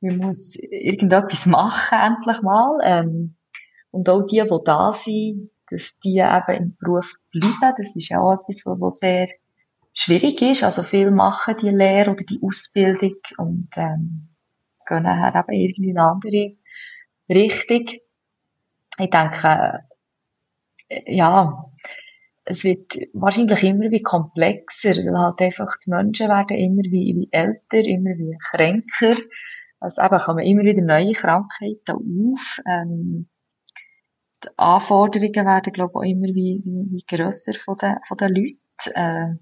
Man 0.00 0.18
muss 0.18 0.56
irgendetwas 0.56 1.46
machen, 1.46 1.98
endlich 1.98 2.42
mal. 2.42 2.78
Ähm, 2.84 3.36
und 3.90 4.08
auch 4.08 4.22
die, 4.22 4.42
die 4.42 4.58
da 4.64 4.92
sind, 4.92 5.50
dass 5.70 5.98
die 6.00 6.18
eben 6.18 6.56
im 6.56 6.76
Beruf 6.78 7.14
bleiben, 7.30 7.74
das 7.76 7.94
ist 7.94 8.08
ja 8.08 8.20
auch 8.20 8.44
etwas, 8.48 8.64
was 8.66 8.98
sehr 8.98 9.28
schwierig 9.92 10.42
ist. 10.42 10.64
Also 10.64 10.82
viel 10.82 11.10
machen 11.10 11.56
die 11.60 11.70
Lehre 11.70 12.10
oder 12.10 12.24
die 12.24 12.40
Ausbildung 12.42 13.16
und 13.38 13.68
ähm, 13.76 14.28
gehen 14.86 15.02
nachher 15.02 15.40
eben 15.40 15.52
irgendwie 15.52 15.90
in 15.90 15.98
eine 15.98 16.10
andere 16.10 16.56
Richtung. 17.28 17.86
Ich 18.98 19.10
denke, 19.10 19.84
ja, 21.06 21.64
es 22.44 22.64
wird 22.64 22.94
wahrscheinlich 23.12 23.62
immer 23.62 23.90
wie 23.90 24.02
komplexer, 24.02 24.96
weil 24.96 25.18
halt 25.18 25.40
einfach 25.40 25.76
die 25.84 25.90
Menschen 25.90 26.28
werden 26.28 26.56
immer 26.56 26.82
wie, 26.82 27.14
wie 27.16 27.28
älter, 27.30 27.86
immer 27.86 28.10
wie 28.10 28.36
kränker. 28.50 29.16
Also 29.78 30.02
eben 30.02 30.18
kommen 30.18 30.44
immer 30.44 30.62
wieder 30.64 30.82
neue 30.82 31.12
Krankheiten 31.12 31.92
auf. 31.92 32.60
Ähm, 32.66 33.28
die 34.44 34.48
Anforderungen 34.56 35.46
werden, 35.46 35.72
glaube 35.72 35.92
ich, 35.92 35.96
auch 35.96 36.02
immer 36.02 36.28
wie, 36.34 36.62
wie, 36.64 37.04
grösser 37.06 37.54
von 37.54 37.76
den, 37.76 37.96
von 38.06 38.16
den 38.16 38.34
Leuten. 38.34 38.58
Äh, 38.94 39.36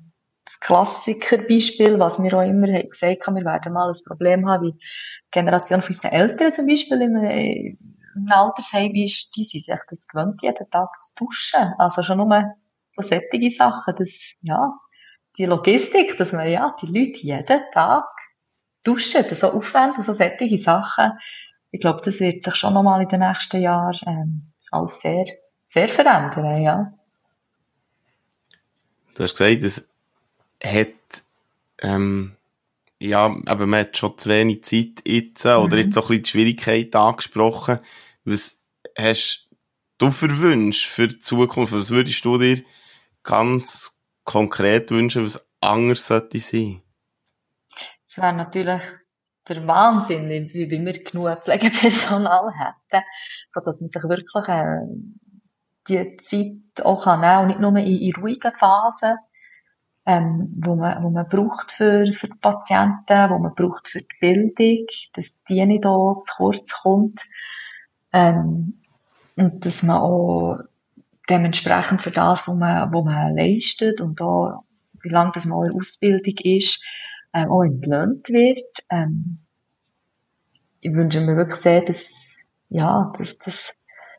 das 0.45 0.61
Klassikerbeispiel, 0.61 1.99
was 1.99 2.23
wir 2.23 2.33
auch 2.33 2.43
immer 2.43 2.69
gesagt 2.83 3.27
haben, 3.27 3.37
wir 3.37 3.45
werden 3.45 3.73
mal 3.73 3.91
ein 3.91 4.05
Problem 4.07 4.49
haben, 4.49 4.65
wie 4.65 4.73
die 4.73 5.31
Generation 5.31 5.83
von 5.83 5.95
unseren 5.95 6.13
Eltern 6.13 6.53
zum 6.55 6.67
Beispiel 6.67 7.03
im, 7.03 7.98
im 8.19 8.33
Altersheim 8.33 8.95
ist, 8.95 9.37
die 9.37 9.45
sind 9.45 9.65
sich 9.65 9.77
das 9.91 10.09
gewöhnt, 10.09 10.41
jeden 10.43 10.71
Tag 10.71 10.89
zu 11.03 11.15
duschen. 11.17 11.75
Also 11.79 12.03
schon 12.03 12.19
nur 12.19 12.55
so 12.95 13.03
sättige 13.03 13.51
Sachen, 13.51 13.95
das, 13.97 14.35
ja, 14.43 14.73
die 15.37 15.47
Logistik, 15.47 16.17
dass 16.17 16.33
man, 16.33 16.49
ja, 16.51 16.75
die 16.83 16.87
Leute 16.87 17.21
jeden 17.21 17.63
Tag 17.73 18.05
duschen, 18.85 19.25
so 19.35 19.53
aufwendig, 19.53 20.05
so 20.05 20.13
sättige 20.13 20.59
Sachen. 20.59 21.13
Ich 21.71 21.81
glaube, 21.81 22.01
das 22.05 22.21
wird 22.21 22.43
sich 22.43 22.55
schon 22.55 22.75
nochmal 22.75 23.03
in 23.03 23.09
den 23.09 23.21
nächsten 23.21 23.61
Jahren, 23.61 23.99
ähm, 24.07 24.53
alles 24.71 25.01
sehr, 25.01 25.27
sehr 25.65 25.89
verändern, 25.89 26.63
ja. 26.63 26.93
Du 29.15 29.23
hast 29.23 29.37
gesagt, 29.37 29.63
es 29.63 29.89
hat, 30.63 30.89
ähm, 31.81 32.37
ja, 33.01 33.35
aber 33.47 33.67
man 33.67 33.81
hat 33.81 33.97
schon 33.97 34.17
zu 34.19 34.29
wenig 34.29 34.65
Zeit 34.65 35.03
jetzt, 35.07 35.45
oder 35.45 35.77
Mhm. 35.77 35.83
jetzt 35.83 35.95
so 35.95 36.01
ein 36.01 36.07
bisschen 36.09 36.23
die 36.23 36.31
Schwierigkeit 36.31 36.97
angesprochen. 36.97 37.79
Was 38.25 38.61
hast 38.97 39.49
du 39.99 40.11
für 40.11 40.39
Wünsche 40.41 40.89
für 40.89 41.09
die 41.09 41.21
Zukunft? 41.21 41.73
Was 41.73 41.91
würdest 41.91 42.25
du 42.25 42.39
dir 42.39 42.63
ganz 43.23 44.01
konkret 44.25 44.91
wünschen, 44.91 45.25
was 45.25 45.47
anders 45.61 46.07
sollte 46.07 46.41
sein? 46.41 46.83
Es 48.07 48.17
wäre 48.17 48.33
natürlich 48.33 48.83
der 49.49 49.67
Wahnsinn, 49.67 50.29
wie 50.29 50.71
wie 50.71 50.85
wir 50.85 51.05
genug 51.05 51.45
Pflegepersonal 51.45 52.53
hätten, 52.53 53.05
so 53.51 53.61
dass 53.61 53.81
man 53.81 53.91
sich 53.91 54.03
wirklich 54.03 54.49
äh, 54.49 54.87
die 55.89 56.17
Zeit 56.17 56.85
auch 56.85 57.05
kann 57.05 57.21
nehmen 57.21 57.41
und 57.41 57.47
nicht 57.49 57.61
nur 57.61 57.77
in, 57.77 57.99
in 57.99 58.15
ruhigen 58.15 58.53
Phasen, 58.53 59.17
ähm, 60.07 60.55
wo 60.59 60.75
man, 60.75 61.03
wo 61.03 61.11
man 61.11 61.29
braucht 61.29 61.73
für, 61.73 62.13
für 62.15 62.29
die 62.29 62.39
Patienten, 62.41 63.31
wo 63.31 63.39
man 63.39 63.55
braucht 63.55 63.89
für 63.89 64.01
die 64.01 64.17
Bildung, 64.21 64.87
dass 65.15 65.43
die 65.45 65.65
nicht 65.67 65.87
auch 65.87 66.23
zu 66.23 66.35
kurz 66.37 66.83
kommt, 66.83 67.23
ähm, 68.13 68.81
und 69.37 69.65
dass 69.65 69.83
man 69.83 69.99
auch 69.99 70.59
dementsprechend 71.29 72.03
für 72.03 72.11
das, 72.11 72.49
wo 72.49 72.55
man, 72.55 72.93
wo 72.93 73.03
man 73.03 73.37
leistet 73.37 74.01
und 74.01 74.21
auch, 74.21 74.65
wie 75.03 75.11
lange 75.11 75.33
das 75.35 75.47
mal 75.47 75.71
Ausbildung 75.73 76.35
ist, 76.43 76.83
ähm, 77.33 77.51
auch 77.51 77.63
entlöhnt 77.63 78.29
wird. 78.31 78.67
Ähm, 78.91 79.39
ich 80.81 80.95
wünsche 80.95 81.21
mir 81.21 81.37
wirklich 81.37 81.61
sehr, 81.61 81.83
dass, 81.83 82.37
ja, 82.69 83.13
dass, 83.17 83.39
dass, 83.39 83.75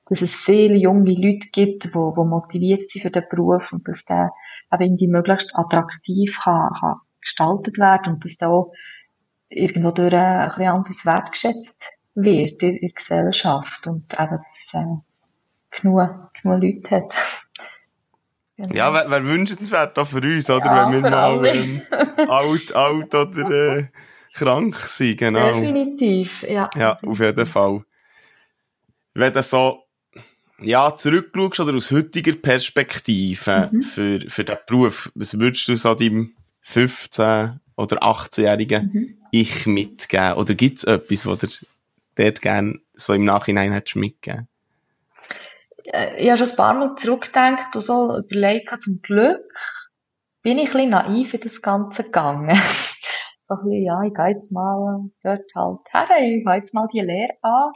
dass 0.06 0.22
es 0.22 0.36
viele 0.36 0.76
junge 0.76 1.14
Leute 1.14 1.50
gibt, 1.52 1.86
die, 1.86 1.90
die 1.90 1.98
motiviert 1.98 2.88
sind 2.88 3.02
für 3.02 3.12
den 3.12 3.24
Beruf 3.30 3.74
und 3.74 3.88
dass 3.88 4.06
der 4.06 4.32
eben 4.72 4.84
irgendwie 4.84 5.08
möglichst 5.08 5.56
attraktiv 5.56 6.40
kann, 6.44 6.74
kann 6.80 6.96
gestaltet 7.22 7.78
werden 7.78 8.14
und 8.14 8.26
dass 8.26 8.38
da 8.38 8.48
auch 8.48 8.74
irgendwo 9.50 9.92
durch 9.92 10.14
ein 10.14 10.48
bisschen 10.48 10.68
anders 10.68 11.06
wertgeschätzt 11.06 11.84
wird 12.24 12.62
in 12.64 12.80
der 12.80 12.90
Gesellschaft 12.90 13.88
und 13.88 14.14
eben, 14.20 14.38
dass 14.38 14.60
es 14.60 14.74
äh, 14.74 14.86
genug, 15.72 16.34
genug 16.42 16.62
Leute 16.62 16.96
hat. 16.96 17.14
Genau. 17.14 17.16
Ja, 18.74 18.94
wäre 18.94 19.10
wär 19.10 19.24
wünschenswert 19.24 19.98
auch 19.98 20.06
für 20.06 20.22
uns, 20.22 20.50
oder? 20.50 20.66
Ja, 20.66 20.92
Wenn 20.92 21.02
wir 21.02 21.10
mal 21.10 21.46
ähm, 21.46 21.82
alt, 22.28 22.76
alt 22.76 23.16
oder 23.16 23.78
äh, 23.78 23.88
krank 24.34 24.78
sind, 24.80 25.18
genau. 25.18 25.54
Definitiv, 25.54 26.44
ja. 26.44 26.70
Ja, 26.76 27.00
auf 27.02 27.20
jeden 27.20 27.46
Fall. 27.46 27.86
Wenn 29.14 29.32
du 29.32 29.42
so 29.44 29.86
ja, 30.62 30.96
zurückschaust 30.96 31.60
oder 31.62 31.76
aus 31.76 31.92
heutiger 31.92 32.34
Perspektive 32.34 33.70
mhm. 33.72 33.82
für, 33.82 34.20
für 34.28 34.44
den 34.44 34.58
Beruf, 34.68 35.12
was 35.16 35.40
würdest 35.40 35.68
du 35.68 35.76
so 35.76 35.96
deinem 35.96 36.34
15- 36.66 37.60
oder 37.76 38.04
18-jährigen 38.04 38.92
mhm. 38.94 39.16
Ich 39.32 39.68
mitgeben? 39.68 40.34
Oder 40.34 40.54
gibt 40.56 40.80
es 40.80 40.84
etwas, 40.84 41.26
was 41.26 41.40
du 41.40 41.48
dort 42.20 42.42
gerne 42.42 42.80
so 42.94 43.14
im 43.14 43.24
Nachhinein 43.24 43.72
hättest 43.72 43.96
mitgeben? 43.96 44.48
Äh, 45.86 46.22
ich 46.22 46.30
habe 46.30 46.38
schon 46.38 46.50
ein 46.50 46.56
paar 46.56 46.74
Mal 46.74 46.96
zurückgedacht 46.96 47.76
und 47.76 47.82
so 47.82 48.18
überlegt, 48.18 48.82
zum 48.82 49.02
Glück 49.02 49.42
bin 50.42 50.58
ich 50.58 50.70
ein 50.70 50.74
bisschen 50.74 50.90
naiv 50.90 51.34
in 51.34 51.40
das 51.42 51.62
Ganze 51.62 52.04
gegangen. 52.04 52.56
so 53.48 53.56
ein 53.56 53.64
bisschen, 53.64 53.86
ja, 53.86 54.02
ich 54.04 54.14
gehe 54.14 54.28
jetzt 54.28 54.52
mal 54.52 55.10
dort 55.24 55.42
halt 55.56 55.80
her, 55.92 56.18
ich 56.20 56.46
gehe 56.46 56.56
jetzt 56.56 56.74
mal 56.74 56.88
die 56.94 57.02
Lehre 57.02 57.34
an. 57.42 57.72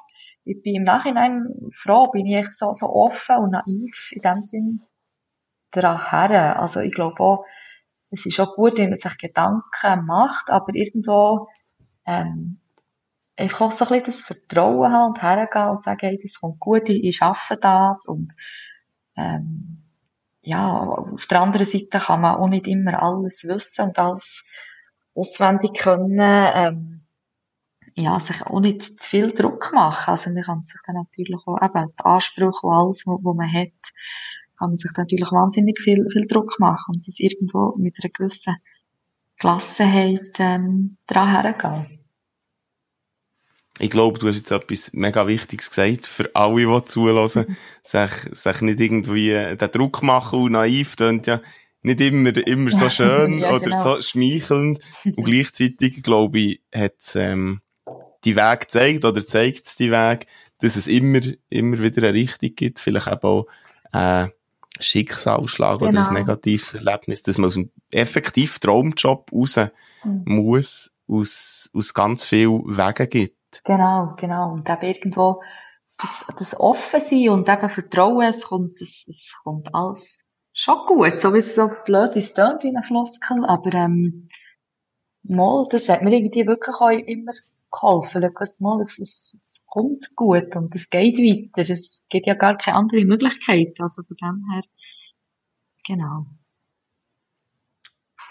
Ich 0.46 0.62
bin 0.62 0.76
im 0.76 0.84
Nachhinein 0.84 1.48
froh, 1.74 2.08
bin 2.12 2.26
ich 2.26 2.48
so, 2.52 2.74
so 2.74 2.88
offen 2.88 3.38
und 3.38 3.52
naiv 3.52 4.12
in 4.12 4.22
dem 4.22 4.44
Sinn 4.44 4.82
daran 5.72 6.10
her. 6.10 6.60
Also 6.60 6.82
ich 6.82 6.94
glaube 6.94 7.20
auch, 7.22 7.46
es 8.12 8.26
ist 8.26 8.40
auch 8.40 8.56
gut, 8.56 8.78
wenn 8.78 8.90
man 8.90 8.98
sich 8.98 9.18
Gedanken 9.18 10.06
macht, 10.06 10.50
aber 10.50 10.76
irgendwo 10.76 11.48
ähm, 12.06 12.60
einfach 13.38 13.62
auch 13.62 13.72
so 13.72 13.86
ein 13.86 13.90
bisschen 13.90 14.06
das 14.06 14.22
Vertrauen 14.22 14.92
haben 14.92 15.10
und 15.10 15.22
hergehen 15.22 15.70
und 15.70 15.80
sagen, 15.80 16.00
hey, 16.02 16.20
das 16.22 16.40
kommt 16.40 16.60
gut, 16.60 16.90
ich, 16.90 17.04
ich 17.04 17.16
schaffe 17.18 17.58
das 17.58 18.06
und 18.06 18.34
ähm, 19.16 19.84
ja, 20.42 20.80
auf 20.80 21.26
der 21.28 21.42
anderen 21.42 21.66
Seite 21.66 22.00
kann 22.00 22.22
man 22.22 22.36
auch 22.36 22.48
nicht 22.48 22.68
immer 22.68 23.02
alles 23.02 23.46
wissen 23.48 23.86
und 23.86 24.00
alles 24.00 24.44
auswendig 25.16 25.74
können, 25.76 26.20
ähm, 26.20 27.02
ja, 27.96 28.20
sich 28.20 28.46
auch 28.46 28.60
nicht 28.60 28.84
zu 28.84 29.10
viel 29.10 29.32
Druck 29.32 29.72
machen. 29.74 30.12
Also 30.12 30.32
man 30.32 30.44
kann 30.44 30.66
sich 30.66 30.82
dann 30.86 30.96
natürlich 30.96 31.40
auch 31.46 31.62
eben 31.62 31.94
die 31.98 32.06
Ansprüche 32.06 32.60
und 32.64 32.74
alles, 32.74 33.04
was 33.06 33.36
man 33.36 33.54
hat, 33.54 33.94
kann 34.58 34.70
man 34.70 34.78
sich 34.78 34.92
dann 34.94 35.04
natürlich 35.04 35.32
wahnsinnig 35.32 35.80
viel, 35.80 36.06
viel 36.12 36.28
Druck 36.28 36.60
machen 36.60 36.96
und 36.96 37.08
das 37.08 37.20
irgendwo 37.20 37.76
mit 37.78 37.96
einer 38.02 38.12
gewissen 38.12 38.56
Gelassenheit 39.38 40.36
ähm, 40.40 40.98
dran 41.08 41.30
hergehen 41.30 42.03
ich 43.80 43.90
glaube, 43.90 44.20
du 44.20 44.28
hast 44.28 44.36
jetzt 44.36 44.52
etwas 44.52 44.94
mega 44.94 45.26
Wichtiges 45.28 45.70
gesagt 45.70 46.06
für 46.06 46.36
alle, 46.36 46.66
die 46.66 46.86
zulassen. 46.86 47.58
Sich, 47.84 48.12
sich 48.32 48.62
nicht 48.62 48.80
irgendwie 48.80 49.30
den 49.30 49.72
Druck 49.72 50.04
machen 50.04 50.40
und 50.40 50.52
naiv 50.54 50.96
tönt 50.96 51.28
ja 51.28 51.42
nicht 51.82 52.02
immer, 52.02 52.36
immer 52.48 52.72
so 52.72 52.90
schön 52.90 53.40
ja, 53.40 53.50
oder 53.50 53.66
genau. 53.66 53.84
so 53.96 54.02
schmeichelnd. 54.02 54.80
Und 55.06 55.24
gleichzeitig, 55.24 56.04
glaube 56.04 56.40
ich, 56.40 56.62
hat 56.74 57.16
ähm, 57.16 57.62
die 58.24 58.36
Weg 58.36 58.62
gezeigt 58.62 59.06
oder 59.06 59.26
zeigt 59.26 59.66
es 59.66 59.76
die 59.76 59.92
Weg, 59.92 60.28
dass 60.60 60.76
es 60.76 60.88
immer, 60.88 61.20
immer 61.50 61.80
wieder 61.80 62.08
eine 62.08 62.14
Richtung 62.14 62.56
gibt. 62.56 62.80
Vielleicht 62.80 63.08
eben 63.08 63.22
auch 63.22 63.48
äh, 63.92 64.28
Schicksalsschlag 64.80 65.80
genau. 65.80 65.92
oder 65.92 66.00
ein 66.00 66.08
genau. 66.08 66.20
negatives 66.20 66.74
Erlebnis, 66.74 67.24
dass 67.24 67.38
man 67.38 67.48
aus 67.48 67.58
einem 67.58 67.72
effektiv 67.92 68.60
Traumjob 68.60 69.32
raus 69.34 69.58
mhm. 70.04 70.24
muss, 70.26 70.92
aus, 71.08 71.70
aus 71.74 71.94
ganz 71.94 72.24
vielen 72.24 72.78
Wegen 72.78 73.10
gibt. 73.10 73.43
Genau, 73.64 74.16
genau. 74.18 74.54
Und 74.54 74.70
eben 74.70 74.82
irgendwo 74.84 75.38
das, 75.98 76.26
das 76.38 76.60
offen 76.60 77.00
sein 77.00 77.30
und 77.30 77.50
eben 77.50 77.70
Vertrauen, 77.70 78.28
es 78.28 78.46
kommt, 78.46 78.82
es, 78.82 79.06
es 79.08 79.34
kommt 79.44 79.74
alles 79.74 80.26
schon 80.54 80.86
gut. 80.86 81.20
So 81.20 81.34
wie 81.34 81.40
es 81.40 81.56
so 81.56 81.70
blöd 81.86 82.16
ist, 82.16 82.36
tönt 82.36 82.64
wie 82.64 82.76
ein 82.76 82.84
Floskel, 82.84 83.46
aber, 83.46 83.74
ähm, 83.74 84.30
mal, 85.24 85.68
das 85.70 85.90
hat 85.90 86.02
mir 86.02 86.16
irgendwie 86.16 86.46
wirklich 86.48 86.76
auch 86.76 86.90
immer 86.90 87.34
geholfen. 87.72 88.22
Mal, 88.60 88.82
es, 88.82 89.00
es, 89.00 89.36
es 89.42 89.64
kommt 89.66 90.16
gut 90.16 90.56
und 90.56 90.74
es 90.76 90.90
geht 90.90 91.18
weiter. 91.18 91.70
Es 91.72 92.06
gibt 92.10 92.28
ja 92.28 92.36
gar 92.36 92.58
keine 92.58 92.78
andere 92.78 93.06
Möglichkeit. 93.06 93.80
Also 93.80 94.04
von 94.04 94.16
dem 94.22 94.46
her, 94.52 94.64
genau. 95.86 96.26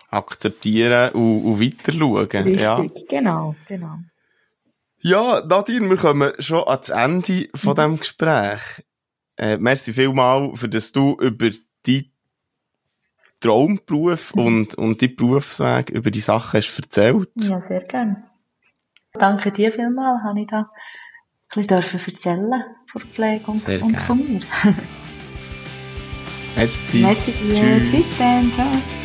Akzeptieren 0.08 1.12
und, 1.14 1.44
und 1.44 1.60
weiter 1.60 1.92
schauen. 1.92 2.26
Richtig, 2.26 2.60
ja. 2.60 2.86
genau, 3.08 3.54
genau. 3.66 3.98
Ja, 5.04 5.42
Nadine, 5.44 5.90
wir 5.90 5.96
kommen 5.96 6.32
schon 6.38 6.62
ans 6.68 6.88
Ende 6.88 7.48
von 7.56 7.74
diesem 7.74 7.98
Gespräch. 7.98 8.84
Äh, 9.36 9.56
merci 9.58 9.92
vielmal, 9.92 10.54
für 10.54 10.68
dass 10.68 10.92
du 10.92 11.16
über 11.20 11.50
deinen 11.84 12.12
Traumberuf 13.40 14.32
und, 14.34 14.76
und 14.76 15.02
deinen 15.02 15.16
Berufsweg, 15.16 15.90
über 15.90 16.12
die 16.12 16.20
Sachen 16.20 16.58
hast 16.58 16.78
erzählt. 16.78 17.30
Ja, 17.34 17.60
sehr 17.62 17.82
gerne. 17.82 18.22
Danke 19.14 19.50
dir 19.50 19.72
vielmals, 19.72 20.22
habe 20.22 20.40
ich 20.40 20.46
da 20.46 20.70
ein 21.56 21.66
bisschen 21.66 22.14
erzählen 22.14 22.64
von 22.86 23.02
Pflege 23.02 23.50
und, 23.50 23.68
und 23.82 24.00
von 24.00 24.18
mir. 24.18 24.40
merci. 26.56 26.98
Merci 26.98 27.32
dir. 27.32 27.54
Tschüss, 27.60 27.90
Tschüss 27.90 28.18
dann. 28.18 28.52
Ciao. 28.52 29.01